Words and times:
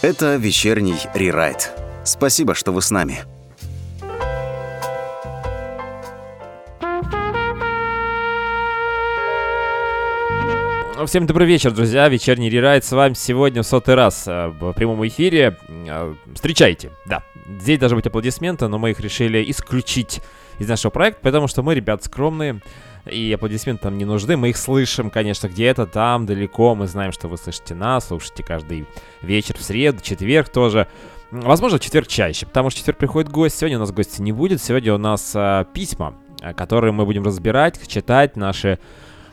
Это 0.00 0.36
вечерний 0.36 0.94
рерайт. 1.12 1.72
Спасибо, 2.04 2.54
что 2.54 2.70
вы 2.70 2.82
с 2.82 2.92
нами. 2.92 3.18
Всем 11.04 11.26
добрый 11.26 11.48
вечер, 11.48 11.72
друзья. 11.72 12.08
Вечерний 12.08 12.48
рерайт 12.48 12.84
с 12.84 12.92
вами 12.92 13.14
сегодня 13.14 13.62
в 13.62 13.66
сотый 13.66 13.96
раз 13.96 14.28
э, 14.28 14.48
в 14.48 14.72
прямом 14.72 15.04
эфире. 15.08 15.56
Э, 15.68 16.14
встречайте. 16.32 16.92
Да, 17.06 17.24
здесь 17.60 17.80
должны 17.80 17.96
быть 17.96 18.06
аплодисменты, 18.06 18.68
но 18.68 18.78
мы 18.78 18.92
их 18.92 19.00
решили 19.00 19.44
исключить 19.50 20.20
из 20.60 20.68
нашего 20.68 20.92
проекта, 20.92 21.22
потому 21.22 21.48
что 21.48 21.64
мы, 21.64 21.74
ребят, 21.74 22.04
скромные, 22.04 22.60
и 23.10 23.32
аплодисменты 23.32 23.86
нам 23.86 23.98
не 23.98 24.04
нужны. 24.04 24.36
Мы 24.36 24.50
их 24.50 24.56
слышим, 24.56 25.10
конечно, 25.10 25.48
где-то 25.48 25.86
там, 25.86 26.26
далеко. 26.26 26.74
Мы 26.74 26.86
знаем, 26.86 27.12
что 27.12 27.28
вы 27.28 27.36
слышите 27.36 27.74
нас, 27.74 28.08
слушаете 28.08 28.42
каждый 28.42 28.86
вечер 29.22 29.56
в 29.56 29.62
среду, 29.62 30.00
четверг 30.02 30.48
тоже. 30.48 30.86
Возможно, 31.30 31.78
четверг 31.78 32.06
чаще, 32.06 32.46
потому 32.46 32.70
что 32.70 32.80
четверг 32.80 32.98
приходит 32.98 33.30
гость. 33.30 33.58
Сегодня 33.58 33.76
у 33.76 33.80
нас 33.80 33.92
гостя 33.92 34.22
не 34.22 34.32
будет. 34.32 34.62
Сегодня 34.62 34.94
у 34.94 34.98
нас 34.98 35.32
а, 35.34 35.64
письма, 35.64 36.14
которые 36.56 36.92
мы 36.92 37.04
будем 37.04 37.24
разбирать, 37.24 37.86
читать, 37.86 38.36
наши 38.36 38.78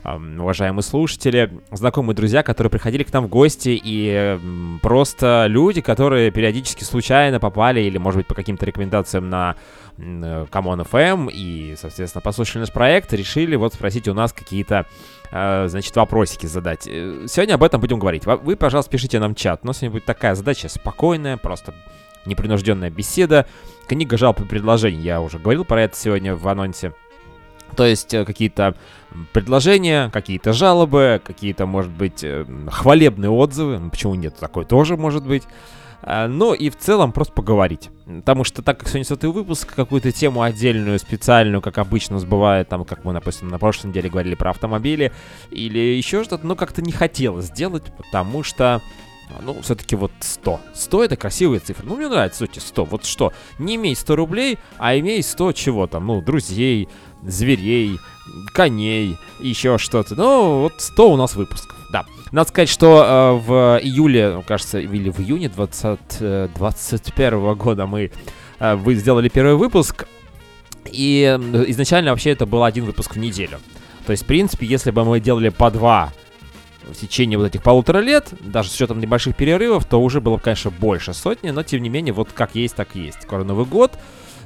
уважаемые 0.05 0.83
слушатели, 0.83 1.51
знакомые 1.71 2.15
друзья, 2.15 2.43
которые 2.43 2.69
приходили 2.69 3.03
к 3.03 3.11
нам 3.11 3.25
в 3.25 3.29
гости, 3.29 3.79
и 3.83 4.39
просто 4.81 5.45
люди, 5.47 5.81
которые 5.81 6.31
периодически 6.31 6.83
случайно 6.83 7.39
попали 7.39 7.81
или, 7.81 7.97
может 7.97 8.17
быть, 8.17 8.27
по 8.27 8.35
каким-то 8.35 8.65
рекомендациям 8.65 9.29
на 9.29 9.55
Common 9.97 10.87
FM 10.89 11.31
и, 11.31 11.75
соответственно, 11.77 12.21
послушали 12.21 12.61
наш 12.61 12.71
проект, 12.71 13.13
решили 13.13 13.55
вот 13.55 13.73
спросить 13.73 14.07
у 14.07 14.13
нас 14.13 14.33
какие-то, 14.33 14.85
э, 15.31 15.67
значит, 15.67 15.95
вопросики 15.95 16.45
задать. 16.45 16.85
Э, 16.85 17.25
сегодня 17.27 17.53
об 17.53 17.63
этом 17.63 17.79
будем 17.79 17.99
говорить. 17.99 18.25
Вы, 18.25 18.57
пожалуйста, 18.57 18.91
пишите 18.91 19.19
нам 19.19 19.35
чат. 19.35 19.61
У 19.63 19.67
нас 19.67 19.77
сегодня 19.77 19.93
будет 19.93 20.05
такая 20.05 20.35
задача 20.35 20.67
спокойная, 20.67 21.37
просто 21.37 21.73
непринужденная 22.25 22.89
беседа. 22.89 23.45
Книга 23.87 24.17
жалоб 24.17 24.41
и 24.41 24.45
предложений. 24.45 25.01
Я 25.01 25.21
уже 25.21 25.39
говорил 25.39 25.63
про 25.63 25.83
это 25.83 25.95
сегодня 25.95 26.35
в 26.35 26.45
анонсе. 26.47 26.93
То 27.75 27.85
есть 27.85 28.13
э, 28.13 28.25
какие-то 28.25 28.75
предложения, 29.33 30.09
какие-то 30.11 30.53
жалобы, 30.53 31.21
какие-то, 31.23 31.65
может 31.65 31.91
быть, 31.91 32.23
э, 32.23 32.45
хвалебные 32.69 33.29
отзывы. 33.29 33.79
Ну, 33.79 33.89
почему 33.89 34.15
нет? 34.15 34.35
Такое 34.35 34.65
тоже 34.65 34.97
может 34.97 35.25
быть. 35.25 35.43
Ну 36.07 36.53
и 36.53 36.69
в 36.69 36.77
целом 36.77 37.11
просто 37.11 37.33
поговорить. 37.33 37.89
Потому 38.05 38.43
что 38.43 38.61
так 38.61 38.77
как 38.77 38.89
сегодня 38.89 39.05
сотый 39.05 39.31
выпуск, 39.31 39.73
какую-то 39.73 40.11
тему 40.11 40.43
отдельную, 40.43 40.99
специальную, 40.99 41.61
как 41.61 41.79
обычно 41.79 42.19
бывает, 42.19 42.69
там, 42.69 42.85
как 42.85 43.03
мы, 43.05 43.13
допустим, 43.13 43.47
на 43.47 43.57
прошлой 43.57 43.87
неделе 43.87 44.09
говорили 44.09 44.35
про 44.35 44.51
автомобили, 44.51 45.11
или 45.49 45.79
еще 45.79 46.23
что-то, 46.23 46.45
ну 46.45 46.55
как-то 46.55 46.83
не 46.83 46.91
хотелось 46.91 47.45
сделать, 47.45 47.91
потому 47.97 48.43
что 48.43 48.83
ну, 49.41 49.61
все-таки 49.61 49.95
вот 49.95 50.11
100. 50.19 50.59
100 50.73 51.03
это 51.03 51.15
красивая 51.15 51.59
цифра. 51.59 51.85
Ну, 51.85 51.95
мне 51.95 52.07
нравится, 52.07 52.39
сути, 52.39 52.59
100. 52.59 52.85
Вот 52.85 53.05
что, 53.05 53.33
не 53.59 53.75
имей 53.75 53.95
100 53.95 54.15
рублей, 54.15 54.57
а 54.77 54.97
имей 54.97 55.21
100 55.23 55.53
чего 55.53 55.87
там, 55.87 56.07
ну, 56.07 56.21
друзей, 56.21 56.87
зверей, 57.23 57.99
коней, 58.53 59.17
еще 59.39 59.77
что-то. 59.77 60.15
Ну, 60.15 60.61
вот 60.61 60.73
100 60.77 61.11
у 61.11 61.17
нас 61.17 61.35
выпусков, 61.35 61.77
да. 61.91 62.05
Надо 62.31 62.49
сказать, 62.49 62.69
что 62.69 63.03
э, 63.03 63.47
в 63.47 63.79
июле, 63.81 64.43
кажется, 64.47 64.79
или 64.79 65.09
в 65.09 65.19
июне 65.19 65.49
20, 65.49 66.53
21 66.53 67.33
э, 67.33 67.55
года 67.55 67.85
мы 67.85 68.11
э, 68.59 68.75
вы 68.75 68.95
сделали 68.95 69.29
первый 69.29 69.55
выпуск, 69.55 70.07
и 70.85 71.23
изначально 71.67 72.11
вообще 72.11 72.31
это 72.31 72.45
был 72.45 72.63
один 72.63 72.85
выпуск 72.85 73.15
в 73.15 73.19
неделю. 73.19 73.59
То 74.05 74.11
есть, 74.11 74.23
в 74.23 74.27
принципе, 74.27 74.65
если 74.65 74.91
бы 74.91 75.03
мы 75.03 75.19
делали 75.19 75.49
по 75.49 75.71
два 75.71 76.13
в 76.89 76.95
течение 76.95 77.37
вот 77.37 77.45
этих 77.45 77.63
полутора 77.63 77.99
лет, 77.99 78.33
даже 78.41 78.69
с 78.69 78.75
учетом 78.75 78.99
небольших 78.99 79.35
перерывов, 79.35 79.85
то 79.85 80.01
уже 80.01 80.21
было, 80.21 80.37
конечно, 80.37 80.71
больше 80.71 81.13
сотни, 81.13 81.49
но 81.49 81.63
тем 81.63 81.81
не 81.81 81.89
менее, 81.89 82.13
вот 82.13 82.31
как 82.33 82.55
есть, 82.55 82.75
так 82.75 82.95
есть. 82.95 83.23
Скоро 83.23 83.43
Новый 83.43 83.65
год, 83.65 83.93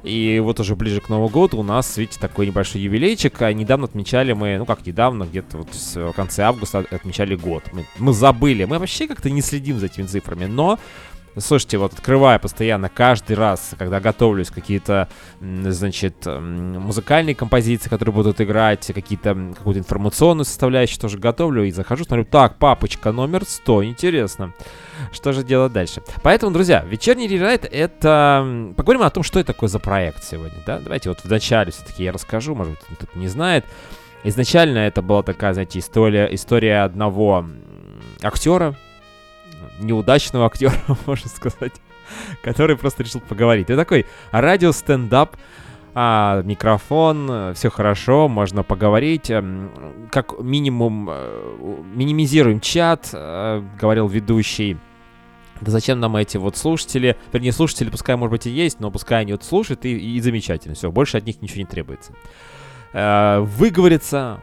и 0.04 0.40
вот 0.44 0.60
уже 0.60 0.76
ближе 0.76 1.02
к 1.02 1.10
Новому 1.10 1.30
году 1.30 1.60
у 1.60 1.64
нас, 1.64 1.98
видите, 1.98 2.20
такой 2.20 2.48
небольшой 2.48 2.82
юбилейчик. 2.82 3.42
А 3.42 3.52
недавно 3.54 3.86
отмечали 3.86 4.33
мы, 4.33 4.58
ну 4.58 4.66
как 4.66 4.86
недавно, 4.86 5.26
где-то 5.26 5.58
вот 5.58 5.70
в 5.73 6.14
конце 6.14 6.44
августа 6.44 6.86
отмечали 6.89 7.36
год. 7.36 7.64
Мы, 7.73 7.86
мы 7.98 8.14
забыли, 8.14 8.66
мы 8.66 8.80
вообще 8.80 9.08
как-то 9.08 9.30
не 9.30 9.42
следим 9.42 9.80
за 9.80 9.88
этими 9.88 10.06
цифрами, 10.06 10.45
но 10.45 10.80
Слушайте, 11.39 11.77
вот 11.77 11.94
открывая 11.94 12.39
постоянно 12.39 12.89
каждый 12.89 13.36
раз, 13.36 13.72
когда 13.77 14.00
готовлюсь 14.00 14.50
какие-то, 14.50 15.08
значит, 15.39 16.26
музыкальные 16.26 17.36
композиции, 17.36 17.89
которые 17.89 18.14
будут 18.14 18.42
играть, 18.42 18.92
какие-то, 18.94 19.33
какую-то 19.55 19.80
информационную 19.80 20.45
составляющую 20.45 21.00
тоже 21.00 21.17
готовлю 21.17 21.64
и 21.64 21.72
захожу, 21.72 22.04
смотрю, 22.04 22.26
так, 22.26 22.58
папочка 22.58 23.11
номер 23.11 23.45
100, 23.45 23.86
интересно. 23.86 24.54
Что 25.11 25.32
же 25.32 25.44
делать 25.44 25.73
дальше? 25.73 26.02
Поэтому, 26.23 26.52
друзья, 26.52 26.83
вечерний 26.88 27.27
рерайт— 27.27 27.66
это... 27.71 28.73
Поговорим 28.76 29.04
о 29.04 29.10
том, 29.10 29.23
что 29.23 29.39
это 29.39 29.54
такое 29.54 29.70
за 29.70 29.80
проект 29.80 30.23
сегодня, 30.23 30.61
да? 30.66 30.80
Давайте 30.80 31.10
вот 31.10 31.20
вначале 31.23 31.71
все-таки 31.71 32.04
я 32.04 32.11
расскажу, 32.11 32.56
может 32.56 32.73
быть, 32.73 32.98
кто-то 32.98 33.17
не 33.17 33.27
знает. 33.27 33.66
Изначально 34.23 34.80
это 34.80 35.02
была 35.02 35.23
такая, 35.23 35.54
знаете, 35.54 35.80
история, 35.80 36.27
история 36.33 36.83
одного 36.83 37.45
актера, 38.21 38.76
неудачного 39.80 40.45
актера, 40.45 40.73
можно 41.05 41.30
сказать, 41.30 41.73
который 42.43 42.77
просто 42.77 43.03
решил 43.03 43.21
поговорить. 43.21 43.70
Это 43.70 43.77
такой 43.77 44.05
радио-стендап, 44.31 45.36
а, 45.95 46.42
микрофон, 46.43 47.53
все 47.55 47.70
хорошо, 47.70 48.27
можно 48.27 48.64
поговорить. 48.64 49.30
Эм, 49.31 49.71
как 50.11 50.39
минимум 50.39 51.09
э, 51.09 51.81
минимизируем 51.95 52.59
чат, 52.59 53.09
э, 53.11 53.64
говорил 53.80 54.08
ведущий. 54.08 54.77
Да 55.61 55.71
зачем 55.71 55.99
нам 55.99 56.15
эти 56.15 56.37
вот 56.37 56.55
слушатели? 56.55 57.17
Вернее, 57.33 57.52
слушатели 57.52 57.89
пускай, 57.89 58.15
может 58.15 58.31
быть, 58.31 58.47
и 58.47 58.49
есть, 58.49 58.80
но 58.80 58.91
пускай 58.91 59.21
они 59.21 59.33
вот 59.33 59.43
слушают, 59.43 59.83
и, 59.83 59.97
и 59.97 60.21
замечательно. 60.21 60.76
Все, 60.76 60.91
больше 60.91 61.17
от 61.17 61.26
них 61.26 61.41
ничего 61.41 61.59
не 61.59 61.65
требуется. 61.65 62.14
Э, 62.93 63.39
выговориться, 63.39 64.39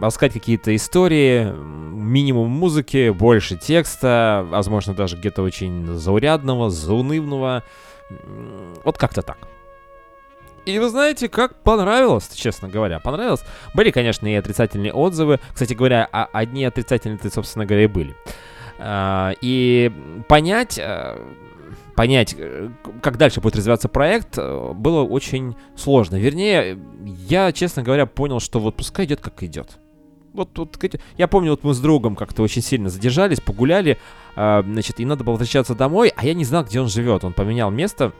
рассказать 0.00 0.32
какие-то 0.32 0.74
истории, 0.74 1.44
минимум 1.44 2.50
музыки, 2.50 3.10
больше 3.10 3.56
текста, 3.56 4.46
возможно, 4.48 4.94
даже 4.94 5.16
где-то 5.16 5.42
очень 5.42 5.86
заурядного, 5.94 6.70
заунывного. 6.70 7.62
Вот 8.84 8.98
как-то 8.98 9.22
так. 9.22 9.38
И 10.64 10.78
вы 10.78 10.90
знаете, 10.90 11.28
как 11.28 11.54
понравилось, 11.62 12.28
честно 12.34 12.68
говоря, 12.68 13.00
понравилось. 13.00 13.42
Были, 13.74 13.90
конечно, 13.90 14.26
и 14.26 14.34
отрицательные 14.34 14.92
отзывы. 14.92 15.40
Кстати 15.52 15.72
говоря, 15.72 16.06
а 16.12 16.28
одни 16.32 16.64
отрицательные-то, 16.64 17.30
собственно 17.30 17.64
говоря, 17.64 17.84
и 17.84 17.86
были. 17.86 18.14
А, 18.78 19.32
и 19.40 19.90
понять, 20.28 20.78
э, 20.78 21.16
понять, 21.98 22.36
э, 22.38 22.70
как 23.02 23.16
дальше 23.16 23.40
будет 23.40 23.56
развиваться 23.56 23.88
проект, 23.88 24.38
э, 24.38 24.72
было 24.72 25.02
очень 25.02 25.56
сложно. 25.74 26.14
Вернее, 26.14 26.78
я, 27.04 27.50
честно 27.50 27.82
говоря, 27.82 28.06
понял, 28.06 28.38
что 28.38 28.60
вот 28.60 28.76
пускай 28.76 29.04
идет 29.04 29.20
как 29.20 29.42
идет. 29.42 29.80
Вот, 30.32 30.56
вот, 30.56 30.78
я 31.16 31.26
помню, 31.26 31.50
вот 31.50 31.64
мы 31.64 31.74
с 31.74 31.80
другом 31.80 32.14
как-то 32.14 32.44
очень 32.44 32.62
сильно 32.62 32.88
задержались, 32.88 33.40
погуляли, 33.40 33.98
э, 34.36 34.62
значит, 34.64 35.00
и 35.00 35.04
надо 35.04 35.24
было 35.24 35.32
возвращаться 35.32 35.74
домой, 35.74 36.12
а 36.14 36.24
я 36.24 36.34
не 36.34 36.44
знал, 36.44 36.62
где 36.62 36.80
он 36.80 36.86
живет. 36.86 37.24
Он 37.24 37.32
поменял 37.32 37.72
место 37.72 38.12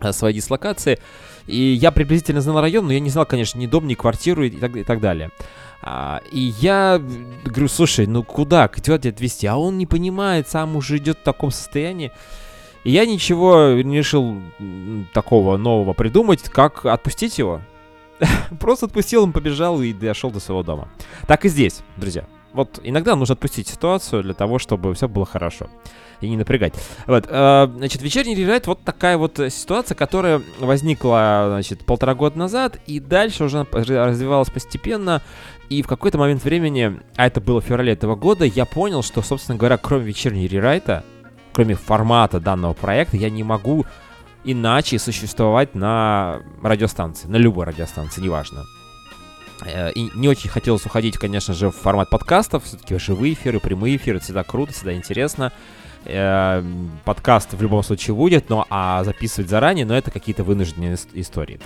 э, 0.00 0.10
своей 0.12 0.34
дислокации, 0.34 0.98
и 1.46 1.54
я 1.58 1.92
приблизительно 1.92 2.40
знал 2.40 2.62
район, 2.62 2.86
но 2.86 2.94
я 2.94 3.00
не 3.00 3.10
знал, 3.10 3.26
конечно, 3.26 3.58
ни 3.58 3.66
дом, 3.66 3.86
ни 3.86 3.92
квартиру 3.92 4.42
и 4.42 4.48
так, 4.48 4.74
и 4.74 4.84
так 4.84 5.00
далее. 5.00 5.32
А, 5.82 6.22
и 6.32 6.54
я 6.60 6.98
говорю, 7.44 7.68
слушай, 7.68 8.06
ну 8.06 8.22
куда, 8.22 8.68
куда 8.68 8.98
тебя 8.98 9.10
отвезти? 9.10 9.46
А 9.46 9.58
он 9.58 9.76
не 9.76 9.84
понимает, 9.84 10.48
сам 10.48 10.76
уже 10.76 10.96
идет 10.96 11.18
в 11.18 11.24
таком 11.24 11.50
состоянии. 11.50 12.10
И 12.86 12.92
я 12.92 13.04
ничего 13.04 13.72
не 13.82 13.98
решил 13.98 14.40
такого 15.12 15.56
нового 15.56 15.92
придумать, 15.92 16.44
как 16.44 16.86
отпустить 16.86 17.36
его. 17.36 17.60
Просто 18.60 18.86
отпустил, 18.86 19.24
он 19.24 19.32
побежал 19.32 19.82
и 19.82 19.92
дошел 19.92 20.30
до 20.30 20.38
своего 20.38 20.62
дома. 20.62 20.88
Так 21.26 21.44
и 21.44 21.48
здесь, 21.48 21.80
друзья. 21.96 22.26
Вот 22.52 22.78
иногда 22.84 23.16
нужно 23.16 23.32
отпустить 23.32 23.66
ситуацию 23.66 24.22
для 24.22 24.34
того, 24.34 24.60
чтобы 24.60 24.94
все 24.94 25.08
было 25.08 25.26
хорошо. 25.26 25.66
И 26.20 26.28
не 26.28 26.36
напрягать. 26.36 26.74
Вот, 27.08 27.26
э, 27.28 27.68
значит, 27.74 28.02
вечерний 28.02 28.36
рерайт 28.36 28.68
вот 28.68 28.80
такая 28.84 29.18
вот 29.18 29.40
ситуация, 29.50 29.96
которая 29.96 30.40
возникла, 30.60 31.46
значит, 31.48 31.84
полтора 31.84 32.14
года 32.14 32.38
назад, 32.38 32.78
и 32.86 33.00
дальше 33.00 33.42
уже 33.42 33.66
развивалась 33.72 34.50
постепенно. 34.50 35.22
И 35.70 35.82
в 35.82 35.88
какой-то 35.88 36.18
момент 36.18 36.44
времени, 36.44 37.00
а 37.16 37.26
это 37.26 37.40
было 37.40 37.60
в 37.60 37.64
феврале 37.64 37.94
этого 37.94 38.14
года, 38.14 38.44
я 38.44 38.64
понял, 38.64 39.02
что, 39.02 39.22
собственно 39.22 39.58
говоря, 39.58 39.76
кроме 39.76 40.04
вечернего 40.04 40.48
рерайта, 40.48 41.04
кроме 41.56 41.74
формата 41.74 42.38
данного 42.38 42.74
проекта, 42.74 43.16
я 43.16 43.30
не 43.30 43.42
могу 43.42 43.86
иначе 44.44 44.98
существовать 44.98 45.74
на 45.74 46.40
радиостанции, 46.62 47.28
на 47.28 47.36
любой 47.36 47.64
радиостанции, 47.64 48.20
неважно. 48.20 48.66
Э, 49.64 49.90
и 49.92 50.10
не 50.14 50.28
очень 50.28 50.50
хотелось 50.50 50.84
уходить, 50.84 51.16
конечно 51.16 51.54
же, 51.54 51.70
в 51.70 51.74
формат 51.74 52.10
подкастов. 52.10 52.64
Все-таки 52.64 52.98
живые 52.98 53.32
эфиры, 53.32 53.58
прямые 53.58 53.96
эфиры, 53.96 54.18
всегда 54.18 54.44
круто, 54.44 54.74
всегда 54.74 54.92
интересно. 54.92 55.50
Э, 56.04 56.62
подкаст 57.06 57.54
в 57.54 57.62
любом 57.62 57.82
случае 57.82 58.14
будет, 58.14 58.50
но 58.50 58.66
а 58.68 59.02
записывать 59.04 59.48
заранее, 59.48 59.86
но 59.86 59.96
это 59.96 60.10
какие-то 60.10 60.44
вынужденные 60.44 60.98
истории. 61.14 61.58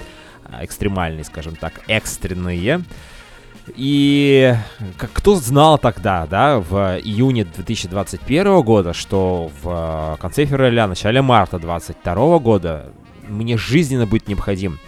Э, 0.44 0.64
экстремальные, 0.64 1.24
скажем 1.24 1.56
так, 1.56 1.80
экстренные. 1.88 2.84
И 3.76 4.54
кто 4.96 5.36
знал 5.36 5.78
тогда, 5.78 6.26
да, 6.26 6.60
в 6.60 6.98
июне 6.98 7.44
2021 7.44 8.62
года, 8.62 8.92
что 8.92 9.50
в 9.62 10.18
конце 10.20 10.44
февраля, 10.44 10.86
начале 10.86 11.22
марта 11.22 11.58
2022 11.58 12.38
года 12.38 12.92
мне 13.28 13.56
жизненно 13.56 14.06
будет 14.06 14.28
необходим 14.28 14.78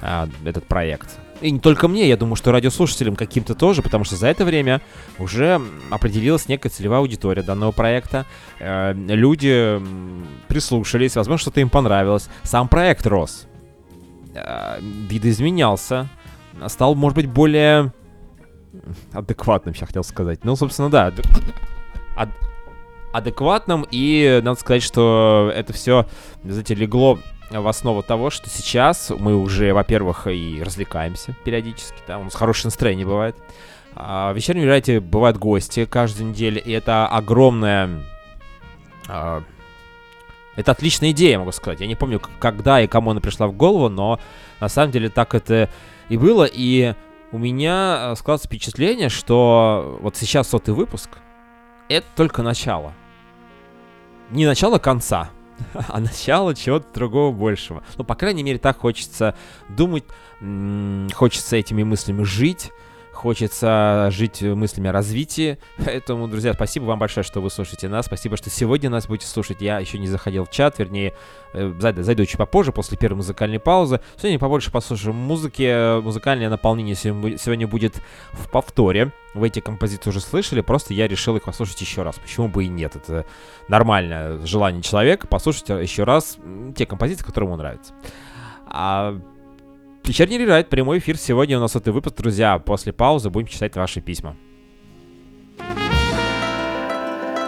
а, 0.00 0.28
этот 0.44 0.66
проект. 0.66 1.18
И 1.40 1.50
не 1.50 1.58
только 1.58 1.88
мне, 1.88 2.06
я 2.06 2.16
думаю, 2.16 2.36
что 2.36 2.52
радиослушателям 2.52 3.16
каким-то 3.16 3.54
тоже, 3.54 3.80
потому 3.80 4.04
что 4.04 4.16
за 4.16 4.28
это 4.28 4.44
время 4.44 4.82
уже 5.18 5.60
определилась 5.90 6.48
некая 6.48 6.68
целевая 6.68 7.00
аудитория 7.00 7.42
данного 7.42 7.72
проекта. 7.72 8.26
Э, 8.58 8.92
люди 8.94 9.80
прислушались, 10.48 11.16
возможно, 11.16 11.40
что-то 11.40 11.60
им 11.60 11.70
понравилось. 11.70 12.28
Сам 12.42 12.68
проект 12.68 13.06
рос. 13.06 13.46
Э, 14.34 14.78
видоизменялся. 14.80 16.08
Стал, 16.66 16.94
может 16.94 17.16
быть, 17.16 17.26
более 17.26 17.92
адекватным, 19.12 19.74
я 19.78 19.86
хотел 19.86 20.04
сказать. 20.04 20.44
Ну, 20.44 20.56
собственно, 20.56 20.90
да. 20.90 21.12
Ад 22.16 22.30
адекватным, 23.12 23.84
и 23.90 24.40
надо 24.44 24.58
сказать, 24.58 24.84
что 24.84 25.50
это 25.52 25.72
все, 25.72 26.06
знаете, 26.44 26.74
легло 26.74 27.18
в 27.50 27.66
основу 27.66 28.02
того, 28.04 28.30
что 28.30 28.48
сейчас 28.48 29.10
мы 29.10 29.36
уже, 29.36 29.72
во-первых, 29.74 30.28
и 30.28 30.62
развлекаемся 30.64 31.34
периодически, 31.44 31.98
да, 32.06 32.18
у 32.18 32.24
нас 32.24 32.34
хорошее 32.34 32.68
настроение 32.68 33.04
бывает. 33.04 33.36
А 33.96 34.32
в 34.32 34.36
вечернем 34.36 34.62
Юрайте 34.62 35.00
бывают 35.00 35.36
гости 35.36 35.84
каждую 35.84 36.30
неделю, 36.30 36.62
и 36.62 36.70
это 36.70 37.08
огромная... 37.08 38.04
А, 39.08 39.42
это 40.54 40.72
отличная 40.72 41.10
идея, 41.10 41.38
могу 41.38 41.52
сказать. 41.52 41.80
Я 41.80 41.86
не 41.86 41.96
помню, 41.96 42.20
когда 42.38 42.80
и 42.80 42.86
кому 42.86 43.10
она 43.10 43.20
пришла 43.20 43.48
в 43.48 43.52
голову, 43.52 43.88
но 43.88 44.20
на 44.60 44.68
самом 44.68 44.92
деле 44.92 45.08
так 45.08 45.34
это 45.34 45.68
и 46.08 46.16
было, 46.16 46.44
и 46.44 46.94
у 47.32 47.38
меня 47.38 48.14
складывается 48.16 48.48
впечатление, 48.48 49.08
что 49.08 49.98
вот 50.00 50.16
сейчас 50.16 50.48
сотый 50.48 50.74
выпуск— 50.74 51.10
это 51.88 52.06
только 52.16 52.42
начало. 52.42 52.92
Не 54.30 54.46
начало 54.46 54.78
конца, 54.78 55.30
а 55.88 56.00
начало 56.00 56.54
чего-то 56.54 56.86
другого 56.94 57.32
большего. 57.32 57.82
Ну, 57.96 58.04
по 58.04 58.14
крайней 58.14 58.42
мере, 58.42 58.58
так 58.58 58.78
хочется 58.78 59.36
думать, 59.68 60.04
хочется 61.14 61.56
этими 61.56 61.82
мыслями 61.82 62.22
жить, 62.22 62.72
хочется 63.20 64.08
жить 64.10 64.40
мыслями 64.40 64.88
о 64.88 64.92
развитии. 64.92 65.58
Поэтому, 65.84 66.26
друзья, 66.26 66.54
спасибо 66.54 66.84
вам 66.84 66.98
большое, 66.98 67.22
что 67.22 67.42
вы 67.42 67.50
слушаете 67.50 67.86
нас. 67.88 68.06
Спасибо, 68.06 68.38
что 68.38 68.48
сегодня 68.48 68.88
нас 68.88 69.06
будете 69.06 69.26
слушать. 69.26 69.60
Я 69.60 69.78
еще 69.78 69.98
не 69.98 70.08
заходил 70.08 70.46
в 70.46 70.50
чат, 70.50 70.78
вернее, 70.78 71.12
э, 71.52 71.72
зайду, 71.78 72.02
зайду 72.02 72.24
чуть 72.24 72.38
попозже, 72.38 72.72
после 72.72 72.96
первой 72.96 73.16
музыкальной 73.16 73.60
паузы. 73.60 74.00
Сегодня 74.16 74.38
побольше 74.38 74.70
послушаем 74.70 75.16
музыки. 75.16 76.00
Музыкальное 76.00 76.48
наполнение 76.48 76.94
сегодня 76.94 77.68
будет 77.68 78.00
в 78.32 78.48
повторе. 78.48 79.12
Вы 79.34 79.48
эти 79.48 79.60
композиции 79.60 80.08
уже 80.08 80.20
слышали, 80.20 80.62
просто 80.62 80.94
я 80.94 81.06
решил 81.06 81.36
их 81.36 81.44
послушать 81.44 81.80
еще 81.82 82.02
раз. 82.02 82.18
Почему 82.18 82.48
бы 82.48 82.64
и 82.64 82.68
нет? 82.68 82.96
Это 82.96 83.26
нормальное 83.68 84.44
желание 84.46 84.82
человека 84.82 85.26
послушать 85.26 85.68
еще 85.68 86.04
раз 86.04 86.38
те 86.74 86.86
композиции, 86.86 87.24
которые 87.24 87.48
ему 87.48 87.56
нравятся. 87.58 87.92
А 88.66 89.20
Вечерний 90.04 90.38
рерайт, 90.38 90.68
прямой 90.68 90.98
эфир. 90.98 91.16
Сегодня 91.16 91.58
у 91.58 91.60
нас 91.60 91.76
это 91.76 91.92
выпуск, 91.92 92.16
друзья. 92.16 92.58
После 92.58 92.92
паузы 92.92 93.30
будем 93.30 93.46
читать 93.46 93.76
ваши 93.76 94.00
письма. 94.00 94.36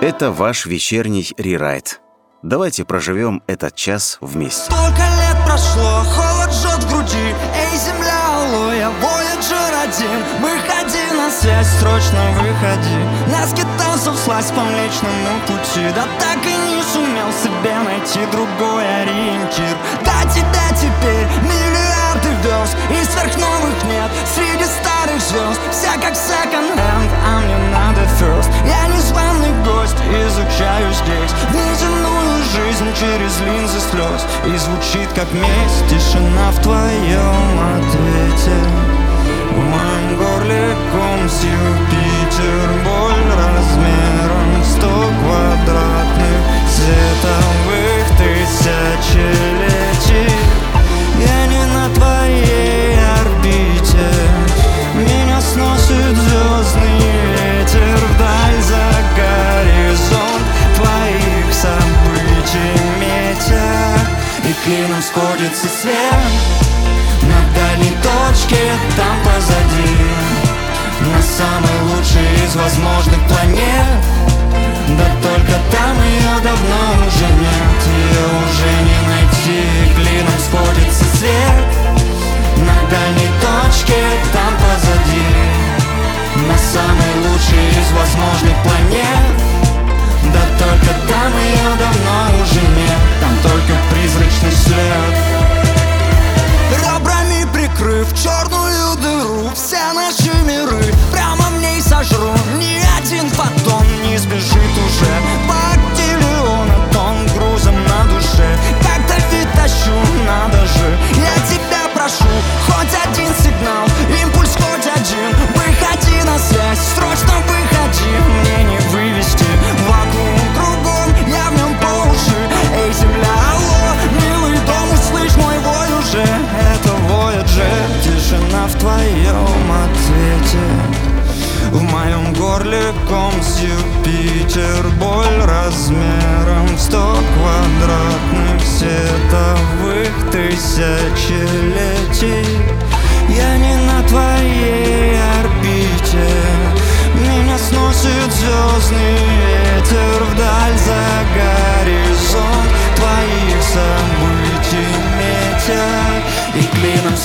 Это 0.00 0.30
ваш 0.32 0.66
вечерний 0.66 1.32
рерайт. 1.36 2.00
Давайте 2.42 2.84
проживем 2.84 3.42
этот 3.46 3.76
час 3.76 4.18
вместе. 4.20 4.64
Столько 4.64 5.02
лет 5.02 5.36
прошло, 5.46 6.02
холод 6.04 6.52
жжет 6.52 6.82
в 6.82 6.90
груди 6.90 7.34
Эй, 7.54 7.78
земля, 7.78 8.20
алоэ, 8.34 8.90
Voyager 9.00 9.72
один 9.84 10.18
Выходи 10.40 11.16
на 11.16 11.30
связь, 11.30 11.68
срочно 11.78 12.18
выходи 12.40 12.98
Нас 13.30 13.52
китайцев 13.52 14.16
слазь 14.16 14.50
по 14.50 14.60
млечному 14.60 15.38
пути 15.46 15.86
Да 15.94 16.04
так 16.18 16.38
и 16.44 16.50
не 16.50 16.82
сумел 16.82 17.30
себе 17.32 17.78
найти 17.78 18.20
другой 18.32 19.02
ориентир 19.02 19.76
Да 20.04 20.22
тебя 20.28 20.66
теперь 20.74 21.21
вез 22.42 22.76
И 22.90 23.04
сверхновых 23.04 23.84
нет 23.84 24.10
среди 24.34 24.64
старых 24.64 25.20
звезд. 25.20 25.60
Вся 25.70 25.94
как 25.94 26.14
секонд-хенд, 26.14 27.10
а 27.26 27.40
мне 27.40 27.56
надо 27.70 28.02
first. 28.18 28.50
Я 28.66 28.88
незваный 28.94 29.52
гость, 29.64 29.96
изучаю 30.10 30.92
здесь 30.92 31.32
Неземную 31.52 32.42
жизнь 32.54 32.90
через 32.98 33.40
линзы 33.40 33.80
слез. 33.90 34.26
И 34.46 34.56
звучит 34.56 35.08
как 35.14 35.30
месть 35.32 35.86
тишина 35.88 36.50
в 36.50 36.62
твоем 36.62 37.52
ответе. 37.76 38.56
В 39.50 39.58
моем 39.58 40.16
горле 40.16 40.76
ком 40.92 41.22
Юпитер 41.22 42.01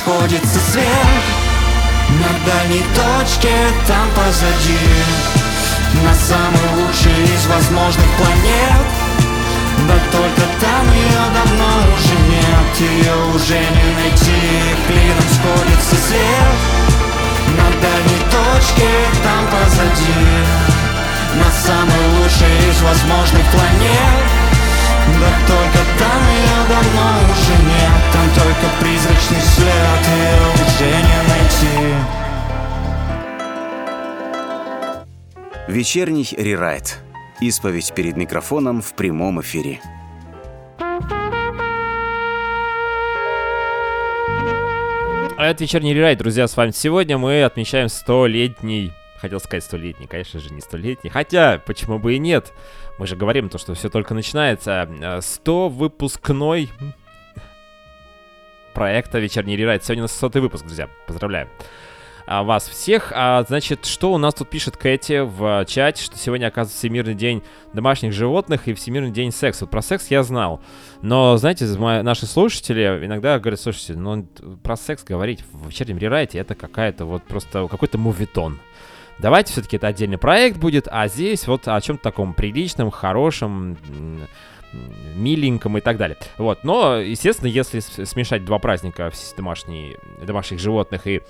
клином 0.07 0.19
сходится 0.27 0.59
свет 0.71 0.87
на 2.09 2.51
дальней 2.51 2.83
точке, 2.95 3.51
там 3.87 4.07
позади. 4.15 4.79
На 6.03 6.13
самой 6.13 6.81
лучшей 6.81 7.23
из 7.35 7.45
возможных 7.47 8.05
планет. 8.17 8.87
Да 9.87 9.95
только 10.11 10.41
там 10.59 10.93
ее 10.93 11.23
давно 11.33 11.67
уже 11.93 12.15
нет. 12.29 12.79
Ее 12.79 13.15
уже 13.35 13.59
не 13.59 13.95
найти, 13.95 14.41
клином 14.87 15.27
сходится 15.33 15.95
свет 15.95 16.57
На 17.57 17.69
дальней 17.81 18.21
точке, 18.31 18.89
там 19.23 19.47
позади. 19.47 20.23
На 21.35 21.51
самой 21.51 22.07
лучшей 22.19 22.69
из 22.69 22.81
возможных 22.81 23.43
планет 23.51 24.36
да 25.19 25.31
только 25.47 25.81
там 25.99 26.21
ее 26.29 26.59
давно 26.67 27.07
уже 27.31 27.55
нет 27.63 27.97
Там 28.13 28.27
только 28.35 28.67
призрачный 28.79 29.41
след 29.41 30.01
Ее 30.15 30.45
уже 30.53 30.89
не 31.07 31.19
найти 31.29 32.27
Вечерний 35.67 36.25
рерайт. 36.37 36.99
Исповедь 37.41 37.93
перед 37.93 38.15
микрофоном 38.15 38.81
в 38.81 38.93
прямом 38.93 39.41
эфире. 39.41 39.81
А 45.37 45.45
это 45.45 45.63
вечерний 45.63 45.93
рерайт, 45.93 46.17
друзья, 46.19 46.47
с 46.47 46.55
вами 46.55 46.71
сегодня 46.71 47.17
мы 47.17 47.43
отмечаем 47.43 47.89
столетний 47.89 48.93
Хотел 49.19 49.39
сказать 49.39 49.63
столетний, 49.63 50.07
конечно 50.07 50.39
же, 50.39 50.53
не 50.53 50.61
столетний. 50.61 51.09
Хотя, 51.09 51.59
почему 51.65 51.99
бы 51.99 52.15
и 52.15 52.19
нет? 52.19 52.53
Мы 52.99 53.07
же 53.07 53.15
говорим 53.15 53.49
то, 53.49 53.57
что 53.57 53.73
все 53.73 53.89
только 53.89 54.13
начинается. 54.13 55.19
100 55.21 55.69
выпускной 55.69 56.69
проекта 58.73 59.19
«Вечерний 59.19 59.55
рерайт». 59.55 59.83
Сегодня 59.83 60.03
у 60.03 60.05
нас 60.05 60.15
100 60.15 60.29
выпуск, 60.39 60.65
друзья. 60.65 60.87
Поздравляю 61.07 61.49
а, 62.27 62.43
вас 62.43 62.67
всех. 62.67 63.11
А, 63.15 63.43
значит, 63.47 63.85
что 63.85 64.13
у 64.13 64.17
нас 64.17 64.35
тут 64.35 64.49
пишет 64.49 64.77
Кэти 64.77 65.21
в 65.21 65.65
чате, 65.65 66.03
что 66.03 66.17
сегодня, 66.17 66.47
оказывается, 66.47 66.77
Всемирный 66.77 67.15
день 67.15 67.41
домашних 67.73 68.13
животных 68.13 68.67
и 68.67 68.73
Всемирный 68.73 69.11
день 69.11 69.31
секса. 69.31 69.63
Вот 69.65 69.71
про 69.71 69.81
секс 69.81 70.07
я 70.11 70.21
знал. 70.23 70.61
Но, 71.01 71.37
знаете, 71.37 71.65
наши 71.65 72.25
слушатели 72.25 72.99
иногда 73.03 73.39
говорят, 73.39 73.59
слушайте, 73.59 73.93
ну, 73.93 74.27
про 74.61 74.75
секс 74.75 75.03
говорить 75.03 75.43
в 75.51 75.67
вечернем 75.67 75.97
рерайте 75.97 76.37
это 76.37 76.53
какая-то 76.53 77.05
вот 77.05 77.23
просто 77.23 77.67
какой-то 77.67 77.97
мувитон. 77.97 78.59
Давайте 79.19 79.51
все-таки 79.51 79.77
это 79.77 79.87
отдельный 79.87 80.17
проект 80.17 80.57
будет, 80.57 80.87
а 80.89 81.07
здесь 81.07 81.47
вот 81.47 81.67
о 81.67 81.79
чем-то 81.81 82.03
таком 82.03 82.33
приличном, 82.33 82.91
хорошем, 82.91 83.77
миленьком 85.15 85.77
и 85.77 85.81
так 85.81 85.97
далее. 85.97 86.17
Вот, 86.37 86.63
но, 86.63 86.97
естественно, 86.97 87.47
если 87.47 87.79
смешать 87.79 88.45
два 88.45 88.59
праздника 88.59 89.11
домашние, 89.35 89.97
домашних 90.21 90.59
животных 90.59 91.07
и 91.07 91.21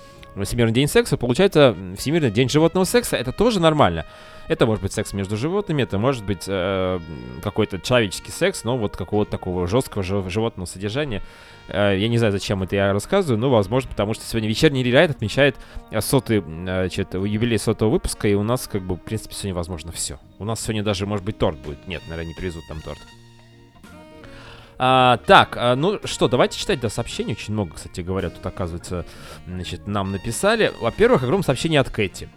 Всемирный 0.44 0.74
день 0.74 0.88
секса, 0.88 1.16
получается 1.16 1.74
Всемирный 1.96 2.30
день 2.30 2.48
животного 2.48 2.84
секса, 2.84 3.16
это 3.16 3.32
тоже 3.32 3.60
нормально. 3.60 4.04
Это 4.48 4.64
может 4.64 4.82
быть 4.82 4.92
секс 4.92 5.12
между 5.12 5.36
животными, 5.36 5.82
это 5.82 5.98
может 5.98 6.24
быть 6.24 6.44
э, 6.46 7.00
какой-то 7.42 7.78
человеческий 7.78 8.30
секс, 8.30 8.64
но 8.64 8.78
вот 8.78 8.96
какого-то 8.96 9.30
такого 9.30 9.66
жесткого 9.66 10.02
животного 10.02 10.66
содержания. 10.66 11.22
Э, 11.68 11.94
я 11.96 12.08
не 12.08 12.16
знаю, 12.16 12.32
зачем 12.32 12.62
это 12.62 12.74
я 12.74 12.92
рассказываю, 12.94 13.38
но, 13.38 13.50
возможно, 13.50 13.90
потому 13.90 14.14
что 14.14 14.24
сегодня 14.24 14.48
вечерний 14.48 14.82
рерайт 14.82 15.10
отмечает 15.10 15.56
э, 15.90 16.00
сотый, 16.00 16.40
значит, 16.40 17.12
юбилей 17.12 17.58
сотого 17.58 17.90
выпуска, 17.90 18.26
и 18.26 18.34
у 18.34 18.42
нас, 18.42 18.66
как 18.68 18.82
бы, 18.82 18.96
в 18.96 19.00
принципе, 19.00 19.34
сегодня 19.34 19.54
возможно 19.54 19.92
все. 19.92 20.18
У 20.38 20.44
нас 20.44 20.60
сегодня 20.60 20.82
даже, 20.82 21.04
может 21.04 21.26
быть, 21.26 21.36
торт 21.36 21.58
будет. 21.58 21.86
Нет, 21.86 22.02
наверное, 22.08 22.28
не 22.28 22.34
привезут 22.34 22.62
там 22.68 22.80
торт. 22.80 22.98
А, 24.78 25.18
так, 25.26 25.56
а, 25.56 25.74
ну 25.74 25.98
что, 26.04 26.28
давайте 26.28 26.58
читать 26.58 26.80
до 26.80 26.88
сообщений. 26.88 27.32
Очень 27.32 27.52
много, 27.52 27.74
кстати 27.74 28.00
говоря, 28.00 28.30
тут, 28.30 28.46
оказывается, 28.46 29.04
значит, 29.46 29.86
нам 29.88 30.12
написали. 30.12 30.72
Во-первых, 30.80 31.24
огромное 31.24 31.44
сообщение 31.44 31.80
от 31.80 31.90
Кэти. 31.90 32.28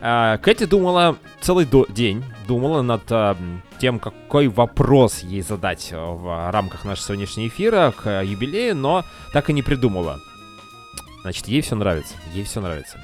А, 0.00 0.38
Кэти 0.38 0.64
думала 0.66 1.16
целый 1.40 1.64
до- 1.64 1.86
день, 1.88 2.24
думала 2.46 2.82
над 2.82 3.02
а, 3.10 3.36
тем, 3.78 3.98
какой 3.98 4.48
вопрос 4.48 5.22
ей 5.22 5.42
задать 5.42 5.90
в 5.92 6.50
рамках 6.50 6.84
нашего 6.84 7.06
сегодняшнего 7.08 7.48
эфира 7.48 7.92
к 7.96 8.22
юбилею, 8.22 8.76
но 8.76 9.04
так 9.32 9.50
и 9.50 9.52
не 9.52 9.62
придумала. 9.62 10.18
Значит, 11.22 11.48
ей 11.48 11.60
все 11.60 11.74
нравится, 11.74 12.14
ей 12.34 12.44
все 12.44 12.60
нравится. 12.60 13.00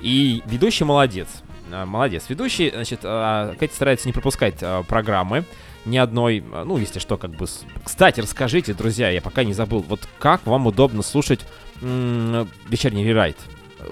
И 0.00 0.42
ведущий 0.46 0.84
молодец. 0.84 1.28
А, 1.72 1.84
молодец. 1.84 2.24
Ведущий, 2.28 2.70
значит, 2.70 3.00
а, 3.02 3.54
Кэти 3.56 3.74
старается 3.74 4.06
не 4.08 4.12
пропускать 4.12 4.56
а, 4.62 4.82
программы 4.84 5.44
ни 5.86 5.96
одной, 5.96 6.40
ну, 6.40 6.76
если 6.76 6.98
что, 6.98 7.16
как 7.16 7.30
бы... 7.30 7.46
Кстати, 7.84 8.20
расскажите, 8.20 8.74
друзья, 8.74 9.08
я 9.10 9.22
пока 9.22 9.44
не 9.44 9.54
забыл, 9.54 9.80
вот 9.88 10.00
как 10.18 10.46
вам 10.46 10.66
удобно 10.66 11.02
слушать 11.02 11.40
м- 11.80 12.46
вечерний 12.68 13.02
рерайт? 13.02 13.36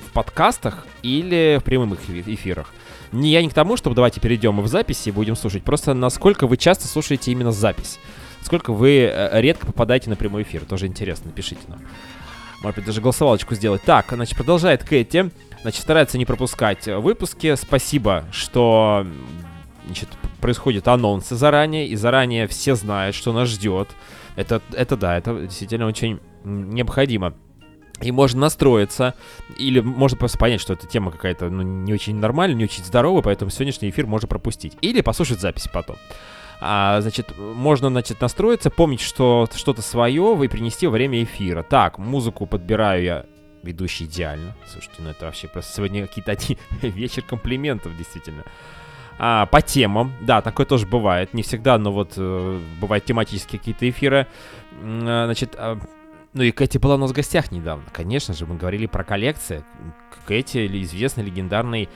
В 0.07 0.13
подкастах 0.13 0.87
или 1.03 1.59
в 1.61 1.65
прямых 1.65 1.99
эфирах? 2.09 2.73
Не, 3.13 3.31
я 3.31 3.43
не 3.43 3.49
к 3.49 3.55
тому, 3.55 3.77
чтобы 3.77 3.97
давайте 3.97 4.21
перейдем 4.21 4.61
в 4.61 4.69
записи 4.69 5.09
и 5.09 5.13
будем 5.13 5.37
слушать, 5.37 5.63
просто 5.63 5.95
насколько 5.95 6.47
вы 6.47 6.57
часто 6.57 6.87
слушаете 6.87 7.33
именно 7.33 7.53
запись. 7.53 7.99
Сколько 8.43 8.73
вы 8.73 9.11
э, 9.11 9.41
редко 9.41 9.67
попадаете 9.67 10.11
на 10.11 10.17
прямой 10.17 10.43
эфир, 10.43 10.65
тоже 10.65 10.87
интересно, 10.87 11.31
пишите 11.31 11.63
нам. 11.69 11.81
Может 12.63 12.77
быть, 12.77 12.87
даже 12.87 13.01
голосовалочку 13.01 13.55
сделать. 13.55 13.83
Так, 13.83 14.07
значит, 14.11 14.37
продолжает 14.37 14.83
Кэти. 14.83 15.31
Значит, 15.63 15.83
старается 15.83 16.19
не 16.19 16.25
пропускать 16.25 16.87
выпуски. 16.87 17.55
Спасибо, 17.57 18.25
что 18.33 19.07
значит, 19.87 20.09
происходят 20.41 20.87
анонсы 20.89 21.35
заранее, 21.35 21.89
и 21.89 21.97
заранее 21.97 22.47
все 22.47 22.75
знают, 22.75 23.15
что 23.17 23.33
нас 23.33 23.49
ждет. 23.49 23.89
Это, 24.37 24.61
это 24.73 24.97
да, 24.97 25.17
это 25.17 25.35
действительно 25.41 25.87
очень 25.87 26.21
необходимо. 26.45 27.35
И 28.01 28.13
можно 28.13 28.43
настроиться, 28.43 29.15
или 29.57 29.81
можно 29.81 30.17
просто 30.17 30.39
понять, 30.39 30.61
что 30.61 30.73
эта 30.73 30.87
тема 30.87 31.11
какая-то 31.11 31.51
ну, 31.51 31.63
не 31.63 31.93
очень 31.93 32.17
нормальная, 32.17 32.57
не 32.57 32.65
очень 32.65 32.85
здоровая, 32.85 33.23
поэтому 33.23 33.51
сегодняшний 33.51 33.91
эфир 33.91 34.07
можно 34.07 34.29
пропустить. 34.29 34.77
Или 34.81 35.01
послушать 35.01 35.41
запись 35.41 35.69
потом. 35.73 35.97
А, 36.61 37.01
значит, 37.01 37.37
можно, 37.39 37.89
значит, 37.89 38.21
настроиться, 38.21 38.71
помнить, 38.71 39.01
что 39.01 39.49
что-то 39.55 39.83
свое 39.83 40.35
вы 40.35 40.49
принести 40.49 40.87
во 40.87 40.93
время 40.93 41.23
эфира. 41.23 41.63
Так, 41.63 41.99
музыку 41.99 42.47
подбираю 42.47 43.03
я 43.03 43.27
ведущий 43.63 44.05
идеально. 44.05 44.57
Слушайте, 44.67 45.03
ну 45.03 45.11
это 45.11 45.27
вообще 45.27 45.49
просто 45.49 45.75
сегодня 45.75 46.07
какие-то 46.07 46.33
один 46.33 46.59
вечер 46.83 47.23
комплиментов, 47.23 47.97
действительно. 47.97 48.45
А, 49.19 49.47
по 49.47 49.61
темам, 49.61 50.13
да, 50.21 50.41
такое 50.43 50.67
тоже 50.67 50.87
бывает. 50.87 51.35
Не 51.35 51.43
всегда, 51.43 51.77
но 51.79 51.93
вот 51.93 52.13
э, 52.17 52.61
бывают 52.81 53.05
тематические 53.05 53.59
какие-то 53.59 53.89
эфиры. 53.89 54.27
А, 54.81 55.25
значит, 55.27 55.55
а, 55.57 55.79
ну 56.33 56.43
и 56.43 56.51
Кэти 56.51 56.79
была 56.79 56.97
у 56.97 56.99
нас 56.99 57.11
в 57.11 57.15
гостях 57.15 57.51
недавно. 57.51 57.85
Конечно 57.93 58.35
же, 58.35 58.47
мы 58.47 58.57
говорили 58.57 58.87
про 58.87 59.05
коллекции. 59.05 59.65
Кэти, 60.27 60.67
известный 60.83 61.25
легендарный 61.25 61.89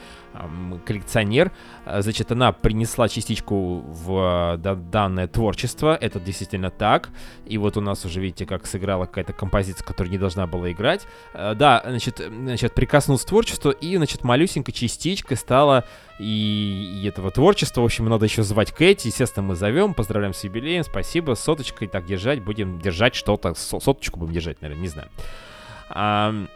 коллекционер. 0.84 1.52
А, 1.84 2.02
значит, 2.02 2.32
она 2.32 2.52
принесла 2.52 3.08
частичку 3.08 3.80
в 3.80 4.56
да, 4.58 4.74
данное 4.74 5.28
творчество. 5.28 5.96
Это 6.00 6.20
действительно 6.20 6.70
так. 6.70 7.10
И 7.46 7.58
вот 7.58 7.76
у 7.76 7.80
нас 7.80 8.04
уже, 8.04 8.20
видите, 8.20 8.46
как 8.46 8.66
сыграла 8.66 9.06
какая-то 9.06 9.32
композиция, 9.32 9.84
которая 9.84 10.10
не 10.10 10.18
должна 10.18 10.46
была 10.46 10.70
играть. 10.70 11.06
А, 11.34 11.54
да, 11.54 11.82
значит, 11.84 12.18
значит 12.18 12.74
прикоснулся 12.74 13.26
к 13.26 13.28
творчеству, 13.28 13.70
и, 13.70 13.96
значит, 13.96 14.24
малюсенькая 14.24 14.74
частичка 14.74 15.36
стала 15.36 15.84
и, 16.18 17.00
и 17.02 17.08
этого 17.08 17.30
творчества. 17.30 17.82
В 17.82 17.84
общем, 17.84 18.08
надо 18.08 18.24
еще 18.24 18.42
звать 18.42 18.72
Кэти. 18.72 19.08
Естественно, 19.08 19.46
мы 19.46 19.54
зовем, 19.54 19.94
поздравляем 19.94 20.34
с 20.34 20.44
юбилеем. 20.44 20.84
Спасибо, 20.84 21.34
соточкой 21.34 21.88
так 21.88 22.06
держать. 22.06 22.42
Будем 22.42 22.80
держать 22.80 23.14
что-то. 23.14 23.54
Соточку 23.54 24.18
будем 24.18 24.32
держать, 24.32 24.60
наверное, 24.62 24.82
не 24.82 24.88
знаю. 24.88 26.48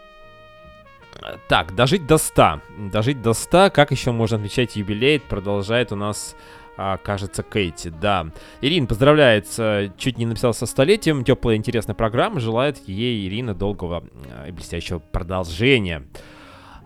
Так, 1.49 1.75
дожить 1.75 2.07
до 2.07 2.19
100. 2.19 2.61
Дожить 2.93 3.23
до 3.23 3.33
100. 3.33 3.71
Как 3.73 3.91
еще 3.91 4.13
можно 4.13 4.37
отмечать 4.37 4.77
юбилей? 4.77 5.21
Продолжает 5.21 5.93
у 5.93 5.97
нас, 5.97 6.37
а, 6.77 6.97
кажется, 6.99 7.43
Кейти. 7.43 7.91
Да. 7.91 8.29
Ирина 8.61 8.87
поздравляется. 8.87 9.93
Чуть 9.97 10.19
не 10.19 10.27
написал 10.27 10.55
со 10.55 10.67
столетием. 10.67 11.25
Теплая 11.25 11.57
интересная 11.57 11.95
программа. 11.95 12.41
Желает 12.41 12.79
ей, 12.89 13.27
Ирина, 13.27 13.55
долгого 13.55 14.05
а, 14.31 14.49
и 14.49 14.51
блестящего 14.51 14.99
продолжения. 14.99 16.07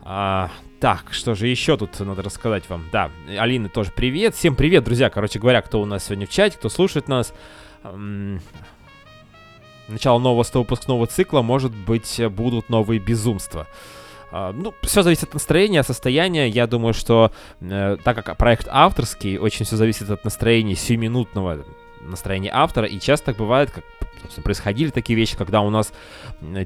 А, 0.03 0.51
так, 0.81 1.13
что 1.13 1.35
же 1.35 1.47
еще 1.47 1.77
тут 1.77 1.99
надо 2.01 2.23
рассказать 2.23 2.69
вам? 2.71 2.89
Да, 2.93 3.11
Алина 3.39 3.69
тоже 3.69 3.93
привет. 3.95 4.35
Всем 4.35 4.57
привет, 4.57 4.85
друзья. 4.85 5.11
Короче 5.11 5.39
говоря, 5.39 5.61
кто 5.63 5.81
у 5.81 5.85
нас 5.85 6.05
сегодня 6.05 6.27
в 6.27 6.31
чате, 6.31 6.57
кто 6.57 6.69
слушает 6.69 7.09
нас. 7.09 7.35
Начало 9.89 10.19
нового 10.21 10.43
100 10.45 10.61
выпускного 10.61 11.07
цикла, 11.07 11.43
может 11.43 11.75
быть, 11.75 12.21
будут 12.31 12.69
новые 12.69 13.01
безумства. 13.01 13.67
А, 14.33 14.53
ну, 14.53 14.75
все 14.83 15.03
зависит 15.03 15.25
от 15.25 15.35
настроения, 15.35 15.83
состояния. 15.83 16.49
Я 16.49 16.67
думаю, 16.67 16.95
что 16.95 17.33
э, 17.61 17.97
так 18.03 18.25
как 18.25 18.37
проект 18.37 18.69
авторский, 18.71 19.39
очень 19.39 19.65
все 19.65 19.77
зависит 19.77 20.11
от 20.11 20.25
настроения 20.25 20.75
сиюминутного 20.75 21.65
настроения 22.01 22.51
автора. 22.53 22.87
И 22.87 22.99
часто 22.99 23.27
так 23.27 23.37
бывает, 23.37 23.71
как 23.71 23.85
происходили 24.43 24.91
такие 24.91 25.17
вещи, 25.17 25.37
когда 25.37 25.61
у 25.61 25.71
нас 25.71 25.93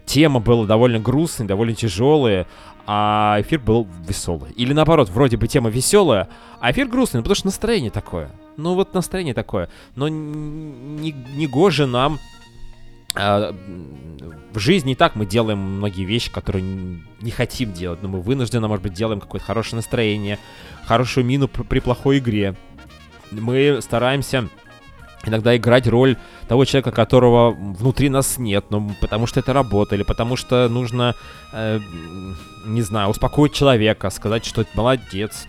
тема 0.06 0.40
была 0.40 0.66
довольно 0.66 0.98
грустная, 0.98 1.46
довольно 1.46 1.74
тяжелая, 1.74 2.46
а 2.86 3.38
эфир 3.40 3.60
был 3.60 3.86
веселый. 4.06 4.52
Или 4.52 4.72
наоборот, 4.72 5.08
вроде 5.08 5.36
бы 5.36 5.48
тема 5.48 5.70
веселая, 5.70 6.28
а 6.60 6.70
эфир 6.70 6.86
грустный, 6.86 7.18
ну, 7.18 7.22
потому 7.22 7.36
что 7.36 7.46
настроение 7.46 7.90
такое. 7.90 8.30
Ну 8.56 8.74
вот 8.74 8.94
настроение 8.94 9.34
такое. 9.34 9.68
Но 9.96 10.08
не, 10.08 11.12
не 11.12 11.46
гоже 11.46 11.86
нам 11.86 12.18
в 13.14 14.58
жизни 14.58 14.92
и 14.92 14.94
так 14.94 15.14
мы 15.14 15.26
делаем 15.26 15.58
многие 15.58 16.04
вещи, 16.04 16.30
которые 16.30 16.64
не 17.20 17.30
хотим 17.30 17.72
делать, 17.72 18.02
но 18.02 18.08
мы 18.08 18.20
вынуждены, 18.20 18.68
может 18.68 18.82
быть, 18.82 18.92
делаем 18.92 19.20
какое-то 19.20 19.46
хорошее 19.46 19.76
настроение, 19.76 20.38
хорошую 20.84 21.24
мину 21.24 21.48
при 21.48 21.80
плохой 21.80 22.18
игре. 22.18 22.56
Мы 23.30 23.78
стараемся 23.80 24.48
иногда 25.26 25.56
играть 25.56 25.86
роль 25.86 26.16
того 26.48 26.64
человека, 26.64 26.92
которого 26.92 27.50
внутри 27.50 28.08
нас 28.08 28.38
нет, 28.38 28.66
но 28.70 28.90
потому 29.00 29.26
что 29.26 29.40
это 29.40 29.52
работа, 29.52 29.94
или 29.94 30.02
потому 30.02 30.36
что 30.36 30.68
нужно, 30.68 31.14
э, 31.52 31.80
не 32.66 32.82
знаю, 32.82 33.08
успокоить 33.08 33.52
человека, 33.54 34.10
сказать, 34.10 34.44
что 34.44 34.64
молодец, 34.74 35.46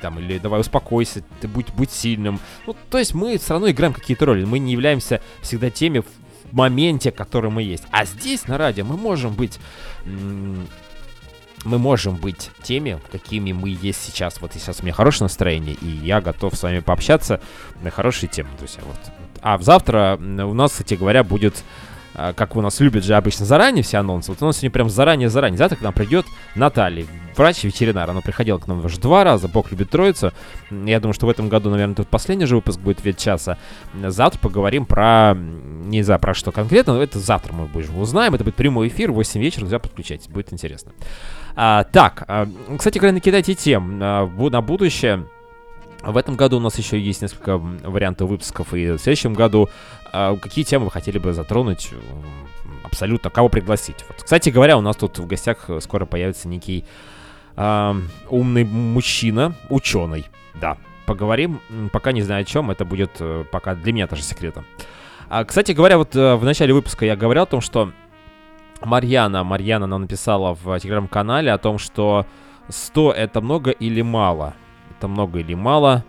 там, 0.00 0.18
или 0.18 0.38
давай 0.38 0.60
успокойся, 0.60 1.24
ты 1.40 1.48
будь, 1.48 1.70
будь 1.74 1.90
сильным. 1.90 2.40
Ну, 2.66 2.76
то 2.90 2.98
есть 2.98 3.14
мы 3.14 3.38
все 3.38 3.54
равно 3.54 3.70
играем 3.70 3.92
какие-то 3.92 4.26
роли, 4.26 4.44
мы 4.44 4.58
не 4.58 4.72
являемся 4.72 5.20
всегда 5.40 5.70
теми, 5.70 6.02
моменте, 6.54 7.10
который 7.10 7.50
мы 7.50 7.62
есть. 7.62 7.84
А 7.90 8.04
здесь 8.04 8.46
на 8.46 8.58
радио 8.58 8.84
мы 8.84 8.96
можем 8.96 9.34
быть 9.34 9.58
мы 11.64 11.78
можем 11.78 12.16
быть 12.16 12.50
теми, 12.62 13.00
какими 13.10 13.52
мы 13.52 13.70
есть 13.70 14.02
сейчас. 14.02 14.40
Вот 14.40 14.52
сейчас 14.52 14.80
у 14.80 14.82
меня 14.82 14.92
хорошее 14.92 15.24
настроение, 15.24 15.74
и 15.80 15.86
я 15.86 16.20
готов 16.20 16.54
с 16.54 16.62
вами 16.62 16.80
пообщаться 16.80 17.40
на 17.82 17.90
хорошие 17.90 18.28
темы, 18.28 18.50
друзья. 18.58 18.82
Вот. 18.84 18.98
А 19.40 19.58
завтра 19.58 20.18
у 20.20 20.54
нас, 20.54 20.72
кстати 20.72 20.94
говоря, 20.94 21.24
будет 21.24 21.64
как 22.14 22.56
у 22.56 22.60
нас 22.60 22.80
любят 22.80 23.04
же 23.04 23.14
обычно 23.14 23.44
заранее 23.44 23.82
все 23.82 23.98
анонсы, 23.98 24.30
вот 24.30 24.42
у 24.42 24.46
нас 24.46 24.56
сегодня 24.56 24.70
прям 24.70 24.90
заранее-заранее. 24.90 25.58
Завтра 25.58 25.76
к 25.76 25.80
нам 25.82 25.92
придет 25.92 26.26
Наталья, 26.54 27.06
врач-ветеринар. 27.36 28.08
Она 28.10 28.20
приходила 28.20 28.58
к 28.58 28.66
нам 28.66 28.84
уже 28.84 28.98
два 28.98 29.24
раза, 29.24 29.48
Бог 29.48 29.70
любит 29.70 29.90
троицу. 29.90 30.32
Я 30.70 31.00
думаю, 31.00 31.14
что 31.14 31.26
в 31.26 31.30
этом 31.30 31.48
году, 31.48 31.70
наверное, 31.70 31.94
тут 31.94 32.08
последний 32.08 32.46
же 32.46 32.56
выпуск 32.56 32.78
будет 32.80 33.04
ветчаса. 33.04 33.58
Завтра 33.94 34.38
поговорим 34.38 34.86
про, 34.86 35.34
не 35.34 36.02
знаю, 36.02 36.20
про 36.20 36.34
что 36.34 36.52
конкретно, 36.52 36.94
но 36.94 37.02
это 37.02 37.18
завтра 37.18 37.52
мы 37.52 37.66
будем 37.66 37.98
узнаем. 37.98 38.34
Это 38.34 38.44
будет 38.44 38.56
прямой 38.56 38.88
эфир, 38.88 39.12
8 39.12 39.40
вечера, 39.40 39.60
друзья, 39.60 39.78
подключайтесь, 39.78 40.28
будет 40.28 40.52
интересно. 40.52 40.92
А, 41.56 41.84
так, 41.84 42.24
а, 42.26 42.48
кстати 42.76 42.98
говоря, 42.98 43.14
накидайте 43.14 43.54
тем 43.54 44.00
а, 44.02 44.26
на 44.26 44.60
будущее. 44.60 45.26
В 46.06 46.16
этом 46.16 46.36
году 46.36 46.58
у 46.58 46.60
нас 46.60 46.78
еще 46.78 46.98
есть 47.00 47.22
несколько 47.22 47.56
вариантов 47.56 48.28
выпусков, 48.28 48.74
и 48.74 48.90
в 48.92 48.98
следующем 48.98 49.34
году 49.34 49.68
э, 50.12 50.36
какие 50.40 50.64
темы 50.64 50.86
вы 50.86 50.90
хотели 50.90 51.18
бы 51.18 51.32
затронуть 51.32 51.90
абсолютно, 52.84 53.30
кого 53.30 53.48
пригласить. 53.48 54.04
Вот. 54.08 54.22
Кстати 54.22 54.50
говоря, 54.50 54.76
у 54.76 54.80
нас 54.80 54.96
тут 54.96 55.18
в 55.18 55.26
гостях 55.26 55.70
скоро 55.80 56.04
появится 56.04 56.46
некий 56.48 56.84
э, 57.56 57.94
умный 58.28 58.64
мужчина, 58.64 59.54
ученый, 59.70 60.26
да. 60.60 60.76
Поговорим, 61.06 61.60
пока 61.92 62.12
не 62.12 62.22
знаю 62.22 62.42
о 62.42 62.44
чем, 62.44 62.70
это 62.70 62.84
будет 62.84 63.10
э, 63.20 63.44
пока 63.50 63.74
для 63.74 63.92
меня 63.92 64.06
тоже 64.06 64.22
секретом. 64.22 64.64
А, 65.28 65.44
кстати 65.44 65.72
говоря, 65.72 65.98
вот 65.98 66.14
э, 66.16 66.34
в 66.36 66.44
начале 66.44 66.72
выпуска 66.72 67.04
я 67.04 67.16
говорил 67.16 67.42
о 67.42 67.46
том, 67.46 67.60
что 67.60 67.92
Марьяна, 68.82 69.44
Марьяна 69.44 69.86
нам 69.86 70.02
написала 70.02 70.54
в 70.54 70.78
телеграм-канале 70.78 71.52
о 71.52 71.58
том, 71.58 71.78
что 71.78 72.26
100 72.68 73.12
это 73.12 73.40
много 73.40 73.70
или 73.70 74.02
мало 74.02 74.54
это 75.04 75.08
много 75.08 75.38
или 75.40 75.54
мало. 75.54 76.04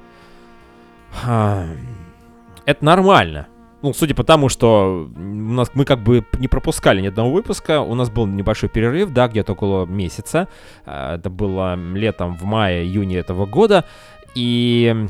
Это 1.23 2.85
нормально. 2.85 3.47
Ну, 3.81 3.93
судя 3.93 4.15
по 4.15 4.23
тому, 4.23 4.49
что 4.49 5.07
у 5.15 5.19
нас 5.19 5.69
мы 5.75 5.85
как 5.85 5.99
бы 5.99 6.25
не 6.39 6.47
пропускали 6.47 7.01
ни 7.01 7.07
одного 7.07 7.31
выпуска, 7.31 7.81
у 7.81 7.93
нас 7.93 8.09
был 8.09 8.25
небольшой 8.25 8.69
перерыв, 8.69 9.11
да, 9.11 9.27
где-то 9.27 9.51
около 9.51 9.85
месяца. 9.85 10.47
А, 10.85 11.17
это 11.17 11.29
было 11.29 11.75
летом, 11.75 12.35
в 12.35 12.43
мае-июне 12.45 13.17
этого 13.17 13.45
года. 13.45 13.85
И 14.33 15.07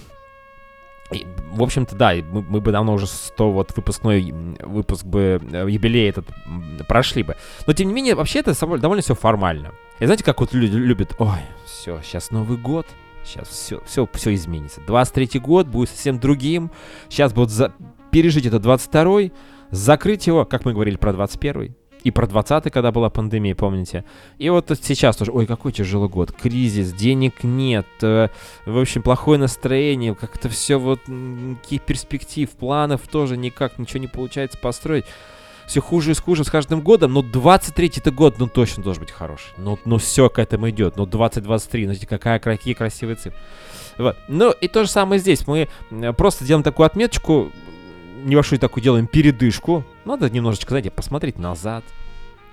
и, 1.11 1.25
в 1.51 1.61
общем-то, 1.61 1.95
да, 1.95 2.15
мы, 2.15 2.41
мы 2.41 2.61
бы 2.61 2.71
давно 2.71 2.93
уже 2.93 3.05
100 3.05 3.51
вот 3.51 3.71
выпускной 3.77 4.33
выпуск 4.59 5.05
бы, 5.05 5.39
э, 5.51 5.65
юбилей 5.69 6.09
этот 6.09 6.25
прошли 6.87 7.21
бы. 7.21 7.35
Но, 7.67 7.73
тем 7.73 7.87
не 7.87 7.93
менее, 7.93 8.15
вообще 8.15 8.39
это 8.39 8.53
довольно 8.77 9.03
все 9.03 9.13
формально. 9.13 9.71
И 9.99 10.05
знаете, 10.05 10.23
как 10.23 10.41
вот 10.41 10.53
люди 10.53 10.75
любят, 10.75 11.15
ой, 11.19 11.39
все, 11.65 12.01
сейчас 12.01 12.31
Новый 12.31 12.57
год, 12.57 12.87
Сейчас 13.25 13.47
все, 13.47 13.81
все, 13.85 14.07
все 14.13 14.33
изменится. 14.35 14.81
23 14.85 15.39
год 15.39 15.67
будет 15.67 15.89
совсем 15.89 16.19
другим. 16.19 16.71
Сейчас 17.09 17.33
будут 17.33 17.51
за... 17.51 17.73
пережить 18.11 18.45
это 18.45 18.57
22-й, 18.57 19.33
закрыть 19.71 20.27
его, 20.27 20.45
как 20.45 20.65
мы 20.65 20.73
говорили 20.73 20.97
про 20.97 21.11
21-й. 21.11 21.75
И 22.03 22.11
про 22.11 22.27
20-й, 22.27 22.69
когда 22.69 22.91
была 22.91 23.09
пандемия, 23.09 23.55
помните? 23.55 24.05
И 24.37 24.47
вот 24.49 24.71
сейчас 24.79 25.17
тоже, 25.17 25.31
ой, 25.31 25.47
какой 25.47 25.71
тяжелый 25.71 26.07
год, 26.07 26.31
кризис, 26.31 26.93
денег 26.93 27.43
нет, 27.43 27.87
э, 28.03 28.27
в 28.67 28.77
общем, 28.77 29.01
плохое 29.01 29.39
настроение, 29.39 30.13
как-то 30.13 30.47
все 30.47 30.77
вот, 30.77 30.99
никаких 31.07 31.81
перспектив, 31.81 32.47
планов 32.51 33.07
тоже 33.07 33.37
никак, 33.37 33.79
ничего 33.79 34.01
не 34.01 34.07
получается 34.07 34.59
построить 34.59 35.05
все 35.67 35.81
хуже 35.81 36.11
и 36.11 36.15
хуже 36.15 36.43
с 36.43 36.49
каждым 36.49 36.81
годом, 36.81 37.13
но 37.13 37.21
23-й 37.21 38.11
год, 38.11 38.39
ну, 38.39 38.47
точно 38.47 38.83
должен 38.83 39.01
быть 39.01 39.11
хороший. 39.11 39.51
Ну, 39.57 39.79
ну 39.85 39.97
все 39.97 40.29
к 40.29 40.39
этому 40.39 40.69
идет. 40.69 40.97
Ну, 40.97 41.05
2023, 41.05 41.87
ну, 41.87 41.93
какая, 42.07 42.39
какие 42.39 42.73
красивые 42.73 43.15
цифры. 43.15 43.39
Вот. 43.97 44.17
Ну, 44.27 44.51
и 44.51 44.67
то 44.67 44.83
же 44.83 44.89
самое 44.89 45.19
здесь. 45.19 45.47
Мы 45.47 45.67
э, 45.91 46.13
просто 46.13 46.45
делаем 46.45 46.63
такую 46.63 46.85
отметочку, 46.85 47.51
небольшую 48.23 48.59
такую 48.59 48.83
делаем 48.83 49.07
передышку. 49.07 49.83
Надо 50.03 50.29
немножечко, 50.29 50.69
знаете, 50.69 50.91
посмотреть 50.91 51.39
назад, 51.39 51.83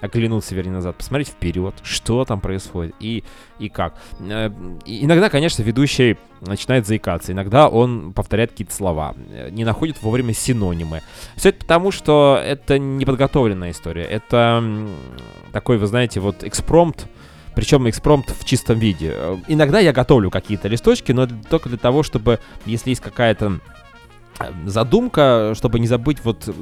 оглянуться, 0.03 0.55
вернее, 0.55 0.73
назад, 0.73 0.97
посмотреть 0.97 1.29
вперед, 1.29 1.75
что 1.83 2.25
там 2.25 2.41
происходит 2.41 2.95
и, 2.99 3.23
и 3.59 3.69
как. 3.69 3.95
Э, 4.21 4.51
иногда, 4.85 5.31
конечно, 5.31 5.63
ведущий 5.63 6.19
начинает 6.41 6.87
заикаться, 6.87 7.33
иногда 7.33 7.69
он 7.69 8.13
повторяет 8.13 8.51
какие-то 8.51 8.75
слова, 8.75 9.15
э, 9.31 9.51
не 9.51 9.65
находит 9.65 10.03
вовремя 10.03 10.35
синонимы. 10.35 11.03
Все 11.37 11.51
это 11.51 11.61
потому, 11.61 11.93
что 11.93 12.41
это 12.45 12.79
неподготовленная 12.81 13.71
история, 13.71 14.03
это 14.03 14.63
такой, 15.53 15.79
вы 15.79 15.87
знаете, 15.87 16.19
вот 16.19 16.43
экспромт, 16.43 17.07
причем 17.55 17.89
экспромт 17.89 18.29
в 18.29 18.45
чистом 18.45 18.81
виде. 18.81 19.13
Э, 19.15 19.37
иногда 19.47 19.79
я 19.79 19.93
готовлю 19.93 20.31
какие-то 20.31 20.67
листочки, 20.67 21.13
но 21.13 21.29
только 21.49 21.69
для 21.69 21.79
того, 21.79 22.03
чтобы, 22.03 22.41
если 22.67 22.91
есть 22.91 23.03
какая-то 23.03 23.61
задумка, 24.67 25.53
чтобы 25.55 25.79
не 25.79 25.87
забыть 25.87 26.25
вот 26.25 26.53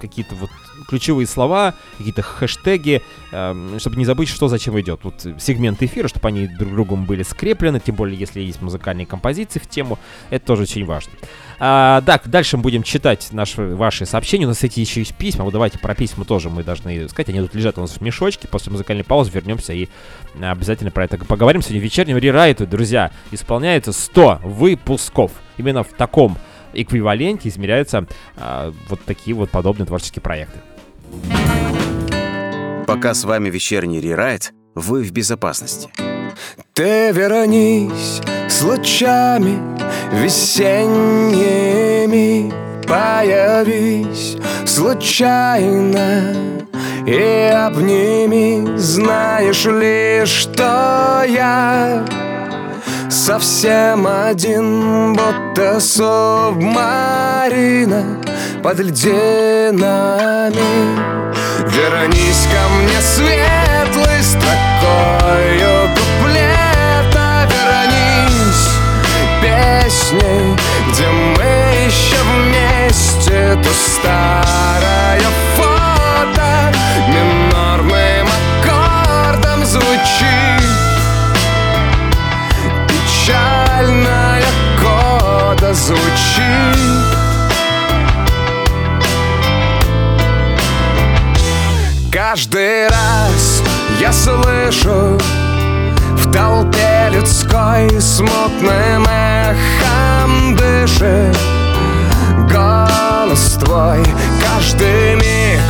какие-то 0.00 0.34
вот 0.34 0.50
ключевые 0.88 1.26
слова, 1.26 1.74
какие-то 1.98 2.22
хэштеги, 2.22 3.02
э, 3.32 3.76
чтобы 3.78 3.96
не 3.96 4.04
забыть, 4.04 4.28
что 4.28 4.48
зачем 4.48 4.78
идет. 4.80 5.00
Вот 5.02 5.26
сегмент 5.38 5.82
эфира, 5.82 6.08
чтобы 6.08 6.28
они 6.28 6.46
друг 6.46 6.72
другом 6.72 7.04
были 7.04 7.22
скреплены, 7.22 7.80
тем 7.80 7.94
более, 7.94 8.18
если 8.18 8.40
есть 8.40 8.62
музыкальные 8.62 9.06
композиции 9.06 9.58
в 9.58 9.68
тему, 9.68 9.98
это 10.30 10.46
тоже 10.46 10.62
очень 10.62 10.84
важно. 10.84 11.12
А, 11.58 12.02
так, 12.02 12.28
дальше 12.28 12.56
мы 12.56 12.62
будем 12.62 12.82
читать 12.82 13.28
наши, 13.32 13.74
ваши 13.74 14.06
сообщения. 14.06 14.46
У 14.46 14.48
нас, 14.48 14.62
эти 14.62 14.80
еще 14.80 15.00
есть 15.00 15.14
письма. 15.14 15.44
Вот 15.44 15.52
давайте 15.52 15.78
про 15.78 15.94
письма 15.94 16.24
тоже 16.24 16.50
мы 16.50 16.64
должны 16.64 17.08
сказать. 17.08 17.28
Они 17.28 17.40
тут 17.40 17.54
лежат 17.54 17.78
у 17.78 17.80
нас 17.80 17.92
в 17.92 18.00
мешочке. 18.00 18.48
После 18.48 18.72
музыкальной 18.72 19.04
паузы 19.04 19.30
вернемся 19.32 19.72
и 19.72 19.88
обязательно 20.40 20.90
про 20.90 21.04
это 21.04 21.18
поговорим. 21.24 21.62
Сегодня 21.62 21.80
вечернего 21.80 22.18
рерайту, 22.18 22.66
друзья, 22.66 23.10
исполняется 23.30 23.92
100 23.92 24.40
выпусков. 24.44 25.32
Именно 25.56 25.84
в 25.84 25.92
таком 25.92 26.36
эквиваленте 26.72 27.48
измеряются 27.48 28.06
а, 28.36 28.72
вот 28.88 29.00
такие 29.04 29.34
вот 29.34 29.50
подобные 29.50 29.86
творческие 29.86 30.22
проекты. 30.22 30.58
Пока 32.86 33.14
с 33.14 33.24
вами 33.24 33.50
вечерний 33.50 34.00
рерайт, 34.00 34.52
вы 34.74 35.02
в 35.02 35.10
безопасности. 35.12 35.90
Ты 36.74 37.12
вернись 37.12 38.20
с 38.48 38.62
лучами 38.62 39.58
весенними 40.12 41.44
Появись 42.86 44.36
случайно 44.66 46.34
и 47.06 47.50
обними 47.54 48.76
Знаешь 48.76 49.64
ли, 49.64 50.22
что 50.26 51.22
я 51.26 52.04
Совсем 53.08 54.06
один, 54.06 55.14
будто 55.14 55.80
субмарина 55.80 56.74
под 58.64 58.80
льдинами 58.80 60.58
Вернись 61.68 62.46
ко 62.50 62.62
мне 62.72 62.98
светлой 63.02 64.22
строкою 64.22 65.90
куплета. 65.90 67.46
Вернись 67.52 68.70
песней, 69.42 70.56
где 70.88 71.06
мы 71.06 71.52
еще 71.84 72.16
вместе 72.24 73.62
То 73.62 73.70
старое 73.74 74.83
Каждый 92.34 92.88
раз 92.88 93.62
я 94.00 94.12
слышу 94.12 95.16
В 96.16 96.32
толпе 96.32 97.08
людской 97.12 97.88
смутным 98.00 99.06
эхом 99.06 100.56
дышит 100.56 101.38
Голос 102.52 103.56
твой 103.64 104.02
каждый 104.42 105.14
миг 105.14 105.60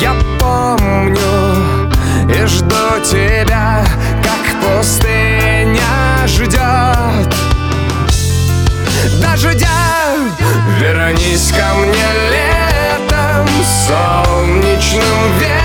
я 0.00 0.14
помню 0.38 1.18
И 2.34 2.46
жду 2.46 3.04
тебя, 3.04 3.84
как 4.22 4.58
пустыня 4.62 5.82
ждет 6.26 7.34
Дождя 9.20 10.16
Вернись 10.78 11.52
ко 11.52 11.74
мне 11.74 12.06
летом 12.30 13.46
Солнечным 13.86 15.02
ветром 15.38 15.59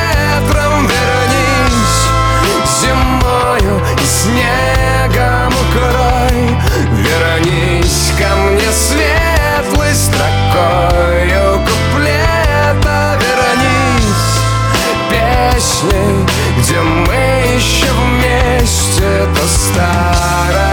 песней 15.75 16.25
Где 16.57 16.79
мы 16.79 17.13
еще 17.55 17.87
вместе, 17.91 19.03
это 19.03 19.47
старая 19.47 20.64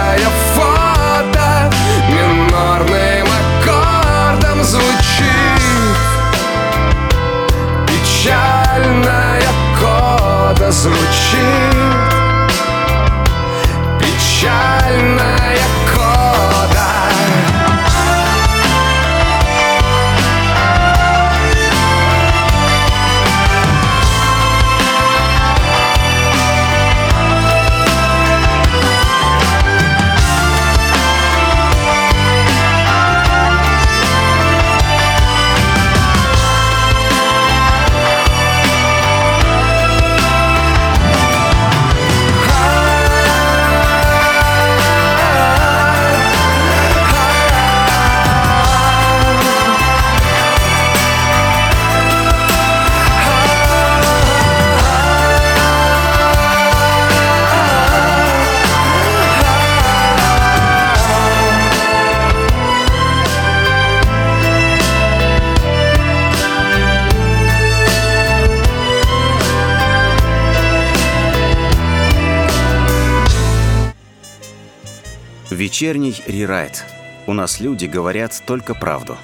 Вечерний 75.73 76.13
рерайт. 76.27 76.85
У 77.25 77.33
нас 77.33 77.59
люди 77.59 77.87
говорят 77.87 78.31
только 78.45 78.75
правду. 78.75 79.17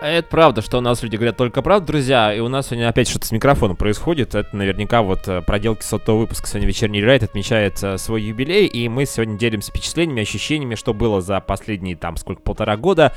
Это 0.00 0.26
правда, 0.30 0.62
что 0.62 0.78
у 0.78 0.80
нас 0.80 1.02
люди 1.02 1.16
говорят 1.16 1.36
только 1.36 1.60
правду, 1.60 1.88
друзья, 1.88 2.32
и 2.32 2.40
у 2.40 2.48
нас 2.48 2.68
сегодня 2.68 2.88
опять 2.88 3.10
что-то 3.10 3.26
с 3.26 3.32
микрофоном 3.32 3.76
происходит. 3.76 4.34
Это 4.34 4.56
наверняка 4.56 5.02
вот 5.02 5.28
э, 5.28 5.42
проделки 5.42 5.82
сотого 5.82 6.20
выпуска. 6.20 6.46
Сегодня 6.46 6.68
вечерний 6.68 7.04
райд 7.04 7.24
отмечает 7.24 7.82
э, 7.82 7.98
свой 7.98 8.22
юбилей, 8.22 8.64
и 8.64 8.88
мы 8.88 9.04
сегодня 9.04 9.36
делимся 9.36 9.70
впечатлениями, 9.70 10.22
ощущениями, 10.22 10.76
что 10.76 10.94
было 10.94 11.20
за 11.20 11.40
последние 11.40 11.94
там 11.94 12.16
сколько, 12.16 12.40
полтора 12.40 12.78
года, 12.78 13.12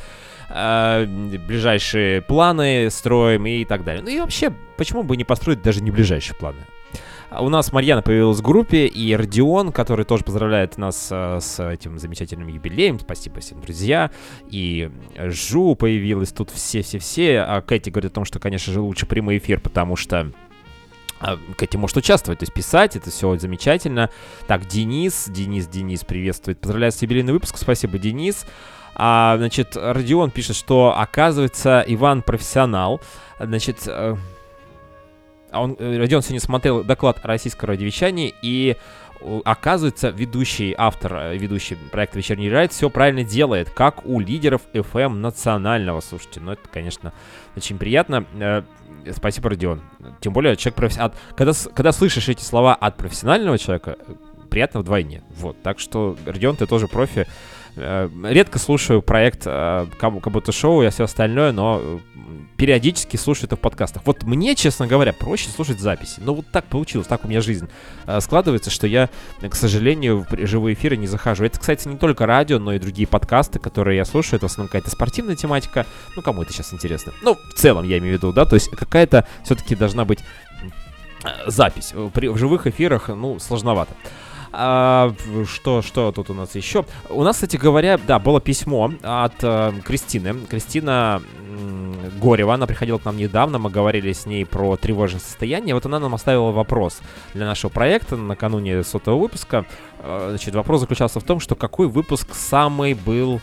э, 0.49 1.05
ближайшие 1.05 2.21
планы 2.21 2.89
строим 2.91 3.45
и 3.45 3.63
так 3.63 3.85
далее. 3.85 4.03
Ну 4.03 4.09
и 4.09 4.19
вообще, 4.19 4.51
почему 4.75 5.03
бы 5.03 5.15
не 5.15 5.23
построить 5.23 5.61
даже 5.61 5.81
не 5.81 5.91
ближайшие 5.91 6.35
планы? 6.35 6.65
А 7.29 7.43
У 7.43 7.49
нас 7.49 7.71
Марьяна 7.71 8.01
появилась 8.01 8.39
в 8.39 8.41
группе, 8.41 8.87
и 8.87 9.15
Родион, 9.15 9.71
который 9.71 10.03
тоже 10.03 10.23
поздравляет 10.23 10.77
нас 10.79 11.09
э, 11.11 11.39
с 11.39 11.63
этим 11.63 11.99
замечательным 11.99 12.47
юбилеем. 12.47 12.99
Спасибо 12.99 13.39
всем, 13.39 13.61
друзья. 13.61 14.09
И 14.49 14.89
Жу 15.15 15.75
появилась, 15.75 16.31
тут 16.31 16.49
все-все-все. 16.49 17.41
А 17.41 17.61
Кэти 17.61 17.91
говорит 17.91 18.13
о 18.13 18.15
том, 18.15 18.25
что, 18.25 18.39
конечно 18.39 18.73
же, 18.73 18.81
лучше 18.81 19.05
прямой 19.05 19.37
эфир, 19.37 19.59
потому 19.59 19.95
что 19.95 20.31
а, 21.19 21.37
Кэти 21.55 21.77
может 21.77 21.97
участвовать, 21.97 22.39
то 22.39 22.43
есть 22.43 22.53
писать, 22.53 22.95
это 22.95 23.11
все 23.11 23.37
замечательно. 23.37 24.09
Так, 24.47 24.65
Денис, 24.65 25.25
Денис, 25.29 25.67
Денис 25.67 26.03
приветствует. 26.03 26.59
Поздравляю 26.59 26.91
с 26.91 26.99
юбилейным 26.99 27.33
выпуском, 27.33 27.59
спасибо, 27.59 27.99
Денис. 27.99 28.47
А, 28.95 29.37
значит, 29.37 29.77
Родион 29.77 30.31
пишет, 30.31 30.55
что, 30.55 30.95
оказывается, 30.97 31.83
Иван 31.87 32.23
профессионал. 32.23 33.01
Значит, 33.39 33.83
э, 33.85 34.15
а 35.51 35.61
он, 35.61 35.75
э, 35.79 35.97
Родион 35.97 36.21
сегодня 36.21 36.39
смотрел 36.39 36.83
доклад 36.83 37.19
российского 37.23 37.69
радиовещания, 37.69 38.31
и 38.41 38.75
э, 39.21 39.39
оказывается, 39.45 40.09
ведущий, 40.09 40.73
автор, 40.77 41.13
э, 41.15 41.37
ведущий 41.37 41.75
проекта 41.91 42.17
«Вечерний 42.17 42.49
райд» 42.49 42.71
все 42.71 42.89
правильно 42.89 43.23
делает, 43.23 43.69
как 43.69 44.05
у 44.05 44.19
лидеров 44.19 44.61
FM 44.73 45.15
национального. 45.15 45.99
Слушайте, 46.01 46.39
ну 46.39 46.51
это, 46.53 46.67
конечно, 46.71 47.13
очень 47.55 47.77
приятно. 47.77 48.25
Э, 48.39 48.63
Спасибо, 49.15 49.49
Родион. 49.49 49.81
Тем 50.19 50.33
более, 50.33 50.55
человек 50.57 50.75
профессионал. 50.75 51.13
Когда, 51.35 51.53
с- 51.53 51.69
когда 51.73 51.91
слышишь 51.93 52.27
эти 52.27 52.43
слова 52.43 52.75
от 52.75 52.97
профессионального 52.97 53.57
человека, 53.57 53.95
приятно 54.49 54.81
вдвойне. 54.81 55.23
Вот, 55.37 55.61
так 55.63 55.79
что, 55.79 56.17
Родион, 56.25 56.57
ты 56.57 56.65
тоже 56.67 56.87
профи. 56.87 57.25
Э, 57.75 58.09
Редко 58.23 58.59
слушаю 58.59 59.01
проект 59.01 59.43
э, 59.45 59.85
будто 60.25 60.51
шоу 60.51 60.83
и 60.83 60.89
все 60.89 61.05
остальное, 61.05 61.51
но 61.51 61.79
э, 61.81 61.99
периодически 62.57 63.17
слушаю 63.17 63.45
это 63.45 63.55
в 63.55 63.59
подкастах. 63.59 64.03
Вот 64.05 64.23
мне, 64.23 64.55
честно 64.55 64.87
говоря, 64.87 65.13
проще 65.13 65.49
слушать 65.49 65.79
записи. 65.79 66.19
Но 66.19 66.33
вот 66.33 66.47
так 66.51 66.65
получилось, 66.65 67.07
так 67.07 67.25
у 67.25 67.27
меня 67.27 67.41
жизнь 67.41 67.69
складывается, 68.19 68.69
что 68.69 68.87
я, 68.87 69.09
к 69.41 69.55
сожалению, 69.55 70.25
в 70.29 70.45
живые 70.45 70.73
эфиры 70.73 70.97
не 70.97 71.07
захожу. 71.07 71.45
Это, 71.45 71.59
кстати, 71.59 71.87
не 71.87 71.97
только 71.97 72.25
радио, 72.25 72.59
но 72.59 72.73
и 72.73 72.79
другие 72.79 73.07
подкасты, 73.07 73.59
которые 73.59 73.97
я 73.97 74.05
слушаю. 74.05 74.37
Это 74.37 74.47
в 74.47 74.51
основном 74.51 74.67
какая-то 74.67 74.89
спортивная 74.89 75.35
тематика. 75.35 75.85
Ну, 76.15 76.21
кому 76.21 76.41
это 76.41 76.51
сейчас 76.53 76.73
интересно. 76.73 77.13
Ну, 77.21 77.35
в 77.35 77.53
целом, 77.53 77.85
я 77.85 77.97
имею 77.99 78.15
в 78.15 78.17
виду, 78.17 78.33
да, 78.33 78.45
то 78.45 78.55
есть 78.55 78.69
какая-то 78.69 79.25
все-таки 79.43 79.75
должна 79.75 80.05
быть 80.05 80.19
запись. 81.47 81.93
При, 82.13 82.27
в 82.27 82.37
живых 82.37 82.67
эфирах, 82.67 83.09
ну, 83.09 83.39
сложновато. 83.39 83.93
А, 84.51 85.13
что, 85.45 85.81
что 85.81 86.11
тут 86.11 86.29
у 86.29 86.33
нас 86.33 86.55
еще? 86.55 86.85
У 87.09 87.23
нас, 87.23 87.35
кстати 87.35 87.57
говоря, 87.57 87.97
да, 87.97 88.19
было 88.19 88.41
письмо 88.41 88.91
от 89.03 89.35
э, 89.43 89.73
Кристины. 89.83 90.33
Кристина 90.49 91.21
м, 91.47 91.95
Горева, 92.19 92.53
она 92.55 92.65
приходила 92.65 92.97
к 92.97 93.05
нам 93.05 93.17
недавно, 93.17 93.59
мы 93.59 93.69
говорили 93.69 94.11
с 94.11 94.25
ней 94.25 94.45
про 94.45 94.75
тревожное 94.75 95.19
состояние. 95.21 95.75
Вот 95.75 95.85
она 95.85 95.99
нам 95.99 96.15
оставила 96.15 96.51
вопрос 96.51 96.99
для 97.33 97.45
нашего 97.45 97.69
проекта 97.69 98.15
накануне 98.17 98.83
сотого 98.83 99.19
выпуска. 99.19 99.65
Э, 99.99 100.27
Значит, 100.29 100.55
вопрос 100.55 100.81
заключался 100.81 101.19
в 101.19 101.23
том, 101.23 101.39
что 101.39 101.55
какой 101.55 101.87
выпуск 101.87 102.33
самый 102.33 102.95
был 102.95 103.41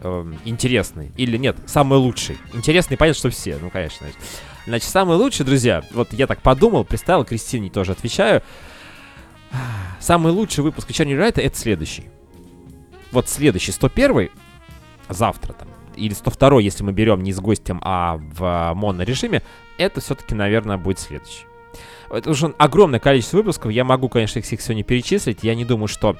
эм, 0.00 0.38
интересный. 0.44 1.12
Или 1.16 1.36
нет, 1.36 1.56
самый 1.66 1.98
лучший. 1.98 2.38
Интересный, 2.54 2.96
понятно, 2.96 3.18
что 3.18 3.30
все, 3.30 3.58
ну, 3.60 3.70
конечно. 3.70 4.06
Значит, 4.66 4.88
самый 4.88 5.16
лучший, 5.16 5.44
друзья, 5.44 5.82
вот 5.92 6.12
я 6.12 6.26
так 6.26 6.40
подумал, 6.40 6.84
представил, 6.84 7.24
Кристине 7.24 7.70
тоже 7.70 7.92
отвечаю. 7.92 8.42
Самый 9.98 10.32
лучший 10.32 10.64
выпуск 10.64 10.88
вечерней 10.88 11.16
райта 11.16 11.40
это 11.40 11.56
следующий. 11.56 12.04
Вот 13.12 13.28
следующий, 13.28 13.72
101 13.72 14.30
завтра 15.08 15.52
там, 15.52 15.68
или 15.96 16.14
102 16.14 16.60
если 16.60 16.84
мы 16.84 16.92
берем 16.92 17.22
не 17.22 17.32
с 17.32 17.40
гостем, 17.40 17.80
а 17.82 18.18
в 18.18 18.72
монорежиме, 18.74 19.42
это 19.78 20.00
все-таки, 20.00 20.34
наверное, 20.34 20.76
будет 20.76 20.98
следующий. 21.00 21.44
Это 22.08 22.30
уже 22.30 22.54
огромное 22.58 23.00
количество 23.00 23.38
выпусков, 23.38 23.72
я 23.72 23.84
могу, 23.84 24.08
конечно, 24.08 24.38
их 24.38 24.44
всех 24.44 24.60
сегодня 24.60 24.84
перечислить, 24.84 25.42
я 25.42 25.54
не 25.54 25.64
думаю, 25.64 25.88
что 25.88 26.16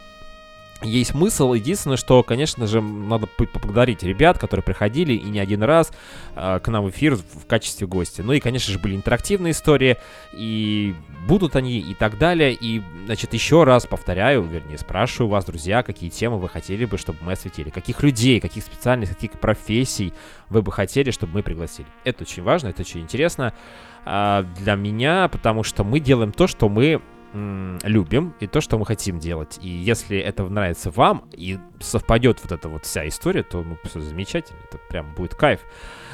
есть 0.83 1.11
смысл. 1.11 1.53
Единственное, 1.53 1.97
что, 1.97 2.23
конечно 2.23 2.67
же, 2.67 2.81
надо 2.81 3.27
поблагодарить 3.27 4.03
ребят, 4.03 4.39
которые 4.39 4.65
приходили 4.65 5.13
и 5.13 5.25
не 5.25 5.39
один 5.39 5.63
раз 5.63 5.93
э, 6.35 6.61
к 6.61 6.69
нам 6.69 6.85
в 6.85 6.91
эфир 6.91 7.17
в 7.17 7.47
качестве 7.47 7.87
гостя. 7.87 8.23
Ну 8.23 8.33
и, 8.33 8.41
конечно 8.41 8.73
же, 8.73 8.79
были 8.79 8.97
интерактивные 8.97 9.53
истории, 9.53 9.99
и 10.33 10.95
будут 11.27 11.57
они 11.57 11.79
и 11.79 11.95
так 11.95 12.19
далее. 12.19 12.57
И, 12.59 12.83
значит, 13.07 13.35
еще 13.35 13.65
раз 13.65 13.87
повторяю, 13.87 14.43
вернее, 14.43 14.79
спрашиваю 14.79 15.29
вас, 15.29 15.45
друзья, 15.45 15.83
какие 15.83 16.11
темы 16.11 16.39
вы 16.39 16.49
хотели 16.49 16.85
бы, 16.85 16.99
чтобы 16.99 17.19
мы 17.23 17.33
осветили. 17.33 17.71
Каких 17.71 18.03
людей, 18.03 18.41
каких 18.41 18.65
специальностей, 18.65 19.15
каких 19.15 19.33
профессий 19.33 20.15
вы 20.49 20.63
бы 20.63 20.73
хотели, 20.73 21.11
чтобы 21.11 21.35
мы 21.35 21.43
пригласили. 21.43 21.89
Это 22.05 22.25
очень 22.25 22.43
важно, 22.43 22.69
это 22.69 22.83
очень 22.83 23.01
интересно 23.01 23.53
а, 24.05 24.45
для 24.59 24.75
меня, 24.77 25.29
потому 25.29 25.63
что 25.63 25.85
мы 25.85 26.01
делаем 26.01 26.33
то, 26.33 26.47
что 26.47 26.69
мы 26.69 27.01
любим 27.33 28.35
и 28.41 28.47
то, 28.47 28.61
что 28.61 28.79
мы 28.79 28.87
хотим 28.87 29.19
делать. 29.19 29.59
И 29.63 29.69
если 29.69 30.19
это 30.19 30.45
нравится 30.45 30.91
вам 30.91 31.29
и 31.33 31.59
совпадет 31.81 32.41
вот 32.43 32.53
эта 32.53 32.69
вот 32.69 32.85
вся 32.85 33.07
история, 33.07 33.43
то 33.43 33.63
ну 33.63 33.77
все 33.85 34.01
замечательно, 34.01 34.59
это 34.69 34.79
прям 34.89 35.15
будет 35.15 35.35
кайф. 35.35 35.61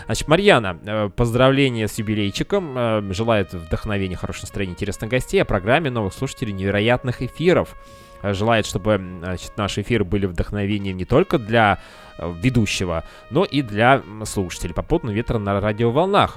Значит, 0.06 0.28
Марьяна, 0.28 0.78
э, 0.84 1.10
поздравления 1.14 1.88
с 1.88 1.98
юбилейчиком, 1.98 2.74
э, 2.76 3.12
желает 3.12 3.52
вдохновения, 3.52 4.16
хорошего 4.16 4.44
настроения, 4.44 4.74
интересных 4.74 5.10
гостей, 5.10 5.40
о 5.42 5.44
программе 5.44 5.90
новых 5.90 6.14
слушателей, 6.14 6.52
невероятных 6.52 7.22
эфиров. 7.22 7.74
Э, 8.22 8.32
Желает, 8.32 8.66
чтобы 8.66 9.00
значит, 9.20 9.56
наши 9.56 9.82
эфиры 9.82 10.04
были 10.04 10.26
вдохновением 10.26 10.96
не 10.96 11.04
только 11.04 11.38
для 11.38 11.78
э, 12.18 12.32
ведущего, 12.40 13.04
но 13.30 13.44
и 13.44 13.62
для 13.62 14.02
слушателей. 14.24 14.74
Попутно 14.74 15.10
ветра 15.10 15.38
на 15.38 15.60
радиоволнах. 15.60 16.36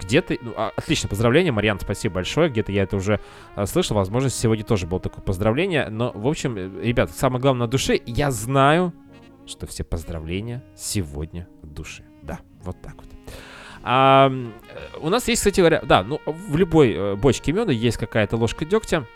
Где-то... 0.00 0.36
ну, 0.40 0.52
а, 0.56 0.72
отлично, 0.76 1.08
поздравления, 1.08 1.52
Марьян, 1.52 1.78
спасибо 1.80 2.16
большое. 2.16 2.48
Где-то 2.50 2.72
я 2.72 2.82
это 2.82 2.96
уже 2.96 3.20
э, 3.56 3.66
слышал. 3.66 3.96
Возможно, 3.96 4.30
сегодня 4.30 4.64
тоже 4.64 4.86
было 4.86 5.00
такое 5.00 5.22
поздравление. 5.22 5.88
Но, 5.88 6.12
в 6.14 6.26
общем, 6.26 6.56
ребят, 6.80 7.10
самое 7.10 7.40
главное 7.40 7.66
на 7.66 7.70
душе. 7.70 8.00
Я 8.06 8.30
знаю, 8.30 8.92
что 9.46 9.66
все 9.66 9.84
поздравления 9.84 10.64
сегодня 10.76 11.48
от 11.62 11.72
души. 11.72 12.04
Да, 12.22 12.40
вот 12.62 12.80
так 12.82 12.96
вот. 12.96 13.06
А, 13.88 14.32
у 15.00 15.08
нас 15.08 15.28
есть, 15.28 15.40
кстати 15.40 15.60
говоря, 15.60 15.80
да, 15.84 16.02
ну, 16.02 16.20
в 16.26 16.56
любой 16.56 17.16
бочке 17.16 17.52
меда 17.52 17.70
есть 17.70 17.98
какая-то 17.98 18.36
ложка 18.36 18.64
дегтя. 18.64 19.06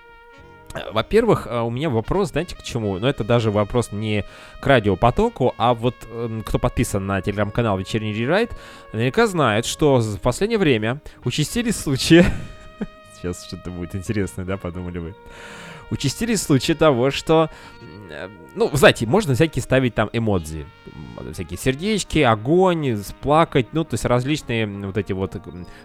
Э, 0.75 0.91
Во-первых, 0.93 1.47
э, 1.47 1.61
у 1.61 1.71
меня 1.71 1.91
вопрос, 1.91 2.31
знаете, 2.31 2.57
к 2.57 2.63
чему? 2.63 2.99
Но 2.99 3.09
это 3.09 3.25
даже 3.25 3.51
вопрос 3.51 3.93
не 3.93 4.25
к 4.61 4.67
радиопотоку, 4.67 5.55
а 5.59 5.75
вот 5.75 5.95
эм, 6.13 6.43
кто 6.43 6.59
подписан 6.59 7.07
на 7.07 7.21
телеграм-канал 7.21 7.79
«Вечерний 7.79 8.13
рерайт», 8.13 8.53
наверняка 8.93 9.27
знает, 9.27 9.67
что 9.67 9.99
в 9.99 10.21
последнее 10.21 10.59
время 10.59 11.01
участились 11.25 11.77
случаи... 11.77 12.25
Сейчас 13.17 13.45
что-то 13.47 13.71
будет 13.71 13.95
интересное, 13.95 14.45
да, 14.45 14.57
подумали 14.57 14.99
вы? 14.99 15.15
Участились 15.91 16.43
случаи 16.43 16.73
того, 16.73 17.11
что... 17.11 17.51
э, 18.11 18.29
Ну, 18.55 18.69
знаете, 18.75 19.07
можно 19.07 19.35
всякие 19.35 19.63
ставить 19.63 19.95
там 19.95 20.11
эмодзи. 20.13 20.67
Всякие 21.33 21.59
сердечки, 21.59 22.19
огонь, 22.19 22.97
сплакать, 23.03 23.69
ну, 23.73 23.85
то 23.85 23.95
есть 23.95 24.05
различные 24.05 24.67
вот 24.67 24.97
эти 24.99 25.13
вот 25.13 25.37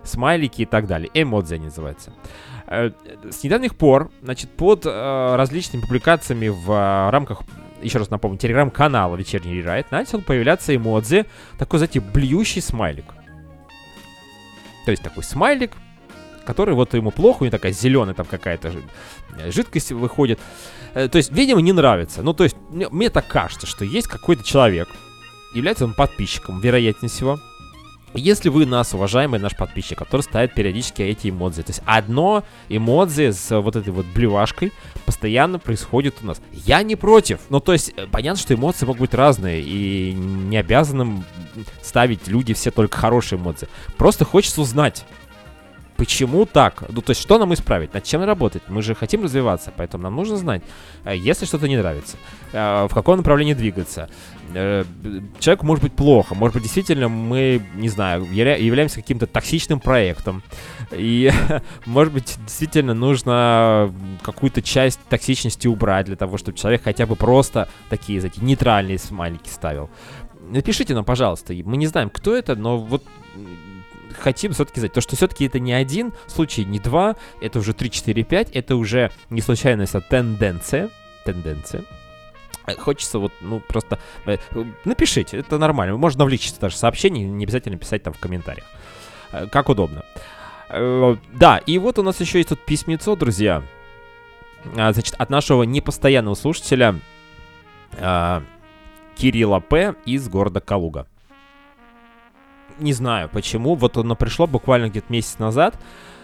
смайлики 0.04 0.64
и 0.64 0.66
так 0.66 0.88
далее. 0.88 1.10
Эмодзи 1.14 1.56
они 1.56 1.66
называются. 1.66 2.14
Э, 2.68 2.92
С 3.30 3.44
недавних 3.44 3.76
пор, 3.76 4.12
значит, 4.22 4.50
под 4.52 4.86
э, 4.86 5.36
различными 5.36 5.82
публикациями 5.82 6.48
в 6.48 7.12
рамках, 7.12 7.42
еще 7.82 8.00
раз 8.00 8.10
напомню, 8.10 8.38
телеграм-канала 8.38 9.16
«Вечерний 9.16 9.54
рерайт» 9.56 9.92
начал 9.92 10.22
появляться 10.22 10.76
эмодзи, 10.76 11.26
такой, 11.60 11.80
знаете, 11.80 12.00
блюющий 12.00 12.62
смайлик. 12.62 13.06
То 14.86 14.92
есть 14.92 15.04
такой 15.04 15.24
смайлик, 15.24 15.72
который 16.46 16.76
вот 16.76 16.94
ему 16.94 17.12
плохо, 17.12 17.42
у 17.42 17.46
него 17.46 17.52
такая 17.52 17.72
зеленая 17.72 18.14
там 18.14 18.26
какая-то 18.26 18.72
жи- 18.72 18.84
жидкость 19.52 19.92
выходит. 19.92 20.40
Э, 20.96 21.10
То 21.10 21.18
есть, 21.18 21.32
видимо, 21.32 21.62
не 21.62 21.74
нравится. 21.74 22.24
Ну, 22.24 22.34
то 22.34 22.46
есть, 22.46 22.56
мне, 22.72 22.90
мне 22.90 23.10
так 23.10 23.28
кажется, 23.28 23.68
что 23.68 23.86
есть 23.86 24.08
какой-то 24.08 24.44
человек, 24.44 24.88
является 25.54 25.86
он 25.86 25.94
подписчиком, 25.94 26.60
вероятнее 26.60 27.10
всего. 27.10 27.40
Если 28.18 28.48
вы 28.48 28.66
нас, 28.66 28.94
уважаемый 28.94 29.42
наш 29.42 29.58
подписчик, 29.58 29.98
который 29.98 30.22
ставит 30.22 30.54
периодически 30.54 31.02
эти 31.02 31.30
эмодзи, 31.30 31.64
то 31.64 31.72
есть 31.72 31.82
одно 31.86 32.46
эмодзи 32.70 33.32
с 33.32 33.60
вот 33.60 33.76
этой 33.76 33.92
вот 33.92 34.06
блевашкой 34.06 34.72
постоянно 35.06 35.60
происходит 35.60 36.16
у 36.24 36.28
нас. 36.28 36.42
Я 36.54 36.82
не 36.82 36.96
против. 36.96 37.42
Ну, 37.50 37.60
то 37.60 37.74
есть, 37.74 37.92
э, 37.98 38.08
понятно, 38.10 38.42
что 38.42 38.54
эмоции 38.54 38.86
могут 38.86 39.02
быть 39.02 39.14
разные, 39.14 39.62
и 39.62 40.14
не 40.14 40.56
обязаны 40.56 41.26
ставить 41.84 42.30
люди 42.30 42.54
все 42.54 42.72
только 42.72 42.98
хорошие 42.98 43.38
эмоции. 43.38 43.68
Просто 43.98 44.24
хочется 44.24 44.62
узнать, 44.62 45.06
Почему 45.98 46.46
так? 46.46 46.84
Ну, 46.90 47.02
то 47.02 47.12
есть, 47.12 47.22
что 47.22 47.38
нам 47.38 47.54
исправить? 47.54 47.94
Над 47.94 48.04
чем 48.04 48.24
работать? 48.24 48.64
Мы 48.68 48.82
же 48.82 48.96
хотим 48.96 49.24
развиваться, 49.24 49.72
поэтому 49.76 50.04
нам 50.04 50.16
нужно 50.16 50.36
знать, 50.36 50.62
э, 51.06 51.16
если 51.16 51.46
что-то 51.46 51.70
не 51.70 51.78
нравится, 51.78 52.18
э, 52.52 52.88
в 52.90 52.94
каком 52.94 53.18
направлении 53.18 53.54
двигаться. 53.54 54.10
Э, 54.54 54.84
Человеку 55.40 55.66
может 55.66 55.84
быть 55.84 55.94
плохо, 55.94 56.36
может 56.36 56.54
быть, 56.56 56.64
действительно 56.64 57.08
мы, 57.08 57.62
не 57.76 57.88
знаю, 57.90 58.24
явля- 58.26 58.60
являемся 58.62 58.96
каким-то 58.98 59.26
токсичным 59.26 59.80
проектом, 59.80 60.44
и, 60.92 61.32
может 61.86 62.14
быть, 62.14 62.38
действительно 62.44 62.94
нужно 62.94 63.94
какую-то 64.22 64.62
часть 64.62 65.00
токсичности 65.10 65.68
убрать 65.68 66.08
для 66.08 66.18
того, 66.18 66.38
чтобы 66.38 66.58
человек 66.58 66.84
хотя 66.84 67.06
бы 67.06 67.16
просто 67.16 67.70
такие, 67.90 68.20
знаете, 68.20 68.42
нейтральные 68.42 69.00
смайлики 69.00 69.48
ставил. 69.48 69.90
Напишите 70.50 70.94
нам, 70.94 71.06
пожалуйста, 71.06 71.54
мы 71.64 71.78
не 71.78 71.88
знаем, 71.88 72.10
кто 72.10 72.36
это, 72.36 72.56
но 72.56 72.78
вот 72.78 73.04
хотим 74.19 74.54
все-таки 74.54 74.80
знать, 74.80 74.93
то, 74.93 75.01
что 75.01 75.15
все-таки 75.15 75.45
это 75.45 75.60
не 75.60 75.73
один 75.73 76.13
случай, 76.28 76.65
не 76.65 76.80
два, 76.80 77.15
это 77.41 77.60
уже 77.60 77.73
3, 77.73 77.89
4, 77.91 78.23
5, 78.23 78.51
это 78.51 78.75
уже 78.75 79.12
не 79.30 79.41
случайность, 79.41 79.95
а 79.95 80.01
тенденция. 80.01 80.89
Тенденция. 81.23 81.84
Э, 82.65 82.75
Хочется 82.75 83.19
вот, 83.19 83.32
ну, 83.41 83.60
просто... 83.60 83.99
э, 84.25 84.38
Напишите, 84.86 85.38
это 85.38 85.58
нормально. 85.58 85.97
Можно 85.97 86.25
в 86.25 86.30
личности 86.30 86.60
даже 86.60 86.78
сообщение, 86.78 87.28
не 87.28 87.45
обязательно 87.45 87.78
писать 87.78 88.04
там 88.04 88.13
в 88.13 88.19
комментариях. 88.19 88.65
Э, 89.32 89.47
Как 89.47 89.69
удобно. 89.69 90.04
Да, 90.67 91.62
и 91.63 91.78
вот 91.78 91.99
у 91.99 92.04
нас 92.04 92.19
еще 92.19 92.39
есть 92.39 92.49
тут 92.49 92.60
письмецо, 92.65 93.15
друзья. 93.15 93.62
А, 94.75 94.91
Значит, 94.93 95.13
от 95.19 95.30
нашего 95.30 95.62
непостоянного 95.62 96.34
слушателя 96.34 96.99
а, 97.93 98.41
Кирилла 99.15 99.60
П. 99.60 99.95
из 100.06 100.28
города 100.28 100.62
Калуга. 100.62 101.08
Не 102.80 102.94
знаю 102.94 103.30
почему, 103.30 103.76
вот 103.76 103.98
оно 103.98 104.16
пришло 104.16 104.48
буквально 104.48 104.90
где-то 104.90 105.12
месяц 105.12 105.40
назад. 105.40 105.80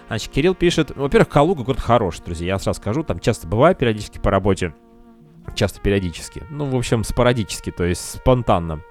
Значит, 0.07 0.31
Кирилл 0.31 0.55
пишет, 0.55 0.91
во-первых, 0.95 1.29
Калуга 1.29 1.63
город 1.63 1.79
хороший, 1.79 2.23
друзья, 2.25 2.47
я 2.47 2.59
сразу 2.59 2.79
скажу, 2.79 3.03
там 3.03 3.19
часто 3.19 3.47
бываю 3.47 3.75
периодически 3.75 4.17
по 4.19 4.29
работе. 4.29 4.73
Часто 5.55 5.79
периодически. 5.79 6.43
Ну, 6.49 6.65
в 6.65 6.75
общем, 6.75 7.03
спорадически, 7.03 7.71
то 7.71 7.83
есть 7.85 8.17
спонтанно. 8.17 8.81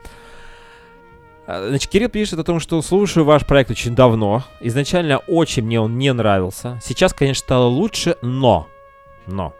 А, 1.46 1.68
Значит, 1.68 1.90
Кирилл 1.90 2.08
пишет 2.08 2.38
о 2.38 2.44
том, 2.44 2.58
что 2.58 2.80
слушаю 2.82 3.24
ваш 3.24 3.46
проект 3.46 3.70
очень 3.70 3.94
давно. 3.94 4.44
Изначально 4.60 5.18
очень 5.18 5.62
мне 5.64 5.80
он 5.80 5.98
не 5.98 6.12
нравился. 6.12 6.80
Сейчас, 6.82 7.12
конечно, 7.12 7.40
стало 7.40 7.66
лучше. 7.66 8.16
Но... 8.22 8.66
Но... 9.26 9.54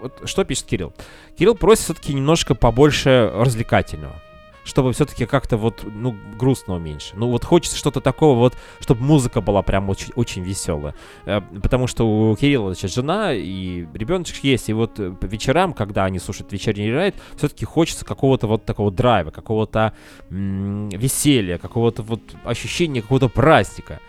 Вот 0.00 0.22
что 0.24 0.44
пишет 0.44 0.66
Кирилл? 0.66 0.92
Кирилл 1.38 1.54
просит 1.54 1.84
все-таки 1.84 2.12
немножко 2.12 2.54
побольше 2.54 3.30
развлекательного. 3.34 4.20
Чтобы 4.64 4.92
все-таки 4.92 5.26
как-то 5.26 5.56
вот, 5.56 5.82
ну, 5.84 6.16
грустного 6.38 6.78
меньше. 6.78 7.14
Ну, 7.16 7.28
вот 7.28 7.44
хочется 7.44 7.76
что-то 7.76 8.00
такого 8.00 8.38
вот, 8.38 8.56
чтобы 8.80 9.02
музыка 9.02 9.40
была 9.40 9.62
прям 9.62 9.88
очень, 9.90 10.12
очень 10.14 10.42
веселая. 10.42 10.94
Э, 11.26 11.40
Потому 11.62 11.86
что 11.88 12.04
у 12.04 12.36
Кирилла, 12.36 12.72
значит, 12.74 12.92
жена 12.92 13.32
и 13.34 13.86
ребеночек 13.92 14.44
есть. 14.44 14.68
И 14.68 14.72
вот 14.72 15.00
э, 15.00 15.10
по 15.10 15.26
вечерам, 15.26 15.72
когда 15.72 16.04
они 16.04 16.18
слушают 16.18 16.52
вечерний 16.52 16.92
райд, 16.92 17.14
все-таки 17.36 17.64
хочется 17.64 18.04
какого-то 18.04 18.46
вот 18.46 18.64
такого 18.64 18.90
драйва, 18.90 19.30
какого-то 19.30 19.94
м, 20.30 20.88
веселья, 20.90 21.58
какого-то 21.58 22.02
вот 22.02 22.20
ощущения 22.44 23.02
какого-то 23.02 23.28
праздника. 23.28 24.00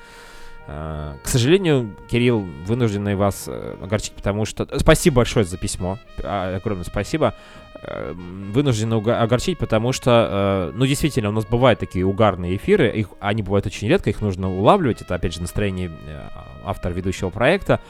А, 0.68 1.18
К 1.24 1.28
сожалению, 1.28 1.96
Кирилл, 2.10 2.40
вынужденный 2.66 3.16
вас 3.16 3.46
э, 3.48 3.76
огорчить, 3.82 4.14
потому 4.14 4.46
что... 4.46 4.68
Спасибо 4.80 5.18
большое 5.18 5.46
за 5.46 5.58
письмо. 5.58 6.00
а, 6.24 6.56
Огромное 6.56 6.86
спасибо. 6.86 7.34
Э, 7.82 8.14
Вынуждены 8.14 8.96
огорчить, 8.96 9.58
потому 9.58 9.92
что, 9.92 10.72
э, 10.72 10.78
ну, 10.78 10.86
действительно, 10.86 11.30
у 11.30 11.34
нас 11.34 11.46
бывают 11.46 11.80
такие 11.80 12.06
угарные 12.06 12.56
эфиры. 12.56 12.90
Их, 12.92 13.08
они 13.20 13.44
бывают 13.44 13.66
очень 13.66 13.90
редко, 13.90 14.10
их 14.10 14.22
нужно 14.22 14.50
улавливать. 14.50 15.02
Это, 15.02 15.16
опять 15.16 15.34
же, 15.34 15.42
настроение 15.42 15.92
э, 16.08 16.22
автора 16.64 16.94
ведущего 16.94 17.30
проекта. 17.30 17.82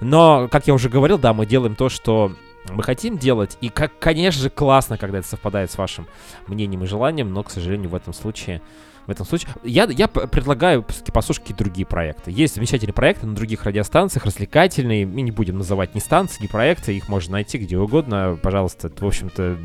Но, 0.00 0.48
как 0.50 0.68
я 0.68 0.74
уже 0.74 0.88
говорил, 0.88 1.18
да, 1.18 1.32
мы 1.32 1.44
делаем 1.44 1.74
то, 1.74 1.88
что 1.88 2.32
мы 2.70 2.84
хотим 2.84 3.18
делать. 3.18 3.58
И, 3.60 3.68
как, 3.68 3.98
конечно 3.98 4.42
же, 4.42 4.50
классно, 4.50 4.96
когда 4.96 5.18
это 5.18 5.26
совпадает 5.26 5.72
с 5.72 5.78
вашим 5.78 6.06
мнением 6.46 6.84
и 6.84 6.86
желанием, 6.86 7.32
но, 7.32 7.42
к 7.42 7.50
сожалению, 7.50 7.90
в 7.90 7.94
этом 7.96 8.12
случае 8.12 8.62
в 9.06 9.10
этом 9.10 9.26
случае. 9.26 9.50
Я, 9.64 9.84
я 9.84 10.08
предлагаю 10.08 10.84
всё-таки 10.88 11.12
послушать 11.12 11.42
какие-то 11.42 11.64
другие 11.64 11.86
проекты. 11.86 12.30
Есть 12.30 12.54
замечательные 12.54 12.94
проекты 12.94 13.26
на 13.26 13.34
других 13.34 13.64
радиостанциях, 13.64 14.24
развлекательные. 14.24 15.06
Мы 15.06 15.22
не 15.22 15.30
будем 15.30 15.58
называть 15.58 15.94
ни 15.94 15.98
станции, 15.98 16.42
ни 16.42 16.46
проекты. 16.46 16.96
Их 16.96 17.08
можно 17.08 17.32
найти 17.32 17.58
где 17.58 17.78
угодно. 17.78 18.38
Пожалуйста, 18.42 18.90
в 18.94 19.06
общем-то, 19.06 19.56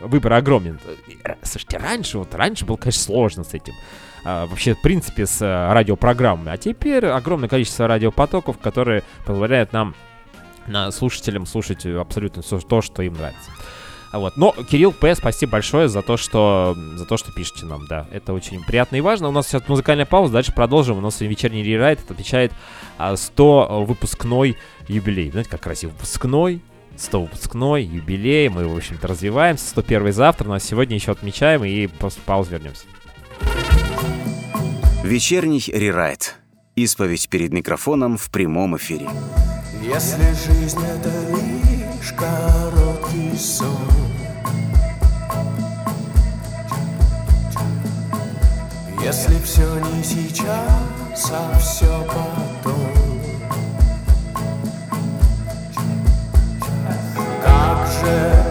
выбор 0.00 0.32
огромен. 0.32 0.78
Э, 1.24 1.34
Слушайте, 1.42 1.78
раньше, 1.78 2.18
вот 2.18 2.34
раньше 2.34 2.64
было, 2.64 2.76
конечно, 2.76 3.02
сложно 3.02 3.44
с 3.44 3.54
этим. 3.54 3.74
А, 4.24 4.46
вообще, 4.46 4.74
в 4.74 4.82
принципе, 4.82 5.26
с 5.26 5.38
а, 5.40 5.72
радиопрограммами. 5.72 6.50
А 6.50 6.56
теперь 6.56 7.06
огромное 7.06 7.48
количество 7.48 7.86
радиопотоков, 7.86 8.58
которые 8.58 9.02
позволяют 9.24 9.72
нам, 9.72 9.94
на 10.66 10.90
слушателям, 10.90 11.46
слушать 11.46 11.86
абсолютно 11.86 12.42
всё 12.42 12.60
то, 12.60 12.82
что 12.82 13.02
им 13.02 13.14
нравится. 13.14 13.50
А 14.10 14.18
Вот. 14.18 14.36
Но, 14.36 14.52
Кирилл 14.52 14.92
П, 14.92 15.14
спасибо 15.14 15.52
большое 15.52 15.88
за 15.88 16.02
то, 16.02 16.16
что, 16.16 16.76
за 16.96 17.04
то, 17.04 17.16
что 17.16 17.32
пишете 17.32 17.66
нам, 17.66 17.86
да. 17.86 18.06
Это 18.10 18.32
очень 18.32 18.64
приятно 18.64 18.96
и 18.96 19.00
важно. 19.00 19.28
У 19.28 19.32
нас 19.32 19.46
сейчас 19.46 19.68
музыкальная 19.68 20.06
пауза, 20.06 20.32
дальше 20.32 20.52
продолжим. 20.52 20.98
У 20.98 21.00
нас 21.00 21.16
сегодня 21.16 21.30
вечерний 21.30 21.62
рерайт 21.62 22.00
отвечает 22.10 22.52
а, 22.96 23.16
100 23.16 23.84
выпускной 23.84 24.56
юбилей. 24.88 25.30
Знаете, 25.30 25.50
как 25.50 25.60
красиво. 25.60 25.90
Выпускной, 25.90 26.62
100 26.96 27.20
выпускной, 27.22 27.84
юбилей. 27.84 28.48
Мы, 28.48 28.66
в 28.66 28.76
общем-то, 28.76 29.06
развиваемся. 29.06 29.68
101 29.68 30.12
завтра, 30.12 30.48
но 30.48 30.58
сегодня 30.58 30.96
еще 30.96 31.12
отмечаем 31.12 31.64
и 31.64 31.86
после 31.86 32.22
паузы 32.24 32.52
вернемся. 32.52 32.84
Вечерний 35.04 35.62
рерайт. 35.66 36.36
Исповедь 36.76 37.28
перед 37.28 37.52
микрофоном 37.52 38.16
в 38.16 38.30
прямом 38.30 38.76
эфире. 38.76 39.08
Если 39.82 40.22
жизнь 40.46 40.84
это 40.84 41.10
лишь 41.30 42.12
короткий 42.12 43.36
сон 43.36 43.97
Если 49.00 49.40
все 49.42 49.78
не 49.78 50.02
сейчас, 50.02 51.30
а 51.32 51.58
все 51.58 52.04
потом. 52.06 52.88
Как 57.42 57.86
же 57.86 58.47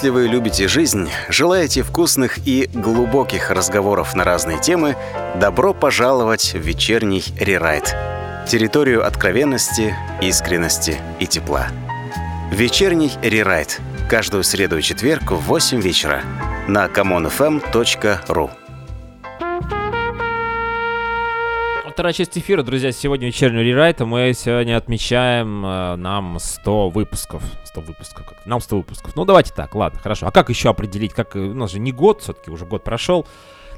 Если 0.00 0.08
вы 0.08 0.28
любите 0.28 0.66
жизнь, 0.66 1.10
желаете 1.28 1.82
вкусных 1.82 2.38
и 2.46 2.70
глубоких 2.72 3.50
разговоров 3.50 4.14
на 4.14 4.24
разные 4.24 4.58
темы, 4.58 4.96
добро 5.38 5.74
пожаловать 5.74 6.54
в 6.54 6.58
вечерний 6.58 7.22
рерайт. 7.38 7.94
Территорию 8.48 9.06
откровенности, 9.06 9.94
искренности 10.22 10.96
и 11.18 11.26
тепла. 11.26 11.66
Вечерний 12.50 13.12
рерайт. 13.20 13.78
Каждую 14.08 14.42
среду 14.42 14.78
и 14.78 14.82
четверг 14.82 15.32
в 15.32 15.40
8 15.42 15.82
вечера 15.82 16.22
на 16.66 16.86
commonfm.ru. 16.86 18.50
Вторая 22.00 22.14
часть 22.14 22.38
эфира, 22.38 22.62
друзья, 22.62 22.92
сегодня 22.92 23.26
вечернего 23.26 23.60
рерайта. 23.60 24.06
Мы 24.06 24.32
сегодня 24.34 24.78
отмечаем 24.78 25.66
э, 25.66 25.96
нам 25.96 26.38
100 26.40 26.88
выпусков. 26.88 27.42
100 27.64 27.80
выпусков. 27.82 28.24
Как? 28.24 28.46
Нам 28.46 28.62
100 28.62 28.76
выпусков. 28.78 29.14
Ну, 29.16 29.26
давайте 29.26 29.52
так, 29.52 29.74
ладно, 29.74 30.00
хорошо. 30.00 30.26
А 30.26 30.30
как 30.30 30.48
еще 30.48 30.70
определить? 30.70 31.12
Как, 31.12 31.36
э, 31.36 31.40
у 31.40 31.52
нас 31.52 31.72
же 31.72 31.78
не 31.78 31.92
год, 31.92 32.22
все-таки 32.22 32.50
уже 32.50 32.64
год 32.64 32.84
прошел. 32.84 33.26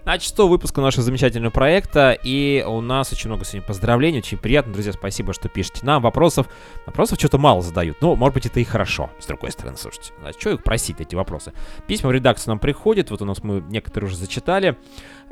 Значит, 0.04 0.30
100 0.30 0.48
выпусков 0.48 0.82
нашего 0.82 1.04
замечательного 1.04 1.52
проекта. 1.52 2.18
И 2.22 2.64
у 2.66 2.80
нас 2.80 3.12
очень 3.12 3.28
много 3.28 3.44
сегодня 3.44 3.66
поздравлений. 3.66 4.18
Очень 4.18 4.38
приятно, 4.38 4.72
друзья. 4.72 4.92
Спасибо, 4.92 5.32
что 5.32 5.48
пишете 5.48 5.86
нам. 5.86 6.02
Вопросов, 6.02 6.48
вопросов 6.86 7.18
что-то 7.18 7.38
мало 7.38 7.62
задают. 7.62 7.98
Ну, 8.00 8.16
может 8.16 8.34
быть, 8.34 8.46
это 8.46 8.58
и 8.58 8.64
хорошо, 8.64 9.10
с 9.20 9.26
другой 9.26 9.52
стороны, 9.52 9.76
слушайте. 9.76 10.12
А 10.24 10.32
что 10.32 10.50
их 10.50 10.64
просить, 10.64 11.00
эти 11.00 11.14
вопросы? 11.14 11.52
Письма 11.86 12.10
в 12.10 12.12
редакцию 12.12 12.50
нам 12.50 12.58
приходят. 12.58 13.10
Вот 13.10 13.22
у 13.22 13.24
нас 13.24 13.44
мы 13.44 13.60
некоторые 13.60 14.08
уже 14.08 14.16
зачитали. 14.16 14.76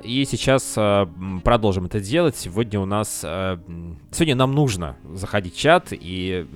И 0.05 0.25
сейчас 0.25 0.75
э, 0.77 1.07
продолжим 1.43 1.87
это 1.87 1.99
делать. 2.01 2.37
Сегодня 2.37 2.79
у 2.79 2.87
нас... 2.87 3.23
э, 3.25 3.59
сегодня 4.13 4.37
нам 4.37 4.55
нужно 4.55 4.97
заходить 5.13 5.57
в 5.57 5.59
чат 5.59 5.89
и 5.91 6.47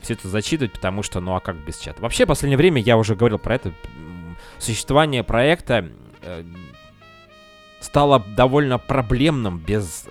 все 0.00 0.14
это 0.14 0.28
зачитывать, 0.28 0.72
потому 0.72 1.02
что, 1.02 1.20
ну 1.20 1.34
а 1.34 1.40
как 1.40 1.56
без 1.56 1.78
чата? 1.78 2.00
Вообще, 2.00 2.24
в 2.24 2.28
последнее 2.28 2.56
время 2.56 2.80
я 2.80 2.96
уже 2.96 3.16
говорил 3.16 3.38
про 3.38 3.56
это. 3.56 3.72
Существование 4.58 5.24
проекта 5.24 5.88
э, 6.22 6.44
стало 7.80 8.20
довольно 8.20 8.78
проблемным 8.78 9.58
без... 9.58 10.06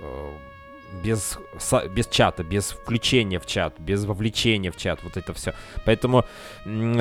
э, 0.00 0.32
без, 1.02 1.38
без 1.90 2.06
чата, 2.06 2.42
без 2.42 2.70
включения 2.70 3.38
в 3.38 3.46
чат, 3.46 3.78
без 3.78 4.04
вовлечения 4.06 4.72
в 4.72 4.76
чат, 4.76 5.00
вот 5.02 5.18
это 5.18 5.34
все. 5.34 5.54
Поэтому 5.84 6.24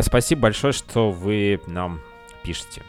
спасибо 0.02 0.42
большое, 0.42 0.74
что 0.74 1.10
вы 1.10 1.62
нам 1.68 2.02
пишете. 2.44 2.84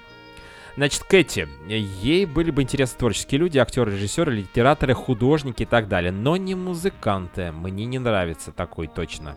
Значит, 0.76 1.04
Кэти, 1.04 1.48
ей 1.66 2.24
были 2.24 2.50
бы 2.50 2.62
интересны 2.62 2.98
творческие 2.98 3.40
люди, 3.40 3.58
актеры, 3.58 3.92
режиссеры, 3.92 4.32
литераторы, 4.32 4.94
художники 4.94 5.62
и 5.62 5.66
так 5.66 5.88
далее, 5.88 6.12
но 6.12 6.36
не 6.36 6.54
музыканты. 6.54 7.52
Мне 7.52 7.84
не 7.84 7.98
нравится 7.98 8.52
такой 8.52 8.86
точно. 8.86 9.36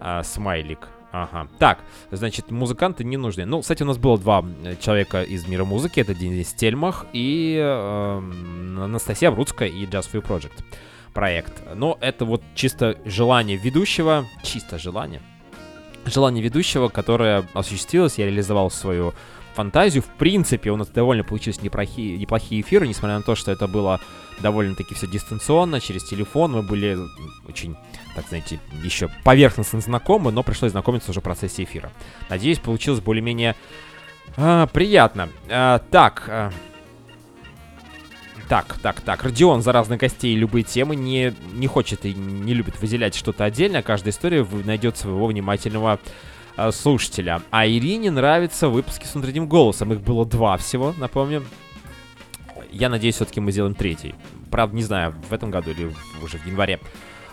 А, 0.00 0.22
смайлик. 0.22 0.88
Ага. 1.10 1.48
Так, 1.58 1.78
значит, 2.10 2.50
музыканты 2.50 3.02
не 3.02 3.16
нужны. 3.16 3.46
Ну, 3.46 3.62
кстати, 3.62 3.82
у 3.82 3.86
нас 3.86 3.96
было 3.96 4.18
два 4.18 4.44
э, 4.64 4.76
человека 4.76 5.22
из 5.22 5.48
мира 5.48 5.64
музыки. 5.64 6.00
Это 6.00 6.14
Денис 6.14 6.52
Тельмах 6.52 7.06
и 7.12 7.56
эм, 7.58 8.78
Анастасия 8.82 9.30
Бруцкая 9.30 9.68
и 9.68 9.86
Just 9.86 10.12
You 10.12 10.22
Project 10.22 10.64
проект. 11.14 11.62
Но 11.74 11.98
это 12.00 12.24
вот 12.24 12.42
чисто 12.54 12.96
желание 13.04 13.56
ведущего, 13.56 14.26
чисто 14.42 14.78
желание, 14.78 15.20
желание 16.04 16.44
ведущего, 16.44 16.88
которое 16.88 17.44
осуществилось, 17.54 18.18
я 18.18 18.26
реализовал 18.26 18.70
свою 18.70 19.14
фантазию. 19.58 20.04
В 20.04 20.18
принципе, 20.18 20.70
у 20.70 20.76
нас 20.76 20.86
довольно 20.86 21.24
получились 21.24 21.60
неплохие, 21.62 22.16
неплохие 22.16 22.60
эфиры, 22.60 22.86
несмотря 22.86 23.16
на 23.16 23.24
то, 23.24 23.34
что 23.34 23.50
это 23.50 23.66
было 23.66 24.00
довольно-таки 24.38 24.94
все 24.94 25.08
дистанционно, 25.08 25.80
через 25.80 26.04
телефон. 26.04 26.52
Мы 26.52 26.62
были 26.62 26.96
очень, 27.48 27.76
так 28.14 28.24
знаете, 28.28 28.60
еще 28.84 29.08
поверхностно 29.24 29.80
знакомы, 29.80 30.30
но 30.30 30.44
пришлось 30.44 30.70
знакомиться 30.70 31.10
уже 31.10 31.18
в 31.18 31.24
процессе 31.24 31.64
эфира. 31.64 31.90
Надеюсь, 32.28 32.60
получилось 32.60 33.00
более-менее 33.00 33.56
а, 34.36 34.68
приятно. 34.68 35.28
А, 35.48 35.80
так, 35.90 36.26
а, 36.28 36.52
так, 38.48 38.78
так, 38.80 39.00
так. 39.00 39.24
Родион 39.24 39.62
за 39.62 39.72
разных 39.72 39.98
гостей 39.98 40.36
любые 40.36 40.62
темы 40.62 40.94
не, 40.94 41.34
не 41.52 41.66
хочет 41.66 42.04
и 42.04 42.14
не 42.14 42.54
любит 42.54 42.80
выделять 42.80 43.16
что-то 43.16 43.42
отдельно. 43.42 43.82
Каждая 43.82 44.12
история 44.12 44.46
найдет 44.64 44.96
своего 44.96 45.26
внимательного 45.26 45.98
э, 45.98 46.37
слушателя. 46.72 47.42
А 47.50 47.66
Ирине 47.66 48.10
нравятся 48.10 48.68
выпуски 48.68 49.06
с 49.06 49.14
внутренним 49.14 49.46
голосом. 49.48 49.92
Их 49.92 50.00
было 50.00 50.26
два 50.26 50.56
всего, 50.56 50.94
напомню. 50.98 51.44
Я 52.70 52.88
надеюсь, 52.88 53.16
все-таки 53.16 53.40
мы 53.40 53.52
сделаем 53.52 53.74
третий. 53.74 54.14
Правда, 54.50 54.76
не 54.76 54.82
знаю, 54.82 55.14
в 55.28 55.32
этом 55.32 55.50
году 55.50 55.70
или 55.70 55.92
уже 56.22 56.38
в 56.38 56.46
январе. 56.46 56.80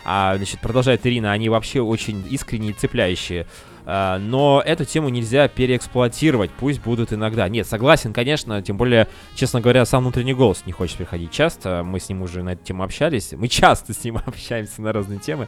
А, 0.06 0.38
значит, 0.38 0.60
продолжает 0.60 1.06
Ирина, 1.06 1.32
они 1.32 1.50
вообще 1.50 1.82
очень 1.82 2.24
искренние 2.30 2.72
и 2.72 2.74
цепляющие. 2.74 3.48
А, 3.86 4.20
но 4.20 4.62
эту 4.66 4.86
тему 4.86 5.10
нельзя 5.10 5.48
переэксплуатировать, 5.48 6.52
пусть 6.52 6.82
будут 6.82 7.12
иногда. 7.12 7.50
Нет, 7.50 7.68
согласен, 7.68 8.14
конечно, 8.14 8.62
тем 8.62 8.78
более, 8.78 9.08
честно 9.36 9.62
говоря, 9.62 9.86
сам 9.86 10.04
внутренний 10.04 10.34
голос 10.34 10.64
не 10.66 10.72
хочет 10.72 10.98
приходить 10.98 11.32
часто. 11.32 11.84
Мы 11.84 12.00
с 12.00 12.08
ним 12.08 12.22
уже 12.22 12.44
на 12.44 12.54
эту 12.54 12.64
тему 12.64 12.84
общались. 12.84 13.34
Мы 13.34 13.48
часто 13.48 13.94
с 13.94 14.04
ним 14.04 14.20
общаемся 14.26 14.82
на 14.82 14.94
разные 14.94 15.20
темы. 15.20 15.48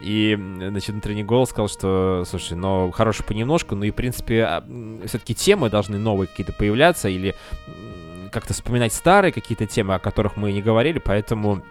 И, 0.00 0.36
значит, 0.36 0.90
внутренний 0.90 1.24
голос 1.24 1.50
сказал, 1.50 1.68
что, 1.68 2.24
слушай, 2.26 2.54
ну, 2.54 2.90
хороший 2.90 3.24
понемножку, 3.24 3.74
ну 3.74 3.84
и, 3.84 3.90
в 3.90 3.94
принципе, 3.94 4.62
все-таки 5.06 5.34
темы 5.34 5.70
должны 5.70 5.98
новые 5.98 6.28
какие-то 6.28 6.52
появляться 6.52 7.08
или 7.08 7.34
как-то 8.30 8.52
вспоминать 8.52 8.92
старые 8.92 9.32
какие-то 9.32 9.66
темы, 9.66 9.94
о 9.94 9.98
которых 9.98 10.36
мы 10.36 10.52
не 10.52 10.60
говорили, 10.60 10.98
поэтому 10.98 11.62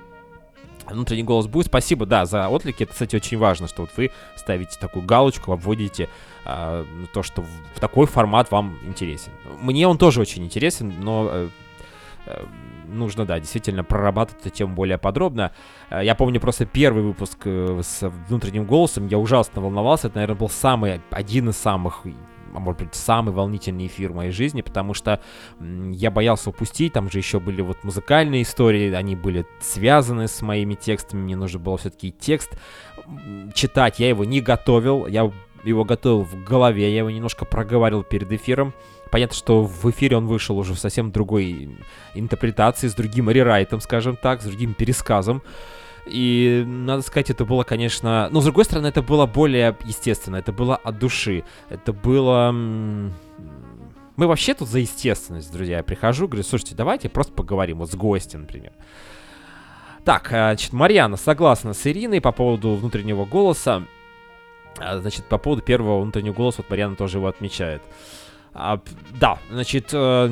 внутренний 0.88 1.24
голос 1.24 1.48
будет. 1.48 1.68
Спасибо, 1.68 2.06
да, 2.06 2.26
за 2.26 2.48
отклики. 2.48 2.84
Это, 2.84 2.94
кстати, 2.94 3.16
очень 3.16 3.38
важно, 3.38 3.68
что 3.68 3.82
вот 3.82 3.92
вы 3.98 4.12
ставите 4.36 4.78
такую 4.80 5.06
галочку, 5.06 5.52
обводите 5.52 6.10
а, 6.46 6.86
ну, 6.90 7.08
то, 7.14 7.24
что 7.24 7.44
в 7.76 7.80
такой 7.80 8.08
формат 8.08 8.52
вам 8.52 8.78
интересен. 8.84 9.32
Мне 9.62 9.88
он 9.88 9.98
тоже 9.98 10.22
очень 10.22 10.44
интересен, 10.44 10.94
но 11.00 11.30
э, 11.32 11.50
э, 12.28 12.46
нужно, 12.94 13.26
да, 13.26 13.40
действительно 13.40 13.84
прорабатывать 13.84 14.46
эту 14.46 14.56
тему 14.56 14.76
более 14.76 14.98
подробно. 14.98 15.52
Э, 15.90 16.02
я 16.04 16.16
помню 16.16 16.40
просто 16.40 16.66
первый 16.66 17.04
выпуск 17.04 17.40
э, 17.46 17.82
с 17.84 18.08
внутренним 18.28 18.66
голосом, 18.66 19.08
я 19.08 19.18
ужасно 19.18 19.62
волновался, 19.62 20.08
это, 20.08 20.18
наверное, 20.18 20.38
был 20.38 20.50
самый, 20.50 21.02
один 21.12 21.50
из 21.50 21.58
самых 21.58 22.06
а 22.56 22.60
может 22.60 22.82
быть, 22.82 22.94
самый 22.94 23.34
волнительный 23.34 23.88
эфир 23.88 24.12
в 24.12 24.16
моей 24.16 24.32
жизни, 24.32 24.62
потому 24.62 24.94
что 24.94 25.20
я 25.60 26.12
боялся 26.12 26.52
упустить, 26.52 26.94
там 26.94 27.10
же 27.10 27.18
еще 27.18 27.40
были 27.40 27.62
вот 27.62 27.84
музыкальные 27.84 28.44
истории, 28.44 28.94
они 28.94 29.16
были 29.16 29.46
связаны 29.60 30.28
с 30.28 30.42
моими 30.42 30.76
текстами, 30.76 31.22
мне 31.22 31.36
нужно 31.36 31.60
было 31.60 31.78
все-таки 31.78 32.12
текст 32.12 32.56
читать, 33.54 34.00
я 34.00 34.10
его 34.10 34.24
не 34.24 34.40
готовил, 34.40 35.08
я 35.08 35.32
его 35.64 35.84
готовил 35.84 36.24
в 36.24 36.44
голове, 36.44 36.92
я 36.92 37.00
его 37.00 37.10
немножко 37.10 37.46
проговаривал 37.46 38.04
перед 38.04 38.32
эфиром. 38.32 38.74
Понятно, 39.14 39.36
что 39.36 39.64
в 39.64 39.92
эфире 39.92 40.18
он 40.18 40.26
вышел 40.26 40.58
уже 40.58 40.74
в 40.74 40.80
совсем 40.80 41.12
другой 41.12 41.70
интерпретации, 42.16 42.88
с 42.88 42.96
другим 42.96 43.30
рерайтом, 43.30 43.80
скажем 43.80 44.16
так, 44.16 44.42
с 44.42 44.46
другим 44.46 44.74
пересказом. 44.74 45.44
И, 46.08 46.64
надо 46.66 47.04
сказать, 47.04 47.30
это 47.30 47.46
было, 47.46 47.62
конечно... 47.62 48.28
Но, 48.32 48.42
с 48.42 48.46
другой 48.46 48.66
стороны, 48.66 48.88
это 48.88 49.04
было 49.04 49.28
более 49.28 49.78
естественно. 49.86 50.38
Это 50.38 50.52
было 50.52 50.78
от 50.78 50.98
души. 50.98 51.44
Это 51.70 51.94
было... 51.94 52.52
Мы 52.52 54.26
вообще 54.26 54.56
тут 54.56 54.68
за 54.68 54.80
естественность, 54.80 55.54
друзья. 55.54 55.78
Я 55.78 55.84
прихожу, 55.84 56.28
говорю, 56.28 56.42
слушайте, 56.42 56.74
давайте 56.74 57.08
просто 57.08 57.34
поговорим. 57.34 57.78
Вот 57.78 57.92
с 57.92 57.96
гостем, 57.96 58.42
например. 58.42 58.72
Так, 60.06 60.34
э, 60.34 60.38
значит, 60.38 60.74
Марьяна 60.74 61.18
согласна 61.18 61.74
с 61.74 61.86
Ириной 61.86 62.20
по 62.20 62.32
поводу 62.32 62.74
внутреннего 62.74 63.26
голоса. 63.26 63.84
А, 64.80 64.98
значит, 64.98 65.26
по 65.26 65.38
поводу 65.38 65.62
первого 65.62 66.02
внутреннего 66.02 66.34
голоса, 66.34 66.64
вот 66.64 66.72
Марьяна 66.72 66.96
тоже 66.96 67.20
его 67.20 67.28
отмечает. 67.28 67.84
А, 68.54 68.80
да, 69.20 69.40
значит, 69.50 69.90
э, 69.94 70.30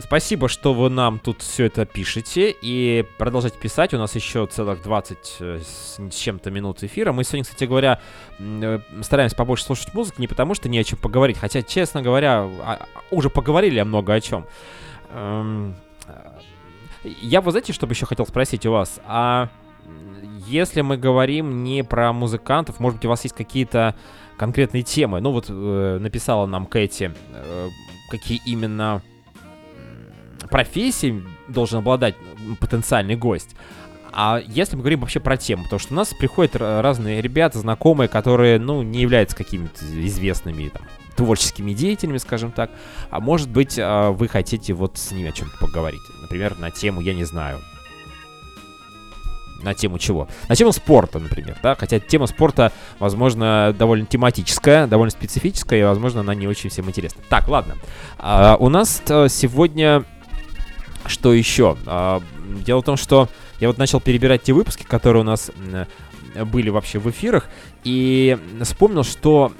спасибо, 0.00 0.48
что 0.48 0.74
вы 0.74 0.90
нам 0.90 1.18
тут 1.18 1.42
все 1.42 1.66
это 1.66 1.84
пишете. 1.84 2.54
И 2.60 3.04
продолжайте 3.18 3.58
писать. 3.58 3.94
У 3.94 3.98
нас 3.98 4.14
еще 4.14 4.46
целых 4.46 4.82
20 4.82 5.36
э, 5.40 5.60
с, 5.60 5.98
чем-то 6.10 6.50
минут 6.50 6.82
эфира. 6.82 7.12
Мы 7.12 7.24
сегодня, 7.24 7.44
кстати 7.44 7.64
говоря, 7.64 8.00
э, 8.38 8.80
стараемся 9.02 9.36
побольше 9.36 9.64
слушать 9.64 9.94
музыку, 9.94 10.20
не 10.20 10.26
потому 10.26 10.54
что 10.54 10.68
не 10.68 10.78
о 10.78 10.84
чем 10.84 10.98
поговорить. 10.98 11.38
Хотя, 11.38 11.62
честно 11.62 12.02
говоря, 12.02 12.48
а, 12.62 12.86
уже 13.10 13.30
поговорили 13.30 13.80
много 13.82 14.14
о 14.14 14.20
чем. 14.20 14.46
Эм, 15.10 15.76
я, 17.04 17.40
вы 17.40 17.50
знаете, 17.50 17.72
что 17.72 17.86
бы 17.86 17.92
еще 17.92 18.06
хотел 18.06 18.26
спросить 18.26 18.66
у 18.66 18.72
вас? 18.72 19.00
А 19.06 19.48
если 20.46 20.80
мы 20.80 20.96
говорим 20.96 21.62
не 21.62 21.84
про 21.84 22.12
музыкантов, 22.12 22.80
может 22.80 22.98
быть, 22.98 23.06
у 23.06 23.08
вас 23.08 23.22
есть 23.24 23.36
какие-то 23.36 23.94
конкретные 24.36 24.82
темы. 24.82 25.20
Ну 25.20 25.32
вот 25.32 25.46
э, 25.48 25.98
написала 26.00 26.46
нам 26.46 26.66
Кэти, 26.66 27.12
э, 27.32 27.68
какие 28.10 28.40
именно 28.44 29.02
профессии 30.50 31.22
должен 31.48 31.78
обладать 31.78 32.14
потенциальный 32.60 33.16
гость. 33.16 33.56
А 34.16 34.40
если 34.46 34.76
мы 34.76 34.82
говорим 34.82 35.00
вообще 35.00 35.18
про 35.18 35.36
тему, 35.36 35.64
потому 35.64 35.80
что 35.80 35.92
у 35.92 35.96
нас 35.96 36.14
приходят 36.14 36.54
разные 36.54 37.20
ребята, 37.20 37.58
знакомые, 37.58 38.08
которые, 38.08 38.60
ну, 38.60 38.82
не 38.82 39.00
являются 39.00 39.36
какими-то 39.36 39.84
известными 40.06 40.68
там, 40.68 40.82
творческими 41.16 41.72
деятелями, 41.72 42.18
скажем 42.18 42.52
так, 42.52 42.70
а 43.10 43.18
может 43.18 43.50
быть, 43.50 43.76
а, 43.76 44.12
вы 44.12 44.28
хотите 44.28 44.72
вот 44.72 44.98
с 44.98 45.10
ними 45.10 45.30
о 45.30 45.32
чем-то 45.32 45.56
поговорить. 45.58 46.00
Например, 46.22 46.56
на 46.58 46.70
тему, 46.70 47.00
я 47.00 47.12
не 47.12 47.24
знаю, 47.24 47.58
на 49.62 49.74
тему 49.74 49.98
чего? 49.98 50.28
На 50.48 50.56
тему 50.56 50.72
спорта, 50.72 51.18
например, 51.18 51.56
да, 51.62 51.74
хотя 51.74 51.98
тема 51.98 52.26
спорта, 52.26 52.72
возможно, 52.98 53.74
довольно 53.78 54.06
тематическая, 54.06 54.86
довольно 54.86 55.10
специфическая, 55.10 55.80
и, 55.80 55.84
возможно, 55.84 56.20
она 56.20 56.34
не 56.34 56.46
очень 56.46 56.70
всем 56.70 56.88
интересна. 56.88 57.22
Так, 57.28 57.48
ладно. 57.48 57.76
А, 58.18 58.56
у 58.58 58.68
нас 58.68 59.02
сегодня 59.06 60.04
что 61.06 61.34
еще? 61.34 61.76
А, 61.86 62.22
дело 62.64 62.80
в 62.80 62.84
том, 62.84 62.96
что 62.96 63.28
я 63.60 63.68
вот 63.68 63.78
начал 63.78 64.00
перебирать 64.00 64.42
те 64.42 64.52
выпуски, 64.52 64.84
которые 64.84 65.22
у 65.22 65.26
нас 65.26 65.50
были 66.44 66.68
вообще 66.68 66.98
в 66.98 67.08
эфирах, 67.08 67.48
и 67.84 68.36
вспомнил, 68.62 69.04
что 69.04 69.52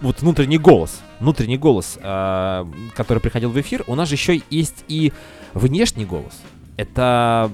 вот 0.00 0.20
внутренний 0.20 0.58
голос, 0.58 1.00
внутренний 1.20 1.56
голос, 1.58 1.98
э, 2.02 2.64
который 2.96 3.20
приходил 3.20 3.50
в 3.50 3.60
эфир, 3.60 3.84
у 3.86 3.94
нас 3.94 4.08
же 4.08 4.16
еще 4.16 4.42
есть 4.50 4.84
и 4.88 5.12
внешний 5.54 6.04
голос. 6.04 6.40
Это 6.76 7.50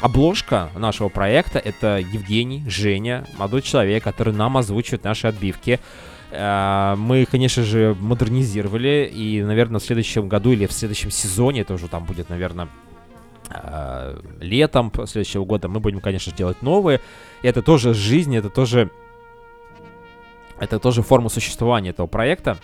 обложка 0.00 0.70
нашего 0.74 1.08
проекта, 1.08 1.58
это 1.58 1.98
Евгений, 1.98 2.64
Женя, 2.68 3.26
молодой 3.36 3.62
человек, 3.62 4.02
который 4.04 4.34
нам 4.34 4.56
озвучивает 4.56 5.04
наши 5.04 5.26
отбивки. 5.26 5.80
Э, 6.30 6.94
мы, 6.96 7.24
конечно 7.26 7.62
же, 7.62 7.96
модернизировали, 8.00 9.10
и, 9.12 9.42
наверное, 9.42 9.80
в 9.80 9.84
следующем 9.84 10.28
году 10.28 10.52
или 10.52 10.66
в 10.66 10.72
следующем 10.72 11.10
сезоне, 11.10 11.62
это 11.62 11.74
уже 11.74 11.88
там 11.88 12.04
будет, 12.04 12.28
наверное, 12.28 12.68
э, 13.50 14.20
летом 14.40 14.92
следующего 15.06 15.44
года 15.44 15.68
мы 15.68 15.80
будем, 15.80 16.00
конечно, 16.00 16.32
делать 16.32 16.62
новые. 16.62 17.00
И 17.42 17.48
это 17.48 17.62
тоже 17.62 17.94
жизнь, 17.94 18.36
это 18.36 18.48
тоже 18.48 18.90
это 20.60 20.78
тоже 20.78 21.02
форма 21.02 21.30
существования 21.30 21.90
этого 21.90 22.06
проекта. 22.06 22.58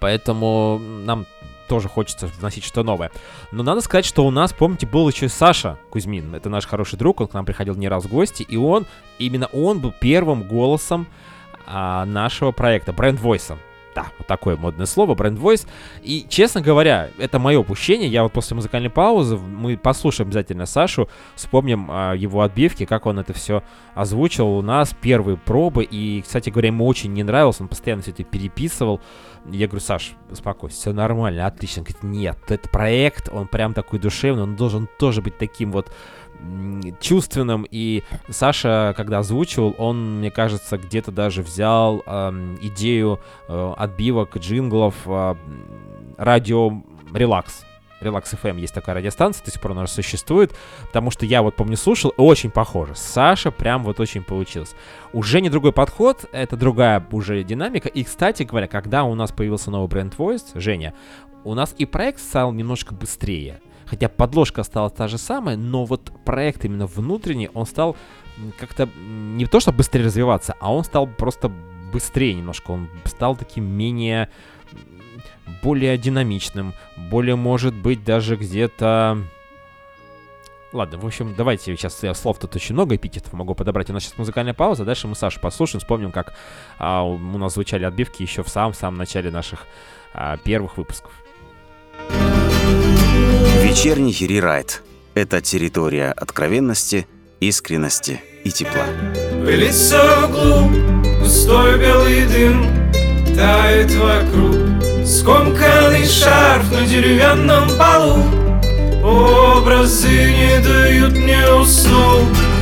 Поэтому 0.00 0.78
нам 0.78 1.24
тоже 1.66 1.88
хочется 1.88 2.26
вносить 2.26 2.64
что-то 2.64 2.84
новое. 2.84 3.10
Но 3.52 3.62
надо 3.62 3.80
сказать, 3.80 4.04
что 4.04 4.26
у 4.26 4.30
нас, 4.30 4.52
помните, 4.52 4.86
был 4.86 5.08
еще 5.08 5.28
Саша 5.28 5.78
Кузьмин. 5.90 6.34
Это 6.34 6.48
наш 6.48 6.66
хороший 6.66 6.98
друг, 6.98 7.20
он 7.20 7.28
к 7.28 7.34
нам 7.34 7.44
приходил 7.44 7.74
не 7.74 7.88
раз 7.88 8.04
в 8.04 8.08
гости. 8.08 8.42
И 8.42 8.56
он, 8.56 8.86
именно 9.18 9.46
он 9.46 9.80
был 9.80 9.92
первым 9.98 10.42
голосом 10.42 11.06
а, 11.66 12.04
нашего 12.04 12.52
проекта, 12.52 12.92
бренд 12.92 13.20
Voice. 13.20 13.56
Да, 13.96 14.08
вот 14.18 14.26
такое 14.26 14.58
модное 14.58 14.84
слово, 14.84 15.14
бренд 15.14 15.38
Voice. 15.38 15.66
И, 16.02 16.26
честно 16.28 16.60
говоря, 16.60 17.08
это 17.16 17.38
мое 17.38 17.58
упущение. 17.58 18.10
Я 18.10 18.24
вот 18.24 18.32
после 18.32 18.54
музыкальной 18.54 18.90
паузы, 18.90 19.38
мы 19.38 19.78
послушаем 19.78 20.28
обязательно 20.28 20.66
Сашу, 20.66 21.08
вспомним 21.34 21.88
а, 21.90 22.12
его 22.12 22.42
отбивки, 22.42 22.84
как 22.84 23.06
он 23.06 23.18
это 23.18 23.32
все 23.32 23.62
озвучил 23.94 24.48
у 24.48 24.60
нас, 24.60 24.94
первые 25.00 25.38
пробы. 25.38 25.84
И, 25.84 26.20
кстати 26.20 26.50
говоря, 26.50 26.68
ему 26.68 26.86
очень 26.86 27.14
не 27.14 27.22
нравилось, 27.22 27.58
он 27.62 27.68
постоянно 27.68 28.02
все 28.02 28.10
это 28.10 28.22
переписывал. 28.22 29.00
Я 29.46 29.66
говорю, 29.66 29.82
Саш, 29.82 30.12
успокойся, 30.30 30.76
все 30.76 30.92
нормально, 30.92 31.46
отлично. 31.46 31.80
Он 31.80 31.84
говорит, 31.84 32.02
нет, 32.02 32.36
этот 32.48 32.70
проект, 32.70 33.30
он 33.32 33.46
прям 33.46 33.72
такой 33.72 33.98
душевный, 33.98 34.42
он 34.42 34.56
должен 34.56 34.90
тоже 34.98 35.22
быть 35.22 35.38
таким 35.38 35.72
вот 35.72 35.90
чувственным. 37.00 37.66
И 37.70 38.02
Саша, 38.28 38.94
когда 38.96 39.18
озвучивал, 39.18 39.74
он, 39.78 40.18
мне 40.18 40.30
кажется, 40.30 40.78
где-то 40.78 41.12
даже 41.12 41.42
взял 41.42 42.02
э, 42.06 42.56
идею 42.62 43.20
э, 43.48 43.74
отбивок, 43.76 44.36
джинглов 44.36 44.94
э, 45.06 45.34
радио 46.16 46.82
«Релакс». 47.12 47.64
Релакс 48.00 48.34
FM 48.34 48.60
есть 48.60 48.74
такая 48.74 48.96
радиостанция, 48.96 49.44
до 49.44 49.50
сих 49.50 49.60
пор 49.60 49.72
она 49.72 49.86
существует, 49.86 50.54
потому 50.86 51.10
что 51.10 51.24
я 51.24 51.42
вот 51.42 51.56
помню 51.56 51.76
слушал, 51.76 52.12
очень 52.18 52.50
похоже. 52.50 52.92
Саша 52.94 53.50
прям 53.50 53.82
вот 53.84 54.00
очень 54.00 54.22
получилось. 54.22 54.74
Уже 55.12 55.40
не 55.40 55.48
другой 55.48 55.72
подход, 55.72 56.26
это 56.32 56.56
другая 56.56 57.06
уже 57.10 57.42
динамика. 57.42 57.88
И, 57.88 58.04
кстати 58.04 58.42
говоря, 58.42 58.68
когда 58.68 59.04
у 59.04 59.14
нас 59.14 59.32
появился 59.32 59.70
новый 59.70 59.88
бренд 59.88 60.14
Voice, 60.14 60.44
Женя, 60.54 60.92
у 61.44 61.54
нас 61.54 61.74
и 61.78 61.86
проект 61.86 62.20
стал 62.20 62.52
немножко 62.52 62.94
быстрее. 62.94 63.60
Хотя 63.86 64.08
подложка 64.08 64.62
осталась 64.62 64.92
та 64.92 65.08
же 65.08 65.16
самая, 65.16 65.56
но 65.56 65.84
вот 65.84 66.10
проект 66.24 66.64
именно 66.64 66.86
внутренний, 66.86 67.50
он 67.54 67.66
стал 67.66 67.96
как-то 68.58 68.88
не 68.96 69.46
то, 69.46 69.60
что 69.60 69.72
быстрее 69.72 70.04
развиваться, 70.04 70.56
а 70.60 70.72
он 70.72 70.84
стал 70.84 71.06
просто 71.06 71.50
быстрее 71.92 72.34
немножко. 72.34 72.72
Он 72.72 72.88
стал 73.04 73.36
таким 73.36 73.64
менее 73.64 74.28
более 75.62 75.96
динамичным, 75.96 76.74
более, 76.96 77.36
может 77.36 77.74
быть, 77.74 78.04
даже 78.04 78.36
где-то... 78.36 79.22
Ладно, 80.72 80.98
в 80.98 81.06
общем, 81.06 81.34
давайте 81.34 81.76
сейчас 81.76 82.02
я 82.02 82.12
слов 82.12 82.38
тут 82.38 82.54
очень 82.56 82.74
много 82.74 82.96
эпитетов 82.96 83.32
могу 83.32 83.54
подобрать. 83.54 83.88
У 83.88 83.92
нас 83.92 84.02
сейчас 84.02 84.18
музыкальная 84.18 84.52
пауза, 84.52 84.84
дальше 84.84 85.06
мы 85.06 85.14
Сашу 85.14 85.40
послушаем, 85.40 85.80
вспомним, 85.80 86.12
как 86.12 86.34
а, 86.78 87.02
у 87.02 87.16
нас 87.16 87.54
звучали 87.54 87.84
отбивки 87.84 88.22
еще 88.22 88.42
в 88.42 88.48
самом-самом 88.48 88.98
начале 88.98 89.30
наших 89.30 89.66
а, 90.12 90.36
первых 90.38 90.76
выпусков. 90.76 91.12
Вечерний 93.66 94.14
рерайт— 94.20 94.84
это 95.14 95.40
территория 95.40 96.12
откровенности, 96.12 97.08
искренности 97.40 98.20
и 98.44 98.52
тепла. 98.52 98.86
Пылится 99.44 100.00
в 100.20 100.30
углу, 100.30 100.70
густой 101.18 101.76
белый 101.76 102.26
дым 102.26 102.64
Тает 103.34 103.92
вокруг. 103.96 105.04
Скомканный 105.04 106.06
шарф 106.06 106.70
на 106.70 106.86
деревянном 106.86 107.68
полу. 107.76 108.22
Образы 109.04 110.10
не 110.10 110.62
дают 110.62 111.16
мне 111.16 111.52
уснуть 111.52 112.55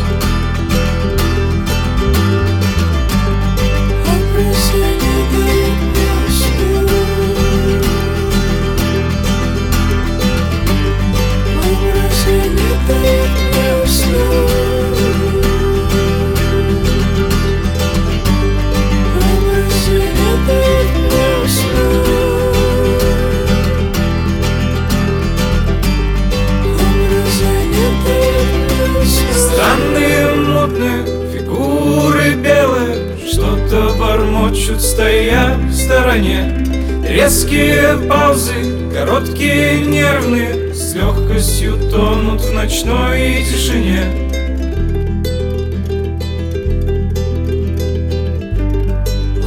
плачут, 34.54 34.80
стоя 34.80 35.56
в 35.56 35.72
стороне. 35.72 36.64
Резкие 37.08 37.96
паузы, 38.08 38.52
короткие, 38.92 39.80
нервные. 39.80 40.72
С 40.72 40.94
легкостью 40.94 41.76
тонут 41.90 42.40
в 42.40 42.52
ночной 42.52 43.44
тишине. 43.44 44.02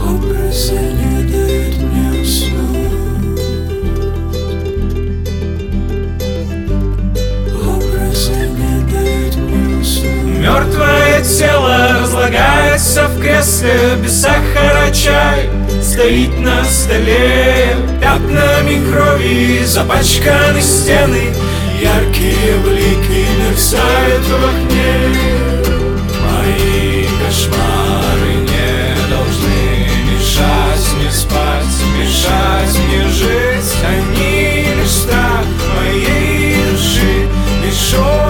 Образы 0.04 0.74
не 0.74 1.24
дают 1.32 1.78
мне 1.78 2.22
уснуть. 2.22 3.42
Образы 7.66 8.50
не 8.50 8.92
дают 8.92 9.36
мне 9.36 9.80
уснуть 9.80 11.07
Тело 11.24 12.00
разлагается 12.00 13.08
в 13.08 13.20
кресле 13.20 13.96
Без 14.04 14.22
сахара 14.22 14.92
чай 14.94 15.50
стоит 15.82 16.40
на 16.40 16.64
столе. 16.64 17.76
Пятнами 18.00 18.80
крови 18.90 19.64
запачканы 19.66 20.62
стены 20.62 21.34
Яркие 21.82 22.58
блики 22.64 23.26
мерцают 23.40 24.26
в 24.26 24.46
окне. 24.46 25.58
Мои 26.24 27.08
кошмары 27.26 28.36
не 28.36 29.10
должны 29.10 29.88
мешать 30.12 30.94
мне 31.00 31.12
спать 31.12 31.66
Мешать 31.98 32.80
мне 32.88 33.08
жить. 33.10 33.76
Они 33.84 34.68
лишь 34.80 34.92
страх 34.92 35.46
моей 35.76 36.56
души 36.72 37.28
Лишь 37.64 38.27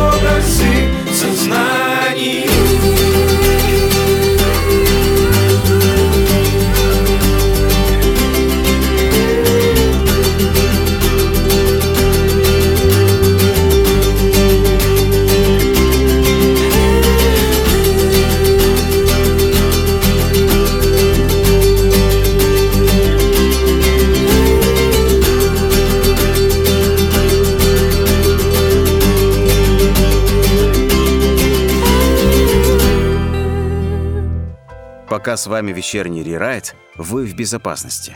Пока 35.27 35.35
с 35.35 35.45
вами 35.47 35.73
вечерний 35.73 36.23
рерайт, 36.23 36.73
вы 36.95 37.25
в 37.25 37.35
безопасности. 37.35 38.15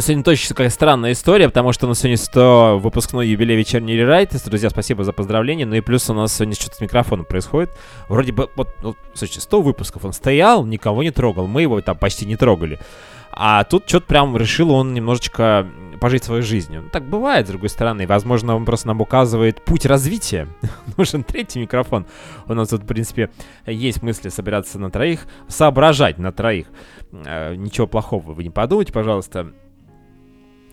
Сегодня 0.00 0.24
точно 0.24 0.48
такая 0.48 0.70
странная 0.70 1.12
история, 1.12 1.46
потому 1.46 1.70
что 1.70 1.86
у 1.86 1.90
нас 1.90 2.00
сегодня 2.00 2.16
100 2.16 2.80
выпускной 2.82 3.28
юбилей 3.28 3.54
вечерний 3.56 3.94
рерайт. 3.94 4.32
Друзья, 4.44 4.68
спасибо 4.68 5.04
за 5.04 5.12
поздравления. 5.12 5.66
Ну 5.66 5.76
и 5.76 5.80
плюс 5.80 6.10
у 6.10 6.14
нас 6.14 6.34
сегодня 6.34 6.56
что-то 6.56 6.74
с 6.74 6.80
микрофоном 6.80 7.26
происходит. 7.26 7.70
Вроде 8.08 8.32
бы, 8.32 8.50
вот, 8.56 8.70
ну, 8.82 8.96
слушайте, 9.14 9.42
100 9.42 9.62
выпусков 9.62 10.04
он 10.04 10.12
стоял, 10.12 10.66
никого 10.66 11.04
не 11.04 11.12
трогал. 11.12 11.46
Мы 11.46 11.62
его 11.62 11.80
там 11.80 11.96
почти 11.96 12.26
не 12.26 12.34
трогали. 12.34 12.80
А 13.30 13.62
тут 13.64 13.84
что-то 13.86 14.06
прям 14.06 14.36
решил 14.36 14.70
он 14.70 14.94
немножечко 14.94 15.68
пожить 16.00 16.24
своей 16.24 16.42
жизнью. 16.42 16.82
Ну, 16.84 16.88
так 16.90 17.04
бывает, 17.04 17.46
с 17.46 17.50
другой 17.50 17.68
стороны. 17.68 18.06
Возможно, 18.06 18.56
он 18.56 18.64
просто 18.64 18.88
нам 18.88 19.00
указывает 19.00 19.64
путь 19.64 19.86
развития. 19.86 20.48
Нужен 20.96 21.24
третий 21.24 21.60
микрофон. 21.60 22.06
У 22.46 22.54
нас 22.54 22.68
тут, 22.68 22.82
в 22.82 22.86
принципе, 22.86 23.30
есть 23.66 24.02
мысли 24.02 24.28
собираться 24.28 24.78
на 24.78 24.90
троих, 24.90 25.26
соображать 25.48 26.18
на 26.18 26.32
троих. 26.32 26.66
Э, 27.12 27.54
ничего 27.54 27.86
плохого 27.86 28.32
вы 28.32 28.44
не 28.44 28.50
подумайте, 28.50 28.92
пожалуйста. 28.92 29.52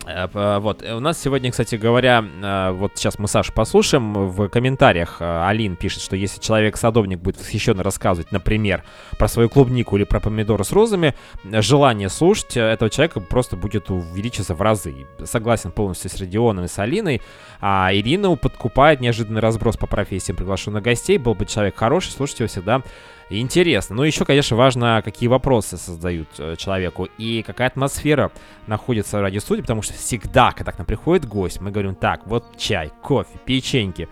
Э, 0.06 0.58
Вот, 0.58 0.82
э, 0.82 0.94
у 0.94 1.00
нас 1.00 1.20
сегодня, 1.20 1.50
кстати 1.50 1.76
говоря, 1.76 2.24
э, 2.24 2.70
вот 2.72 2.92
сейчас 2.96 3.18
мы 3.18 3.28
Сашу 3.28 3.52
послушаем, 3.52 4.12
в 4.28 4.48
комментариях 4.48 5.16
Алин 5.20 5.76
пишет, 5.76 6.02
что 6.02 6.16
если 6.16 6.40
человек-садовник 6.40 7.20
будет 7.20 7.38
восхищенно 7.38 7.82
рассказывать, 7.82 8.30
например, 8.32 8.84
про 9.18 9.28
свою 9.28 9.48
клубнику 9.48 9.96
или 9.96 10.04
про 10.04 10.20
помидоры 10.20 10.64
с 10.64 10.72
розами, 10.72 11.14
желание 11.44 12.08
слушать 12.08 12.56
этого 12.56 12.90
человека 12.90 13.20
просто 13.20 13.56
будет 13.56 13.90
увеличиться 13.90 14.54
в 14.54 14.62
разы. 14.62 15.06
Согласен 15.24 15.70
полностью 15.72 16.10
с 16.10 16.20
Родионом 16.20 16.64
и 16.64 16.68
с 16.68 16.78
Алиной, 16.78 17.22
а 17.60 17.90
Ирина 17.92 18.34
подкупает 18.36 19.00
неожиданный 19.00 19.40
разброс 19.40 19.76
по 19.76 19.86
профессиям 19.86 20.36
приглашенных 20.36 20.82
гостей, 20.82 21.18
был 21.18 21.34
бы 21.34 21.46
человек 21.46 21.76
хороший, 21.76 22.10
слушать 22.10 22.40
его 22.40 22.48
всегда 22.48 22.82
интересно. 23.30 23.96
Ну, 23.96 24.02
еще, 24.02 24.24
конечно, 24.24 24.56
важно, 24.56 25.00
какие 25.04 25.28
вопросы 25.28 25.76
создают 25.76 26.28
э, 26.38 26.56
человеку 26.56 27.08
и 27.18 27.42
какая 27.42 27.68
атмосфера 27.68 28.30
находится 28.66 29.18
в 29.18 29.22
радиостудии, 29.22 29.62
потому 29.62 29.82
что 29.82 29.94
всегда, 29.94 30.52
когда 30.52 30.72
к 30.72 30.78
нам 30.78 30.86
приходит 30.86 31.26
гость, 31.26 31.60
мы 31.60 31.70
говорим, 31.70 31.94
так, 31.94 32.26
вот 32.26 32.56
чай, 32.56 32.90
кофе, 33.02 33.38
печеньки, 33.44 34.08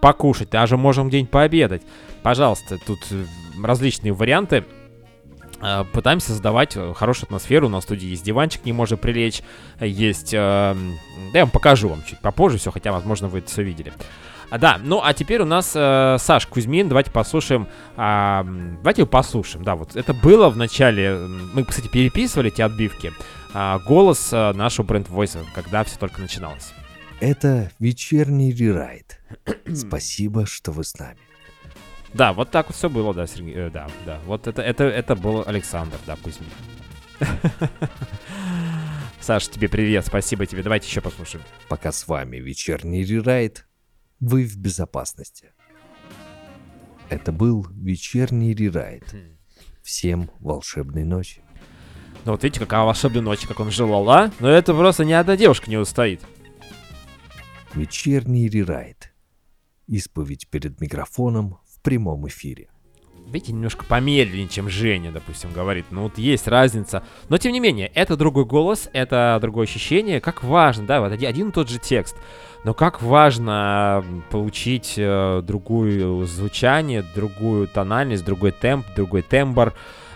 покушать, 0.00 0.50
даже 0.50 0.76
можем 0.76 1.08
где-нибудь 1.08 1.30
пообедать. 1.30 1.82
Пожалуйста, 2.22 2.78
тут 2.86 2.98
э, 3.10 3.24
различные 3.62 4.12
варианты. 4.12 4.64
Э, 5.60 5.84
Пытаемся 5.92 6.28
создавать 6.28 6.76
хорошую 6.94 7.26
атмосферу. 7.26 7.66
У 7.66 7.70
нас 7.70 7.84
в 7.84 7.86
студии 7.86 8.06
есть 8.06 8.24
диванчик, 8.24 8.64
не 8.64 8.72
можно 8.72 8.96
прилечь. 8.96 9.42
Есть... 9.80 10.32
э, 10.34 10.74
Да, 11.32 11.38
я 11.38 11.44
вам 11.44 11.50
покажу 11.50 11.88
вам 11.88 12.02
чуть 12.04 12.20
попозже 12.20 12.58
все, 12.58 12.70
хотя, 12.70 12.92
возможно, 12.92 13.28
вы 13.28 13.38
это 13.40 13.48
все 13.48 13.62
видели. 13.62 13.92
А, 14.50 14.58
да, 14.58 14.78
ну 14.82 15.00
а 15.02 15.12
теперь 15.12 15.42
у 15.42 15.44
нас 15.44 15.72
э, 15.74 16.16
Саш 16.18 16.46
Кузьмин. 16.46 16.88
Давайте 16.88 17.10
послушаем. 17.10 17.68
м, 17.96 18.76
давайте 18.78 19.02
его 19.02 19.08
послушаем. 19.10 19.64
Да, 19.64 19.74
вот 19.76 19.94
это 19.94 20.14
было 20.14 20.48
в 20.48 20.56
начале. 20.56 21.16
Мы, 21.18 21.64
кстати, 21.64 21.88
переписывали 21.88 22.50
эти 22.50 22.62
отбивки. 22.62 23.12
а, 23.54 23.78
голос 23.80 24.30
э, 24.32 24.52
нашего 24.52 24.86
бренд-войса, 24.86 25.40
когда 25.54 25.82
все 25.84 25.98
только 25.98 26.20
начиналось. 26.20 26.72
Это 27.20 27.70
вечерний 27.78 28.52
рерайт. 28.52 29.20
Спасибо, 29.74 30.46
что 30.46 30.70
вы 30.72 30.84
с 30.84 30.98
нами. 30.98 31.18
Да, 32.14 32.32
вот 32.32 32.50
так 32.50 32.68
вот 32.68 32.76
все 32.76 32.88
было, 32.88 33.12
да, 33.12 33.26
Сергей. 33.26 33.54
э, 33.54 33.70
да, 33.70 33.88
да. 34.06 34.18
Вот 34.24 34.46
это, 34.46 34.62
это, 34.62 34.84
это 34.84 35.14
был 35.14 35.44
Александр, 35.46 35.96
да, 36.06 36.16
Кузьмин. 36.22 36.48
Саш, 39.20 39.48
тебе 39.48 39.68
привет, 39.68 40.06
спасибо 40.06 40.46
тебе. 40.46 40.62
Давайте 40.62 40.86
еще 40.88 41.00
послушаем. 41.00 41.44
Пока 41.68 41.92
с 41.92 42.06
вами 42.08 42.36
вечерний 42.36 43.04
рерайт, 43.04 43.66
вы 44.20 44.44
в 44.44 44.56
безопасности. 44.56 45.52
Это 47.08 47.32
был 47.32 47.66
вечерний 47.70 48.54
рерайт. 48.54 49.14
Всем 49.82 50.30
волшебной 50.40 51.04
ночи. 51.04 51.42
Ну 52.24 52.32
вот 52.32 52.42
видите, 52.42 52.60
какая 52.60 52.82
волшебная 52.82 53.22
ночь, 53.22 53.46
как 53.46 53.60
он 53.60 53.70
желал, 53.70 54.08
а? 54.10 54.30
Но 54.40 54.48
это 54.48 54.74
просто 54.74 55.04
ни 55.04 55.12
одна 55.12 55.36
девушка 55.36 55.70
не 55.70 55.78
устоит. 55.78 56.20
Вечерний 57.74 58.48
рерайт. 58.48 59.14
Исповедь 59.86 60.48
перед 60.48 60.80
микрофоном 60.80 61.58
в 61.66 61.80
прямом 61.80 62.28
эфире. 62.28 62.68
Видите, 63.30 63.52
немножко 63.52 63.84
помедленнее, 63.84 64.48
чем 64.48 64.70
Женя, 64.70 65.12
допустим, 65.12 65.52
говорит. 65.52 65.86
Ну 65.90 66.04
вот 66.04 66.16
есть 66.18 66.48
разница. 66.48 67.02
Но 67.28 67.36
тем 67.36 67.52
не 67.52 67.60
менее, 67.60 67.88
это 67.88 68.16
другой 68.16 68.46
голос, 68.46 68.88
это 68.92 69.38
другое 69.40 69.66
ощущение. 69.66 70.20
Как 70.20 70.42
важно, 70.42 70.86
да, 70.86 71.00
вот 71.00 71.12
один, 71.12 71.28
один 71.28 71.48
и 71.50 71.52
тот 71.52 71.68
же 71.68 71.78
текст. 71.78 72.16
Но 72.64 72.74
как 72.74 73.00
важно 73.02 74.04
получить 74.30 74.94
э, 74.96 75.42
другую 75.42 76.26
звучание, 76.26 77.04
другую 77.14 77.68
тональность, 77.68 78.24
другой 78.24 78.50
темп, 78.50 78.86
другой 78.96 79.22
тембр, 79.22 79.72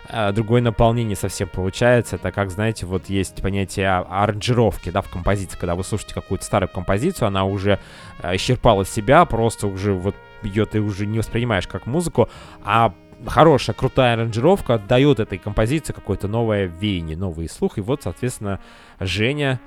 э, 0.09 0.33
другое 0.33 0.61
наполнение 0.61 1.17
совсем 1.17 1.49
получается. 1.49 2.17
Это 2.17 2.33
как, 2.33 2.51
знаете, 2.51 2.85
вот 2.87 3.09
есть 3.09 3.41
понятие 3.41 3.89
а- 3.89 4.07
аранжировки, 4.25 4.91
да, 4.91 5.03
в 5.03 5.09
композиции. 5.09 5.57
Когда 5.57 5.77
вы 5.77 5.85
слушаете 5.85 6.15
какую-то 6.15 6.45
старую 6.45 6.69
композицию, 6.69 7.29
она 7.29 7.45
уже 7.45 7.79
э, 8.23 8.37
исчерпала 8.37 8.85
себя, 8.85 9.25
просто 9.25 9.69
уже 9.69 9.93
вот 9.93 10.17
ее 10.43 10.67
ты 10.67 10.81
уже 10.81 11.07
не 11.07 11.19
воспринимаешь 11.19 11.69
как 11.69 11.87
музыку, 11.87 12.29
а 12.65 12.93
хорошая, 13.27 13.75
крутая 13.75 14.15
аранжировка 14.15 14.79
дает 14.79 15.21
этой 15.21 15.39
композиции 15.39 15.93
какое-то 15.93 16.29
новое 16.29 16.67
веяние, 16.67 17.17
новый 17.17 17.49
слух. 17.49 17.79
И 17.79 17.81
вот, 17.81 18.03
соответственно, 18.03 18.61
Женя... 18.99 19.61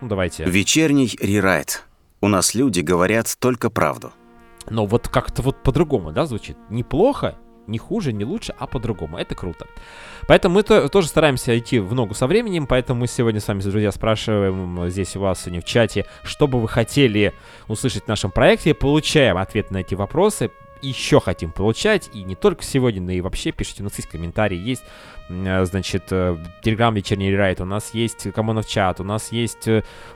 Ну, 0.00 0.08
давайте. 0.08 0.44
Вечерний 0.44 1.16
рерайт. 1.20 1.87
У 2.20 2.28
нас 2.28 2.54
люди 2.54 2.80
говорят 2.80 3.36
только 3.38 3.70
правду. 3.70 4.12
Но 4.68 4.86
вот 4.86 5.08
как-то 5.08 5.42
вот 5.42 5.62
по-другому, 5.62 6.12
да, 6.12 6.26
звучит? 6.26 6.56
Неплохо, 6.68 7.36
не 7.66 7.78
хуже, 7.78 8.12
не 8.12 8.24
лучше, 8.24 8.54
а 8.58 8.66
по-другому. 8.66 9.18
Это 9.18 9.34
круто. 9.34 9.66
Поэтому 10.26 10.56
мы 10.56 10.62
то- 10.62 10.88
тоже 10.88 11.08
стараемся 11.08 11.56
идти 11.56 11.78
в 11.78 11.94
ногу 11.94 12.14
со 12.14 12.26
временем, 12.26 12.66
поэтому 12.66 13.00
мы 13.00 13.06
сегодня 13.06 13.40
с 13.40 13.48
вами, 13.48 13.60
друзья, 13.60 13.92
спрашиваем 13.92 14.88
здесь 14.90 15.14
у 15.16 15.20
вас 15.20 15.42
сегодня 15.42 15.60
в 15.60 15.64
чате, 15.64 16.06
что 16.22 16.48
бы 16.48 16.60
вы 16.60 16.68
хотели 16.68 17.34
услышать 17.68 18.04
в 18.04 18.08
нашем 18.08 18.30
проекте, 18.30 18.74
получаем 18.74 19.36
ответ 19.36 19.70
на 19.70 19.78
эти 19.78 19.94
вопросы. 19.94 20.50
Еще 20.82 21.20
хотим 21.20 21.50
получать, 21.52 22.10
и 22.14 22.22
не 22.22 22.34
только 22.34 22.62
сегодня, 22.62 23.02
но 23.02 23.12
и 23.12 23.20
вообще 23.20 23.52
пишите, 23.52 23.82
у 23.82 23.84
нас 23.84 23.96
есть 23.96 24.08
комментарии, 24.08 24.56
есть, 24.56 24.84
э, 25.28 25.64
значит, 25.64 26.06
Телеграм 26.06 26.94
Вечерний 26.94 27.34
Райт, 27.34 27.60
у 27.60 27.64
нас 27.64 27.94
есть 27.94 28.32
Коммунов 28.32 28.66
чат, 28.66 29.00
у 29.00 29.04
нас 29.04 29.32
есть 29.32 29.68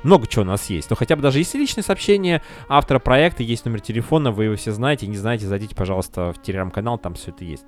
много 0.02 0.26
чего 0.26 0.42
у 0.42 0.46
нас 0.46 0.70
есть. 0.70 0.90
Но 0.90 0.96
хотя 0.96 1.16
бы 1.16 1.22
даже 1.22 1.38
если 1.38 1.58
личные 1.58 1.84
сообщения 1.84 2.42
автора 2.68 2.98
проекта, 2.98 3.42
есть 3.42 3.64
номер 3.64 3.80
телефона, 3.80 4.30
вы 4.30 4.44
его 4.44 4.56
все 4.56 4.72
знаете, 4.72 5.06
не 5.06 5.16
знаете, 5.16 5.46
зайдите, 5.46 5.74
пожалуйста, 5.74 6.32
в 6.32 6.42
Телеграм-канал, 6.42 6.98
там 6.98 7.14
все 7.14 7.30
это 7.30 7.44
есть. 7.44 7.64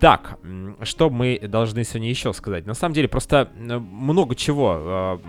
Так, 0.00 0.38
что 0.82 1.10
мы 1.10 1.38
должны 1.38 1.84
сегодня 1.84 2.08
еще 2.08 2.32
сказать? 2.32 2.66
На 2.66 2.74
самом 2.74 2.94
деле, 2.94 3.08
просто 3.08 3.52
много 3.56 4.34
чего, 4.34 5.20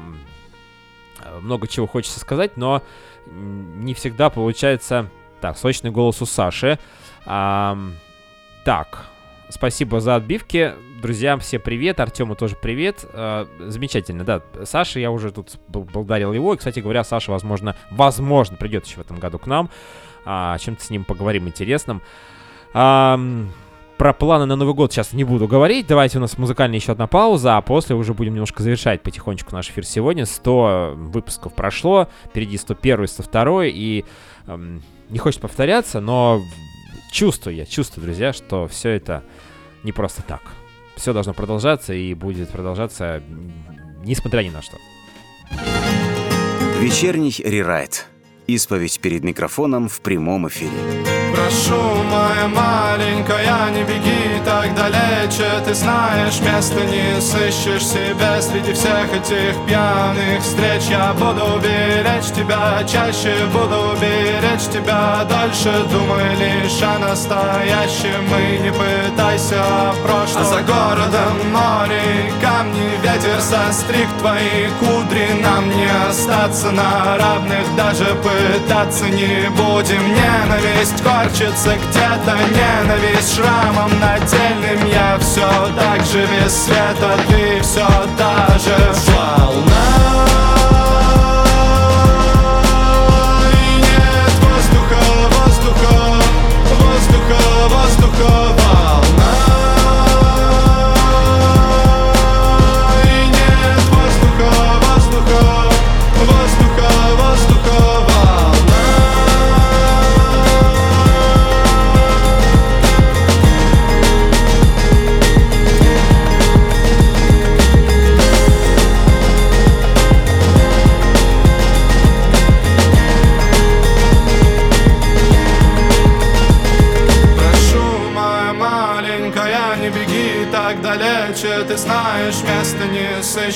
много 1.41 1.67
чего 1.67 1.86
хочется 1.86 2.19
сказать, 2.19 2.57
но 2.57 2.82
не 3.27 3.93
всегда 3.93 4.30
получается... 4.30 5.11
Так, 5.41 5.57
сочный 5.57 5.91
голос 5.91 6.21
у 6.21 6.25
Саши. 6.25 6.79
А, 7.25 7.77
так, 8.65 9.05
спасибо 9.49 9.99
за 9.99 10.15
отбивки. 10.15 10.73
Друзьям 11.01 11.39
все 11.39 11.59
привет, 11.59 11.99
Артему 11.99 12.35
тоже 12.35 12.55
привет. 12.55 13.05
А, 13.13 13.47
замечательно, 13.59 14.23
да. 14.23 14.41
Саша, 14.65 14.99
я 14.99 15.11
уже 15.11 15.31
тут 15.31 15.57
благодарил 15.67 16.33
его. 16.33 16.53
И, 16.53 16.57
кстати 16.57 16.79
говоря, 16.79 17.03
Саша, 17.03 17.31
возможно, 17.31 17.75
возможно, 17.91 18.57
придет 18.57 18.85
еще 18.85 18.97
в 18.97 19.01
этом 19.01 19.17
году 19.17 19.39
к 19.39 19.47
нам. 19.47 19.69
А, 20.25 20.57
чем-то 20.57 20.83
с 20.83 20.89
ним 20.89 21.05
поговорим 21.05 21.47
интересным. 21.47 22.01
А, 22.73 23.19
про 23.97 24.13
планы 24.13 24.45
на 24.45 24.55
Новый 24.55 24.73
год 24.73 24.93
сейчас 24.93 25.11
не 25.11 25.25
буду 25.25 25.47
говорить. 25.47 25.87
Давайте 25.87 26.19
у 26.19 26.21
нас 26.21 26.37
музыкальная 26.37 26.77
еще 26.77 26.93
одна 26.93 27.07
пауза, 27.07 27.57
а 27.57 27.61
после 27.61 27.95
уже 27.95 28.13
будем 28.13 28.33
немножко 28.33 28.63
завершать 28.63 29.01
потихонечку 29.03 29.53
наш 29.53 29.69
эфир 29.69 29.85
сегодня. 29.85 30.25
100 30.25 30.93
выпусков 30.95 31.53
прошло, 31.53 32.07
впереди 32.25 32.57
101, 32.57 33.07
102, 33.07 33.65
и 33.65 34.05
эм, 34.47 34.81
не 35.10 35.20
хочется 35.20 35.41
повторяться, 35.41 35.99
но 35.99 36.41
чувствую 37.12 37.55
я, 37.55 37.66
чувствую, 37.66 38.05
друзья, 38.05 38.34
что 38.34 38.68
все 38.68 38.89
это 38.89 39.24
не 39.84 39.91
просто 39.91 40.22
так. 40.22 40.41
Все 40.95 41.14
должно 41.14 41.34
продолжаться 41.34 41.93
и 41.93 42.14
будет 42.14 42.49
продолжаться, 42.49 43.24
несмотря 44.03 44.41
ни 44.43 44.49
на 44.49 44.62
что. 44.62 44.78
Вечерний 46.80 47.34
рерайт. 47.43 48.07
Исповедь 48.47 48.99
перед 48.99 49.24
микрофоном 49.24 49.89
в 49.89 50.01
прямом 50.01 50.47
эфире. 50.47 51.18
Прошу, 51.34 52.03
моя 52.03 52.47
маленькая, 52.47 53.69
не 53.71 53.84
беги 53.84 54.30
так 54.49 54.73
далече. 54.75 55.49
Ты 55.65 55.73
знаешь, 55.73 56.39
места 56.39 56.82
не 56.86 57.21
сыщешь 57.21 57.86
себе 57.86 58.41
Среди 58.41 58.73
всех 58.73 59.13
этих 59.13 59.55
пьяных 59.65 60.41
встреч. 60.41 60.84
Я 60.89 61.13
буду 61.13 61.59
беречь 61.61 62.32
тебя, 62.34 62.84
чаще 62.88 63.45
буду 63.51 63.95
беречь 63.99 64.67
тебя 64.71 65.25
Дольше. 65.30 65.73
Думай 65.91 66.36
лишь 66.36 66.82
о 66.82 66.97
настоящем 66.99 68.23
И 68.36 68.59
не 68.63 68.71
пытайся 68.71 69.61
о 69.61 69.93
прошлом. 70.03 70.41
А 70.41 70.45
за 70.45 70.61
городом 70.61 71.36
море, 71.51 72.32
камни, 72.41 72.89
ветер 73.03 73.39
состриг 73.41 74.07
твои 74.19 74.67
кудри. 74.80 75.41
Нам 75.41 75.69
не 75.69 75.88
остаться 76.09 76.71
на 76.71 77.17
равных, 77.17 77.75
даже 77.75 78.05
пытаться 78.23 79.05
не 79.05 79.49
будем. 79.49 79.99
Ненависть, 80.09 81.01
корчится 81.24 81.76
где-то 81.76 82.38
ненависть 82.53 83.36
шрамом 83.36 83.91
нательным 83.99 84.88
Я 84.89 85.17
все 85.20 85.49
так 85.76 86.05
же 86.05 86.26
без 86.28 86.53
света, 86.53 87.17
ты 87.28 87.61
все 87.61 87.88
та 88.17 88.57
же. 88.57 88.76
Волна 89.11 89.88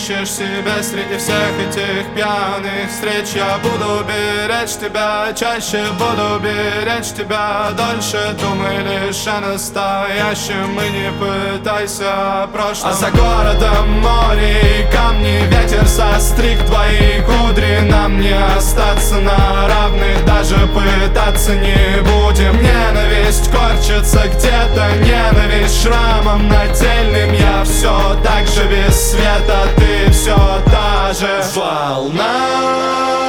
не 0.03 0.15
сыщешь 0.15 0.29
себе 0.29 0.83
Среди 0.83 1.17
всех 1.17 1.51
этих 1.59 2.13
пьяных 2.15 2.89
встреч. 2.89 3.35
Я 3.35 3.57
буду 3.59 4.05
беречь 4.05 4.75
тебя, 4.75 5.33
чаще 5.35 5.85
буду 5.93 6.39
беречь 6.39 7.13
тебя. 7.13 7.69
Дольше 7.77 8.35
думай 8.39 8.77
лишь 8.83 9.25
о 9.27 9.39
настоящем 9.39 10.79
И 10.79 10.89
не 10.89 11.11
пытайся 11.11 12.43
о 12.43 12.47
прошлом. 12.47 12.91
А 12.91 12.93
за 12.93 13.11
городом 13.11 14.01
море 14.01 14.81
и 14.81 14.91
камни 14.91 15.45
Ветер 15.47 15.87
состриг 15.87 16.59
твои 16.65 17.21
кудри. 17.21 17.79
Нам 17.89 18.19
не 18.19 18.35
остаться 18.57 19.15
на 19.15 19.67
равных 19.67 20.25
Даже 20.25 20.55
пытаться 20.67 21.55
не 21.55 22.01
будем. 22.01 22.61
Ненависть 22.61 23.49
корчится 23.51 24.23
где-то 24.27 24.91
Ненависть 24.99 25.81
шрамом 25.83 26.47
нательным. 26.47 27.33
Я 27.33 27.63
все 27.63 28.17
так 28.23 28.47
же 28.47 28.63
без 28.65 29.11
света 29.11 29.67
Ты 29.77 29.92
все 30.09 30.35
та 30.71 31.13
же 31.13 31.43
волна 31.55 33.22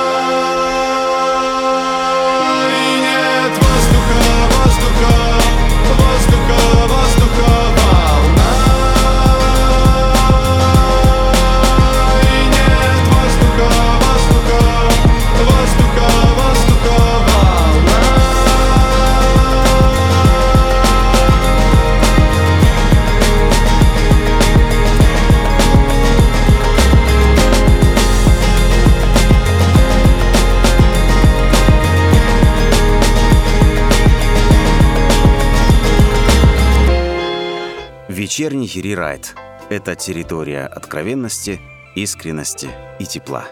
Рерайт. 39.05 39.34
Это 39.68 39.94
территория 39.96 40.64
откровенности, 40.64 41.61
искренности 41.94 42.70
и 42.98 43.05
тепла. 43.05 43.44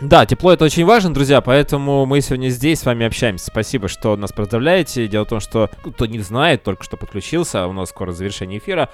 Да, 0.00 0.24
тепло 0.24 0.52
это 0.52 0.64
очень 0.64 0.84
важно, 0.84 1.12
друзья, 1.12 1.40
поэтому 1.40 2.06
мы 2.06 2.20
сегодня 2.20 2.50
здесь 2.50 2.80
с 2.80 2.86
вами 2.86 3.06
общаемся. 3.06 3.46
Спасибо, 3.46 3.88
что 3.88 4.16
нас 4.16 4.30
поздравляете. 4.32 5.08
Дело 5.08 5.24
в 5.24 5.28
том, 5.28 5.40
что 5.40 5.68
ну, 5.84 5.90
кто 5.90 6.06
не 6.06 6.20
знает, 6.20 6.62
только 6.62 6.84
что 6.84 6.96
подключился, 6.96 7.64
а 7.64 7.66
у 7.66 7.72
нас 7.72 7.88
скоро 7.88 8.12
завершение 8.12 8.60
эфира. 8.60 8.88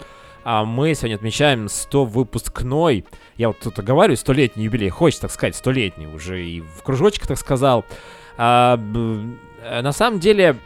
А 0.45 0.65
мы 0.65 0.95
сегодня 0.95 1.17
отмечаем 1.17 1.69
100 1.69 2.05
выпускной, 2.07 3.05
я 3.37 3.49
вот 3.49 3.59
тут 3.61 3.79
говорю, 3.79 4.17
столетний 4.17 4.65
юбилей, 4.65 4.89
хочется 4.89 5.23
так 5.23 5.33
сказать, 5.33 5.55
столетний 5.55 6.07
уже 6.07 6.43
и 6.45 6.61
в 6.61 6.83
кружочек 6.83 7.27
так 7.27 7.39
сказал. 7.39 7.85
А, 8.39 8.81
э, 9.63 9.83
на 9.83 9.93
самом 9.93 10.19
деле 10.19 10.57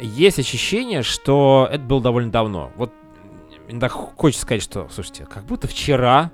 есть 0.00 0.38
ощущение, 0.38 1.02
что 1.02 1.68
это 1.70 1.82
было 1.82 2.00
довольно 2.00 2.30
давно. 2.30 2.72
Вот 2.76 2.92
иногда 3.68 3.88
хочется 3.88 4.42
сказать, 4.42 4.62
что, 4.62 4.88
слушайте, 4.90 5.26
как 5.26 5.44
будто 5.44 5.68
вчера, 5.68 6.30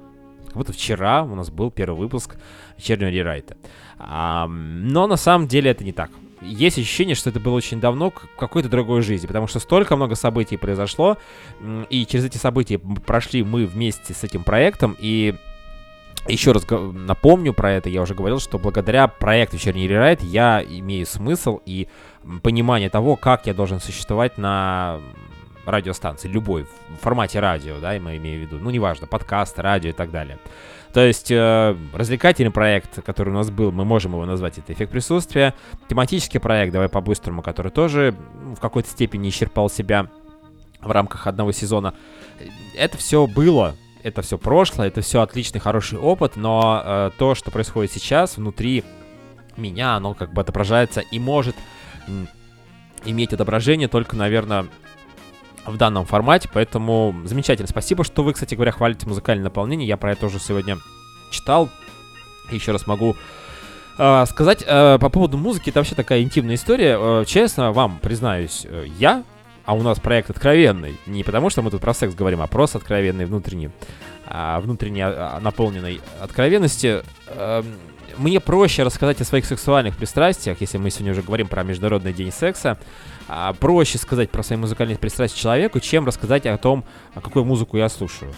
как 0.46 0.56
будто 0.56 0.72
вчера 0.72 1.22
у 1.22 1.34
нас 1.34 1.50
был 1.50 1.70
первый 1.70 1.98
выпуск 1.98 2.36
вечернего 2.76 3.10
рерайта. 3.10 3.56
А, 3.98 4.46
но 4.48 5.06
на 5.06 5.16
самом 5.16 5.46
деле 5.46 5.70
это 5.70 5.84
не 5.84 5.92
так. 5.92 6.10
Есть 6.42 6.78
ощущение, 6.78 7.14
что 7.14 7.28
это 7.28 7.38
было 7.38 7.54
очень 7.54 7.80
давно, 7.80 8.10
в 8.10 8.38
какой-то 8.38 8.70
другой 8.70 9.02
жизни, 9.02 9.26
потому 9.26 9.46
что 9.46 9.58
столько 9.58 9.94
много 9.96 10.14
событий 10.14 10.56
произошло, 10.56 11.18
и 11.90 12.06
через 12.06 12.24
эти 12.24 12.38
события 12.38 12.78
прошли 12.78 13.42
мы 13.44 13.66
вместе 13.66 14.14
с 14.14 14.24
этим 14.24 14.42
проектом, 14.42 14.96
и 14.98 15.34
еще 16.28 16.52
раз 16.52 16.66
напомню 16.68 17.52
про 17.52 17.72
это, 17.72 17.88
я 17.88 18.02
уже 18.02 18.14
говорил, 18.14 18.40
что 18.40 18.58
благодаря 18.58 19.08
проекту 19.08 19.56
«Вечерний 19.56 19.88
рерайт» 19.88 20.22
я 20.22 20.62
имею 20.62 21.06
смысл 21.06 21.60
и 21.64 21.88
понимание 22.42 22.90
того, 22.90 23.16
как 23.16 23.46
я 23.46 23.54
должен 23.54 23.80
существовать 23.80 24.38
на 24.38 25.00
радиостанции, 25.66 26.28
любой, 26.28 26.64
в 26.64 27.02
формате 27.02 27.40
радио, 27.40 27.78
да, 27.80 27.92
я 27.92 27.98
имею 27.98 28.20
в 28.20 28.42
виду, 28.42 28.58
ну, 28.62 28.70
неважно, 28.70 29.06
подкаст, 29.06 29.58
радио 29.58 29.90
и 29.90 29.92
так 29.92 30.10
далее. 30.10 30.38
То 30.92 31.06
есть 31.06 31.30
э, 31.30 31.76
развлекательный 31.92 32.50
проект, 32.50 33.02
который 33.04 33.30
у 33.30 33.34
нас 33.34 33.50
был, 33.50 33.70
мы 33.70 33.84
можем 33.84 34.12
его 34.12 34.26
назвать, 34.26 34.58
это 34.58 34.72
эффект 34.72 34.90
присутствия. 34.90 35.54
Тематический 35.88 36.40
проект, 36.40 36.72
давай 36.72 36.88
по-быстрому, 36.88 37.42
который 37.42 37.70
тоже 37.70 38.14
в 38.56 38.60
какой-то 38.60 38.90
степени 38.90 39.28
исчерпал 39.28 39.70
себя 39.70 40.08
в 40.80 40.90
рамках 40.90 41.28
одного 41.28 41.52
сезона. 41.52 41.94
Это 42.74 42.98
все 42.98 43.26
было, 43.28 43.76
это 44.02 44.22
все 44.22 44.38
прошлое, 44.38 44.88
это 44.88 45.00
все 45.00 45.20
отличный, 45.22 45.60
хороший 45.60 45.98
опыт, 45.98 46.36
но 46.36 46.82
э, 46.84 47.10
то, 47.18 47.34
что 47.34 47.50
происходит 47.50 47.92
сейчас 47.92 48.36
внутри 48.36 48.84
меня, 49.56 49.94
оно 49.94 50.14
как 50.14 50.32
бы 50.32 50.40
отображается 50.40 51.00
и 51.00 51.18
может 51.18 51.56
иметь 53.04 53.32
отображение 53.32 53.88
только, 53.88 54.16
наверное, 54.16 54.66
в 55.66 55.76
данном 55.76 56.04
формате, 56.06 56.48
поэтому 56.52 57.14
замечательно. 57.24 57.68
Спасибо, 57.68 58.04
что 58.04 58.22
вы, 58.22 58.32
кстати 58.32 58.54
говоря, 58.54 58.72
хвалите 58.72 59.06
музыкальное 59.06 59.44
наполнение. 59.44 59.86
Я 59.86 59.96
про 59.96 60.12
это 60.12 60.26
уже 60.26 60.38
сегодня 60.38 60.78
читал. 61.30 61.68
Еще 62.50 62.72
раз 62.72 62.86
могу 62.86 63.16
э, 63.98 64.24
сказать 64.26 64.64
э, 64.66 64.98
по 64.98 65.08
поводу 65.08 65.36
музыки. 65.38 65.70
Это 65.70 65.80
вообще 65.80 65.94
такая 65.94 66.22
интимная 66.22 66.56
история. 66.56 66.96
Э, 66.98 67.24
честно 67.26 67.72
вам 67.72 67.98
признаюсь, 68.00 68.66
э, 68.68 68.86
я, 68.98 69.22
а 69.70 69.72
у 69.72 69.82
нас 69.82 70.00
проект 70.00 70.30
откровенный, 70.30 70.98
не 71.06 71.22
потому 71.22 71.48
что 71.48 71.62
мы 71.62 71.70
тут 71.70 71.80
про 71.80 71.94
секс 71.94 72.12
говорим, 72.12 72.42
а 72.42 72.48
просто 72.48 72.78
откровенный 72.78 73.24
внутренний, 73.24 73.70
а, 74.26 74.58
внутренне 74.58 75.06
а, 75.06 75.38
наполненной 75.38 76.00
откровенности. 76.20 77.04
Э, 77.28 77.62
мне 78.16 78.40
проще 78.40 78.82
рассказать 78.82 79.20
о 79.20 79.24
своих 79.24 79.46
сексуальных 79.46 79.96
пристрастиях, 79.96 80.60
если 80.60 80.76
мы 80.76 80.90
сегодня 80.90 81.12
уже 81.12 81.22
говорим 81.22 81.46
про 81.46 81.62
Международный 81.62 82.12
день 82.12 82.32
секса, 82.32 82.80
а, 83.28 83.52
проще 83.52 83.98
сказать 83.98 84.28
про 84.30 84.42
свои 84.42 84.58
музыкальные 84.58 84.98
пристрастия 84.98 85.38
человеку, 85.38 85.78
чем 85.78 86.04
рассказать 86.04 86.46
о 86.46 86.58
том, 86.58 86.84
какую 87.14 87.44
музыку 87.44 87.76
я 87.76 87.88
слушаю. 87.88 88.34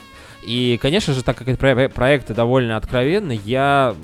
И, 0.47 0.78
конечно 0.83 1.14
же, 1.14 1.24
так 1.24 1.39
как 1.39 1.49
эти 1.49 1.57
про- 1.57 1.89
проекты 1.89 2.35
довольно 2.35 2.76
откровенны, 2.76 3.41
я 3.43 3.97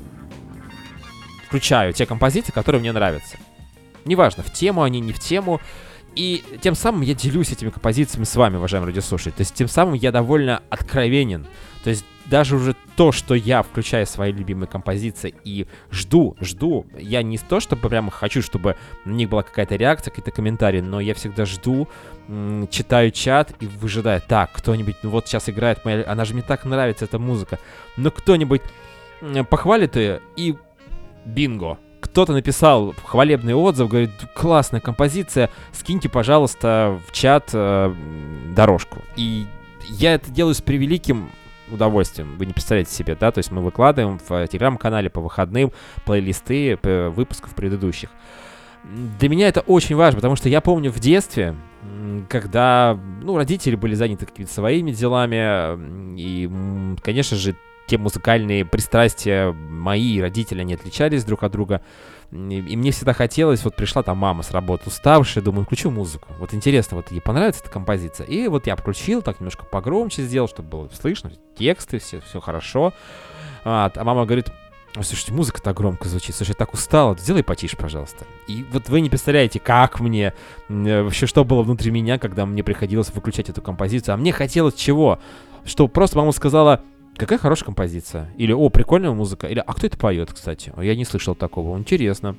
включаю 1.46 1.92
те 1.92 2.06
композиции, 2.06 2.52
которые 2.52 2.80
мне 2.80 2.92
нравятся. 2.92 3.36
Неважно, 4.06 4.42
в 4.42 4.50
тему 4.50 4.82
они, 4.82 5.00
не 5.00 5.12
в 5.12 5.20
тему. 5.20 5.60
И 6.18 6.42
тем 6.60 6.74
самым 6.74 7.02
я 7.02 7.14
делюсь 7.14 7.52
этими 7.52 7.70
композициями 7.70 8.24
с 8.24 8.34
вами, 8.34 8.56
уважаемые 8.56 8.88
радиослушатели. 8.88 9.30
То 9.30 9.42
есть 9.42 9.54
тем 9.54 9.68
самым 9.68 9.94
я 9.94 10.10
довольно 10.10 10.64
откровенен. 10.68 11.46
То 11.84 11.90
есть 11.90 12.04
даже 12.26 12.56
уже 12.56 12.74
то, 12.96 13.12
что 13.12 13.36
я 13.36 13.62
включаю 13.62 14.04
свои 14.04 14.32
любимые 14.32 14.66
композиции 14.66 15.32
и 15.44 15.68
жду, 15.92 16.36
жду, 16.40 16.86
я 16.98 17.22
не 17.22 17.38
то, 17.38 17.60
чтобы 17.60 17.88
прямо 17.88 18.10
хочу, 18.10 18.42
чтобы 18.42 18.74
на 19.04 19.12
них 19.12 19.28
была 19.28 19.44
какая-то 19.44 19.76
реакция, 19.76 20.10
какие-то 20.10 20.32
комментарии, 20.32 20.80
но 20.80 20.98
я 20.98 21.14
всегда 21.14 21.46
жду, 21.46 21.86
читаю 22.68 23.12
чат 23.12 23.54
и 23.60 23.66
выжидаю, 23.66 24.20
так, 24.20 24.50
кто-нибудь, 24.52 24.96
ну 25.04 25.10
вот 25.10 25.28
сейчас 25.28 25.48
играет 25.48 25.84
моя, 25.84 26.04
она 26.06 26.24
же 26.24 26.34
мне 26.34 26.42
так 26.42 26.64
нравится, 26.64 27.04
эта 27.04 27.20
музыка, 27.20 27.60
но 27.96 28.10
кто-нибудь 28.10 28.62
м, 29.22 29.46
похвалит 29.46 29.94
ее 29.94 30.20
и 30.36 30.56
бинго, 31.24 31.78
кто-то 32.10 32.32
написал 32.32 32.94
хвалебный 33.04 33.54
отзыв, 33.54 33.88
говорит, 33.88 34.10
классная 34.34 34.80
композиция, 34.80 35.50
скиньте, 35.72 36.08
пожалуйста, 36.08 36.98
в 37.06 37.12
чат 37.12 37.50
э, 37.52 37.94
дорожку. 38.54 39.02
И 39.16 39.46
я 39.88 40.14
это 40.14 40.30
делаю 40.30 40.54
с 40.54 40.60
превеликим 40.60 41.30
удовольствием. 41.70 42.36
Вы 42.38 42.46
не 42.46 42.52
представляете 42.52 42.92
себе, 42.92 43.16
да? 43.18 43.30
То 43.30 43.38
есть 43.38 43.50
мы 43.50 43.62
выкладываем 43.62 44.18
в 44.18 44.32
э, 44.32 44.46
телеграм-канале 44.46 45.10
по 45.10 45.20
выходным 45.20 45.72
плейлисты 46.04 46.76
п- 46.76 47.08
выпусков 47.08 47.54
предыдущих. 47.54 48.10
Для 49.18 49.28
меня 49.28 49.48
это 49.48 49.60
очень 49.60 49.96
важно, 49.96 50.16
потому 50.16 50.36
что 50.36 50.48
я 50.48 50.60
помню 50.60 50.90
в 50.90 50.98
детстве, 50.98 51.54
когда, 52.28 52.98
ну, 53.22 53.36
родители 53.36 53.76
были 53.76 53.94
заняты 53.94 54.24
какими-то 54.26 54.52
своими 54.52 54.92
делами, 54.92 56.16
и, 56.18 56.48
конечно 57.02 57.36
же, 57.36 57.54
те 57.88 57.98
музыкальные 57.98 58.64
пристрастия 58.64 59.52
мои 59.52 60.16
и 60.16 60.20
родители, 60.20 60.60
они 60.60 60.74
отличались 60.74 61.24
друг 61.24 61.42
от 61.42 61.52
друга. 61.52 61.80
И, 62.30 62.36
мне 62.36 62.90
всегда 62.90 63.14
хотелось, 63.14 63.64
вот 63.64 63.74
пришла 63.74 64.02
там 64.02 64.18
мама 64.18 64.42
с 64.42 64.50
работы 64.50 64.84
уставшая, 64.86 65.42
думаю, 65.42 65.64
включу 65.64 65.90
музыку. 65.90 66.28
Вот 66.38 66.52
интересно, 66.52 66.98
вот 66.98 67.10
ей 67.10 67.20
понравится 67.20 67.62
эта 67.62 67.70
композиция. 67.70 68.26
И 68.26 68.46
вот 68.48 68.66
я 68.66 68.76
включил, 68.76 69.22
так 69.22 69.40
немножко 69.40 69.64
погромче 69.64 70.22
сделал, 70.22 70.46
чтобы 70.46 70.68
было 70.68 70.90
слышно, 71.00 71.32
тексты, 71.58 71.98
все, 71.98 72.20
все 72.20 72.40
хорошо. 72.40 72.92
А, 73.64 73.90
а 73.94 74.04
мама 74.04 74.26
говорит, 74.26 74.52
«Ой, 74.94 75.04
слушайте, 75.04 75.32
музыка 75.32 75.62
так 75.62 75.76
громко 75.76 76.06
звучит, 76.08 76.34
слушай, 76.34 76.50
я 76.50 76.54
так 76.54 76.74
устала, 76.74 77.16
сделай 77.16 77.42
потише, 77.42 77.78
пожалуйста. 77.78 78.26
И 78.46 78.64
вот 78.72 78.90
вы 78.90 79.00
не 79.00 79.08
представляете, 79.08 79.58
как 79.58 80.00
мне, 80.00 80.34
э, 80.68 81.02
вообще, 81.02 81.26
что 81.26 81.44
было 81.44 81.62
внутри 81.62 81.90
меня, 81.90 82.18
когда 82.18 82.44
мне 82.44 82.62
приходилось 82.62 83.10
выключать 83.10 83.48
эту 83.48 83.62
композицию. 83.62 84.14
А 84.14 84.16
мне 84.18 84.32
хотелось 84.32 84.74
чего? 84.74 85.18
Что 85.64 85.88
просто 85.88 86.18
мама 86.18 86.32
сказала, 86.32 86.82
какая 87.18 87.38
хорошая 87.38 87.66
композиция. 87.66 88.30
Или, 88.36 88.52
о, 88.52 88.68
прикольная 88.70 89.10
музыка. 89.10 89.46
Или, 89.46 89.62
а 89.64 89.74
кто 89.74 89.86
это 89.86 89.98
поет, 89.98 90.32
кстати? 90.32 90.72
«О, 90.76 90.82
Я 90.82 90.96
не 90.96 91.04
слышал 91.04 91.34
такого. 91.34 91.76
Интересно. 91.76 92.36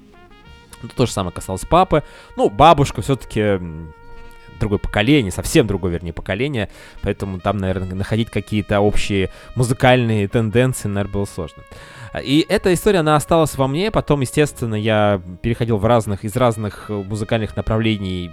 Ну, 0.81 0.89
То 0.95 1.05
же 1.05 1.11
самое 1.11 1.33
касалось 1.33 1.65
папы. 1.65 2.03
Ну, 2.35 2.49
бабушка 2.49 3.01
все-таки 3.01 3.59
другое 4.59 4.79
поколение, 4.79 5.31
совсем 5.31 5.65
другое, 5.67 5.93
вернее, 5.93 6.13
поколение, 6.13 6.69
поэтому 7.01 7.39
там, 7.39 7.57
наверное, 7.57 7.95
находить 7.95 8.29
какие-то 8.29 8.81
общие 8.81 9.29
музыкальные 9.55 10.27
тенденции, 10.27 10.87
наверное, 10.87 11.13
было 11.13 11.25
сложно. 11.25 11.63
И 12.21 12.45
эта 12.49 12.73
история, 12.73 12.99
она 12.99 13.15
осталась 13.15 13.55
во 13.55 13.67
мне, 13.67 13.91
потом, 13.91 14.21
естественно, 14.21 14.75
я 14.75 15.21
переходил 15.41 15.77
в 15.77 15.85
разных, 15.85 16.25
из 16.25 16.35
разных 16.35 16.85
э, 16.89 16.93
музыкальных 16.93 17.55
направлений, 17.55 18.29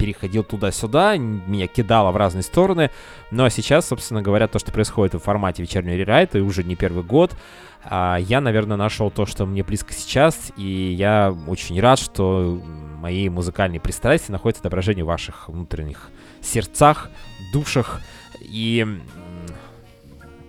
переходил 0.00 0.42
туда-сюда, 0.44 1.18
меня 1.18 1.66
кидало 1.66 2.10
в 2.10 2.16
разные 2.16 2.42
стороны, 2.42 2.90
но 3.30 3.50
сейчас, 3.50 3.86
собственно 3.88 4.22
говоря, 4.22 4.48
то, 4.48 4.58
что 4.58 4.72
происходит 4.72 5.12
в 5.12 5.18
формате 5.18 5.62
вечернего 5.62 5.94
рерайта, 5.94 6.38
и 6.38 6.40
уже 6.40 6.64
не 6.64 6.74
первый 6.74 7.04
год, 7.04 7.36
а, 7.84 8.16
я, 8.16 8.40
наверное, 8.40 8.78
нашел 8.78 9.10
то, 9.10 9.26
что 9.26 9.44
мне 9.44 9.62
близко 9.62 9.92
сейчас, 9.92 10.52
и 10.56 10.94
я 10.98 11.36
очень 11.46 11.78
рад, 11.78 11.98
что 11.98 12.62
мои 12.98 13.28
музыкальные 13.28 13.78
пристрастия 13.78 14.32
находятся 14.32 14.62
отображение 14.62 15.04
в 15.04 15.08
ваших 15.08 15.50
внутренних 15.50 16.08
сердцах, 16.40 17.10
душах, 17.52 18.00
и 18.40 18.86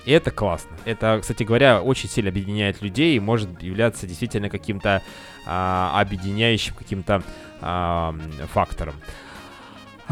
и 0.04 0.12
это 0.12 0.32
классно. 0.32 0.76
Это, 0.86 1.20
кстати 1.22 1.44
говоря, 1.44 1.82
очень 1.82 2.10
сильно 2.10 2.30
объединяет 2.30 2.82
людей 2.82 3.16
и 3.16 3.20
может 3.20 3.62
являться 3.62 4.08
действительно 4.08 4.50
каким-то 4.50 5.04
а, 5.46 6.00
объединяющим 6.02 6.74
каким-то 6.74 7.22
а, 7.62 8.16
фактором. 8.52 8.96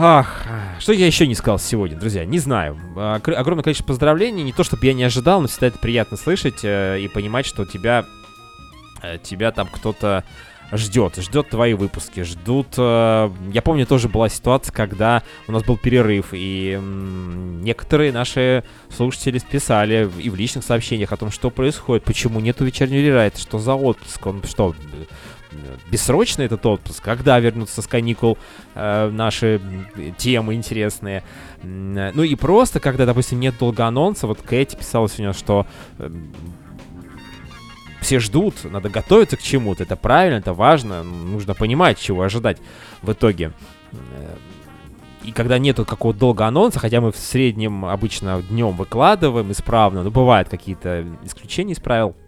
Ах, 0.01 0.45
что 0.79 0.93
я 0.93 1.05
еще 1.07 1.27
не 1.27 1.35
сказал 1.35 1.59
сегодня, 1.59 1.97
друзья, 1.97 2.23
не 2.23 2.39
знаю. 2.39 2.77
Огромное 2.95 3.63
количество 3.63 3.87
поздравлений, 3.89 4.43
не 4.43 4.53
то 4.53 4.63
чтобы 4.63 4.85
я 4.85 4.93
не 4.93 5.03
ожидал, 5.03 5.41
но 5.41 5.49
всегда 5.49 5.67
это 5.67 5.77
приятно 5.77 6.15
слышать 6.15 6.63
э, 6.63 7.01
и 7.01 7.09
понимать, 7.09 7.45
что 7.45 7.65
тебя, 7.65 8.05
э, 9.01 9.17
тебя 9.21 9.51
там 9.51 9.67
кто-то 9.67 10.23
ждет, 10.71 11.17
ждет 11.17 11.49
твои 11.49 11.73
выпуски, 11.73 12.23
ждут... 12.23 12.75
э, 12.77 13.29
Я 13.51 13.61
помню, 13.61 13.85
тоже 13.85 14.07
была 14.07 14.29
ситуация, 14.29 14.71
когда 14.71 15.21
у 15.49 15.51
нас 15.51 15.65
был 15.65 15.75
перерыв, 15.75 16.27
и 16.31 16.79
некоторые 16.81 18.13
наши 18.13 18.63
слушатели 18.95 19.39
писали 19.39 20.09
и 20.17 20.29
в 20.29 20.35
личных 20.37 20.63
сообщениях 20.63 21.11
о 21.11 21.17
том, 21.17 21.29
что 21.29 21.49
происходит, 21.49 22.05
почему 22.05 22.39
нету 22.39 22.63
вечернего 22.63 23.01
рерайта, 23.01 23.37
что 23.37 23.59
за 23.59 23.73
отпуск, 23.73 24.25
он 24.25 24.43
что, 24.43 24.73
э, 25.51 25.55
бессрочный 25.91 26.45
этот 26.45 26.65
отпуск, 26.65 27.03
когда 27.03 27.39
вернутся 27.39 27.81
с 27.81 27.87
каникул 27.87 28.37
э, 28.75 29.09
наши 29.09 29.59
темы 30.17 30.53
интересные. 30.55 31.23
Э, 31.63 32.11
Ну 32.13 32.23
и 32.23 32.35
просто, 32.35 32.79
когда, 32.79 33.05
допустим, 33.05 33.39
нет 33.39 33.55
долго 33.59 33.85
анонса, 33.85 34.27
вот 34.27 34.41
Кэти 34.41 34.75
писала 34.75 35.07
сегодня, 35.09 35.33
что 35.33 35.65
эм, 35.97 36.31
все 38.01 38.19
ждут, 38.19 38.55
надо 38.63 38.89
готовиться 38.89 39.35
к 39.37 39.41
чему-то, 39.41 39.83
это 39.83 39.95
правильно, 39.95 40.37
это 40.37 40.53
важно, 40.53 41.03
нужно 41.03 41.53
понимать, 41.53 41.99
чего 41.99 42.21
ожидать 42.23 42.57
в 43.01 43.11
итоге. 43.11 43.51
Э, 43.91 44.35
И 45.25 45.31
когда 45.33 45.57
нету 45.59 45.85
какого-то 45.85 46.19
долго 46.19 46.45
анонса, 46.47 46.79
хотя 46.79 47.01
мы 47.01 47.11
в 47.11 47.17
среднем 47.17 47.83
обычно 47.85 48.41
днем 48.41 48.71
выкладываем 48.77 49.51
исправно, 49.51 50.01
но 50.03 50.09
бывают 50.11 50.47
какие-то 50.49 51.05
исключения 51.25 51.73
из 51.73 51.79
правил, 51.79 52.15
э, 52.15 52.18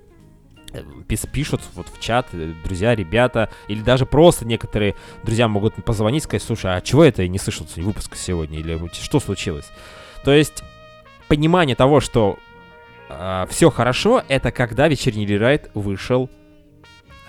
пишут 1.07 1.61
вот 1.75 1.87
в 1.87 1.99
чат, 1.99 2.27
э, 2.33 2.53
друзья, 2.63 2.95
ребята, 2.95 3.49
или 3.67 3.81
даже 3.81 4.05
просто 4.05 4.45
некоторые 4.45 4.95
друзья 5.23 5.47
могут 5.47 5.75
позвонить, 5.83 6.23
сказать, 6.23 6.43
слушай, 6.43 6.75
а 6.75 6.81
чего 6.81 7.03
это 7.03 7.23
я 7.23 7.27
не 7.27 7.39
слышал 7.39 7.67
выпуска 7.75 8.17
сегодня, 8.17 8.59
или 8.59 8.79
что 8.93 9.19
случилось? 9.19 9.69
То 10.23 10.31
есть 10.31 10.63
понимание 11.27 11.75
того, 11.75 11.99
что 11.99 12.37
все 13.49 13.69
хорошо, 13.69 14.23
это 14.29 14.51
когда 14.51 14.87
вечерний 14.87 15.25
рерайт 15.25 15.69
вышел 15.73 16.29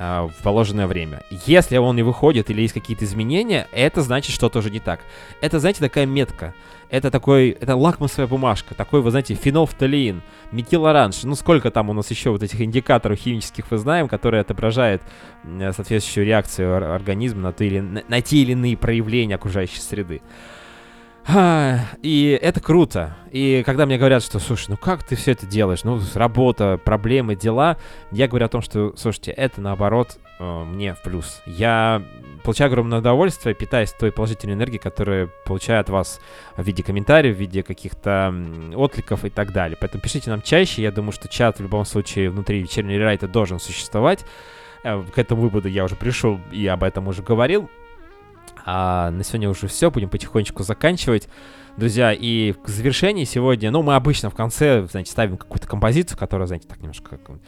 а, 0.04 0.26
в 0.26 0.42
положенное 0.42 0.88
время. 0.88 1.22
Если 1.46 1.76
он 1.76 1.94
не 1.94 2.02
выходит 2.02 2.50
или 2.50 2.62
есть 2.62 2.74
какие-то 2.74 3.04
изменения, 3.04 3.68
это 3.70 4.02
значит, 4.02 4.34
что 4.34 4.48
тоже 4.48 4.68
не 4.68 4.80
так. 4.80 4.98
Это, 5.40 5.60
знаете, 5.60 5.78
такая 5.78 6.06
метка. 6.06 6.54
Это 6.92 7.10
такой, 7.10 7.48
это 7.58 7.74
лакмусовая 7.74 8.28
бумажка. 8.28 8.74
Такой, 8.74 9.00
вы 9.00 9.10
знаете, 9.10 9.32
фенолфталиин, 9.34 10.20
метилоранж. 10.52 11.22
Ну, 11.24 11.34
сколько 11.34 11.70
там 11.70 11.88
у 11.88 11.94
нас 11.94 12.10
еще 12.10 12.28
вот 12.30 12.42
этих 12.42 12.60
индикаторов 12.60 13.18
химических 13.18 13.64
мы 13.70 13.78
знаем, 13.78 14.08
которые 14.08 14.42
отображают 14.42 15.00
м, 15.42 15.72
соответствующую 15.72 16.26
реакцию 16.26 16.76
ор- 16.76 16.84
организма 16.84 17.40
на, 17.40 17.52
те 17.54 17.66
или, 17.66 17.80
на, 17.80 18.02
на 18.06 18.20
те 18.20 18.36
или 18.36 18.52
иные 18.52 18.76
проявления 18.76 19.36
окружающей 19.36 19.80
среды. 19.80 20.20
А, 21.26 21.78
И 22.02 22.38
это 22.42 22.60
круто. 22.60 23.16
И 23.30 23.62
когда 23.64 23.86
мне 23.86 23.96
говорят, 23.96 24.22
что, 24.22 24.38
слушай, 24.38 24.66
ну 24.68 24.76
как 24.76 25.02
ты 25.02 25.16
все 25.16 25.32
это 25.32 25.46
делаешь? 25.46 25.84
Ну, 25.84 25.98
работа, 26.14 26.78
проблемы, 26.84 27.36
дела. 27.36 27.78
Я 28.10 28.28
говорю 28.28 28.46
о 28.46 28.48
том, 28.50 28.60
что, 28.60 28.92
слушайте, 28.96 29.30
это 29.30 29.60
наоборот 29.60 30.18
э, 30.40 30.64
мне 30.64 30.94
в 30.94 31.02
плюс. 31.02 31.40
Я 31.46 32.02
получаю 32.42 32.68
огромное 32.68 32.98
удовольствие, 32.98 33.54
питаясь 33.54 33.92
той 33.92 34.12
положительной 34.12 34.54
энергией, 34.54 34.78
которую 34.80 35.30
получаю 35.44 35.80
от 35.80 35.88
вас 35.88 36.20
в 36.56 36.62
виде 36.62 36.82
комментариев, 36.82 37.36
в 37.36 37.38
виде 37.38 37.62
каких-то 37.62 38.34
откликов 38.74 39.24
и 39.24 39.30
так 39.30 39.52
далее. 39.52 39.76
Поэтому 39.80 40.02
пишите 40.02 40.30
нам 40.30 40.42
чаще. 40.42 40.82
Я 40.82 40.92
думаю, 40.92 41.12
что 41.12 41.28
чат 41.28 41.58
в 41.58 41.62
любом 41.62 41.84
случае 41.84 42.30
внутри 42.30 42.60
вечернего 42.60 42.98
рерайта 42.98 43.28
должен 43.28 43.58
существовать. 43.58 44.24
Э, 44.84 45.02
К 45.14 45.18
этому 45.18 45.42
выводу 45.42 45.68
я 45.68 45.84
уже 45.84 45.96
пришел 45.96 46.40
и 46.50 46.66
об 46.66 46.82
этом 46.82 47.08
уже 47.08 47.22
говорил. 47.22 47.70
А 48.64 49.10
на 49.10 49.24
сегодня 49.24 49.48
уже 49.48 49.66
все, 49.66 49.90
будем 49.90 50.08
потихонечку 50.08 50.62
заканчивать. 50.62 51.28
Друзья, 51.76 52.12
и 52.12 52.52
к 52.52 52.68
завершении 52.68 53.24
сегодня, 53.24 53.70
ну, 53.70 53.82
мы 53.82 53.94
обычно 53.94 54.28
в 54.30 54.34
конце, 54.34 54.86
знаете, 54.90 55.10
ставим 55.10 55.36
какую-то 55.36 55.66
композицию, 55.66 56.18
которая, 56.18 56.46
знаете, 56.46 56.68
так 56.68 56.78
немножко 56.78 57.16
как, 57.16 57.38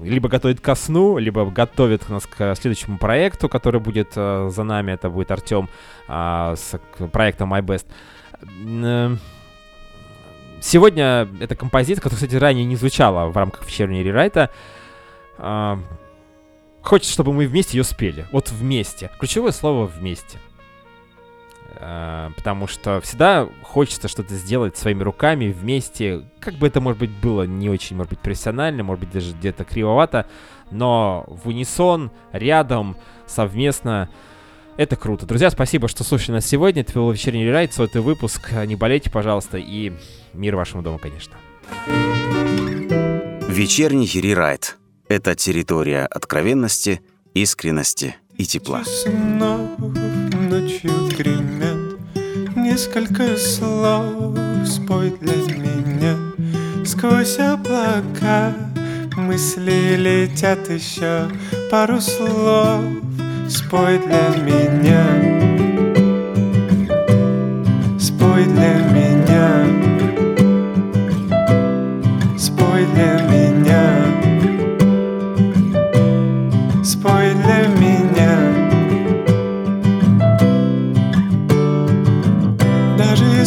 либо 0.00 0.28
готовит 0.28 0.60
ко 0.60 0.74
сну, 0.74 1.18
либо 1.18 1.44
готовит 1.46 2.08
нас 2.08 2.26
к 2.26 2.54
следующему 2.54 2.98
проекту, 2.98 3.48
который 3.48 3.80
будет 3.80 4.12
э, 4.14 4.48
за 4.50 4.62
нами, 4.62 4.92
это 4.92 5.10
будет 5.10 5.30
Артем 5.30 5.68
с 6.08 6.80
к 6.96 7.08
проектом 7.08 7.52
My 7.52 7.62
Best. 7.62 7.86
Э, 8.66 9.16
Сегодня 10.64 11.28
эта 11.40 11.56
композиция, 11.56 12.00
которая, 12.00 12.26
кстати, 12.26 12.40
ранее 12.40 12.64
не 12.64 12.76
звучала 12.76 13.28
в 13.28 13.36
рамках 13.36 13.66
вечернего 13.66 14.02
рерайта, 14.02 14.48
а, 15.36 15.78
хочется, 16.80 17.12
чтобы 17.12 17.34
мы 17.34 17.46
вместе 17.46 17.76
ее 17.76 17.84
спели. 17.84 18.26
Вот 18.32 18.50
вместе. 18.50 19.10
Ключевое 19.18 19.52
слово 19.52 19.84
вместе. 19.84 20.38
А, 21.80 22.30
Потому 22.36 22.66
что 22.66 23.00
всегда 23.00 23.48
хочется 23.62 24.08
что-то 24.08 24.34
сделать 24.34 24.76
своими 24.76 25.02
руками 25.02 25.52
вместе. 25.52 26.24
Как 26.40 26.54
бы 26.54 26.66
это, 26.66 26.80
может 26.80 26.98
быть, 26.98 27.10
было 27.10 27.42
не 27.44 27.68
очень, 27.68 27.96
может 27.96 28.10
быть, 28.10 28.20
профессионально, 28.20 28.82
может 28.82 29.00
быть, 29.04 29.12
даже 29.12 29.32
где-то 29.32 29.64
кривовато, 29.64 30.26
но 30.70 31.24
в 31.28 31.48
унисон, 31.48 32.10
рядом, 32.32 32.96
совместно. 33.26 34.08
Это 34.76 34.96
круто. 34.96 35.24
Друзья, 35.24 35.50
спасибо, 35.50 35.86
что 35.86 36.02
слушали 36.02 36.32
нас 36.32 36.46
сегодня. 36.46 36.82
Это 36.82 36.94
был 36.94 37.10
вечерний 37.10 37.48
райд, 37.48 37.72
сотый 37.72 38.00
выпуск. 38.02 38.50
Не 38.66 38.74
болейте, 38.74 39.08
пожалуйста, 39.08 39.56
и 39.56 39.92
мир 40.32 40.56
вашему 40.56 40.82
дому, 40.82 40.98
конечно. 40.98 41.34
Вечерний 43.48 44.06
рерайт– 44.06 44.78
это 45.08 45.36
территория 45.36 46.06
откровенности, 46.06 47.02
искренности 47.34 48.16
и 48.36 48.44
тепла. 48.44 48.82
Ночью 50.50 50.90
Несколько 52.74 53.36
слов 53.36 54.36
спой 54.66 55.14
для 55.20 55.36
меня 55.62 56.16
Сквозь 56.84 57.38
облака 57.38 58.52
мысли 59.16 59.94
летят 59.94 60.68
еще. 60.68 61.28
Пару 61.70 62.00
слов 62.00 62.82
спой 63.48 64.00
для 64.00 64.28
меня. 64.42 65.06
Спой 67.96 68.44
для 68.46 68.74
меня. 68.90 69.66
Спой 72.36 72.86
для 72.86 73.22
меня 73.30 73.73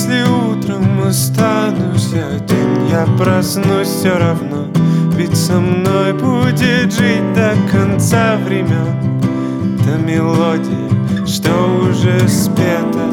если 0.08 0.24
утром 0.24 1.02
останусь 1.06 2.14
один 2.14 2.88
Я 2.90 3.06
проснусь 3.18 3.88
все 3.88 4.18
равно. 4.18 4.68
Ведь 5.16 5.36
со 5.36 5.60
мной 5.60 6.14
будет 6.14 6.94
жить 6.94 7.34
до 7.34 7.54
конца 7.72 8.38
времен 8.46 8.96
Та 9.84 9.98
мелодия, 9.98 11.26
что 11.26 11.52
уже 11.90 12.28
спета. 12.28 13.10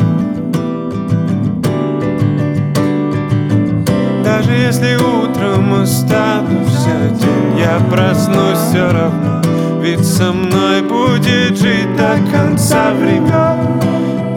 Даже 4.23 4.53
если 4.53 4.97
утром 4.97 5.83
останусь 5.83 6.87
один 6.87 7.57
Я 7.59 7.81
проснусь 7.91 8.59
все 8.71 8.93
равно. 8.93 9.43
Ведь 9.81 10.07
со 10.07 10.33
мной 10.33 10.83
будет 10.83 11.59
жить 11.59 11.97
до 11.97 12.17
конца 12.33 12.93
времен 12.95 13.81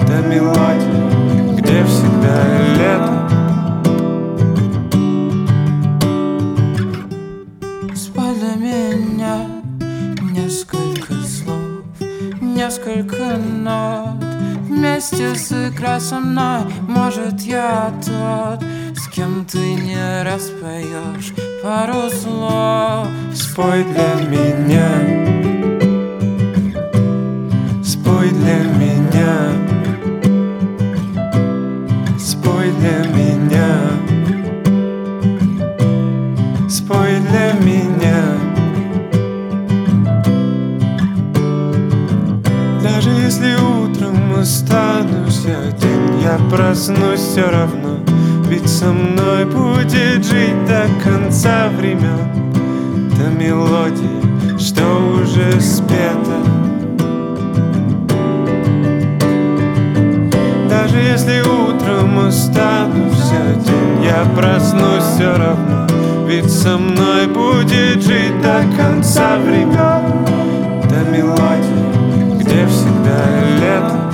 Та 0.07 0.27
мелодия, 0.27 1.06
где 1.67 1.83
всегда 1.83 2.37
лето. 2.77 3.27
Спой 7.93 8.35
для 8.35 8.55
меня 8.55 9.47
несколько 10.31 11.13
слов, 11.27 11.83
несколько 12.39 13.37
нот. 13.37 14.23
Вместе 14.69 15.35
сыграй 15.35 15.99
со 15.99 16.19
мной, 16.19 16.61
может 16.87 17.41
я 17.41 17.91
тот 18.05 18.63
С 18.95 19.07
кем 19.09 19.45
ты 19.45 19.73
не 19.75 20.23
распоешь 20.23 21.33
пару 21.61 22.09
слов. 22.09 23.07
Спой 23.33 23.83
для 23.83 24.15
меня. 24.29 24.89
Спой 27.83 28.29
для 28.29 28.59
меня 28.63 28.76
останусь 44.47 45.45
один 45.45 46.19
Я 46.23 46.39
проснусь 46.49 47.19
все 47.19 47.49
равно. 47.49 47.99
Ведь 48.47 48.69
со 48.69 48.93
мной 48.93 49.43
будет 49.43 50.23
жить 50.23 50.65
до 50.65 50.85
конца 51.03 51.67
времен 51.77 53.11
Та 53.17 53.29
мелодия, 53.29 54.21
что 54.57 54.83
уже 55.21 55.59
спета. 55.59 56.39
Даже 60.69 60.97
если 60.97 61.41
утром 61.41 62.27
останусь 62.27 63.31
один 63.31 64.01
Я 64.01 64.23
проснусь 64.33 65.03
все 65.15 65.35
равно. 65.35 65.87
Ведь 66.25 66.49
со 66.49 66.77
мной 66.77 67.27
будет 67.27 68.01
жить 68.01 68.41
до 68.41 68.63
конца 68.77 69.37
времен 69.39 70.25
Та 70.87 71.03
мелодия, 71.11 72.39
где 72.39 72.65
всегда 72.65 73.19
лето 73.59 74.06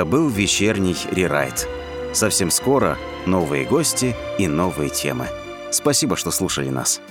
Это 0.00 0.08
был 0.08 0.30
вечерний 0.30 0.96
рерайт. 1.12 1.68
Совсем 2.14 2.50
скоро 2.50 2.96
новые 3.26 3.66
гости 3.66 4.16
и 4.38 4.48
новые 4.48 4.88
темы. 4.88 5.26
Спасибо, 5.70 6.16
что 6.16 6.30
слушали 6.30 6.70
нас. 6.70 7.02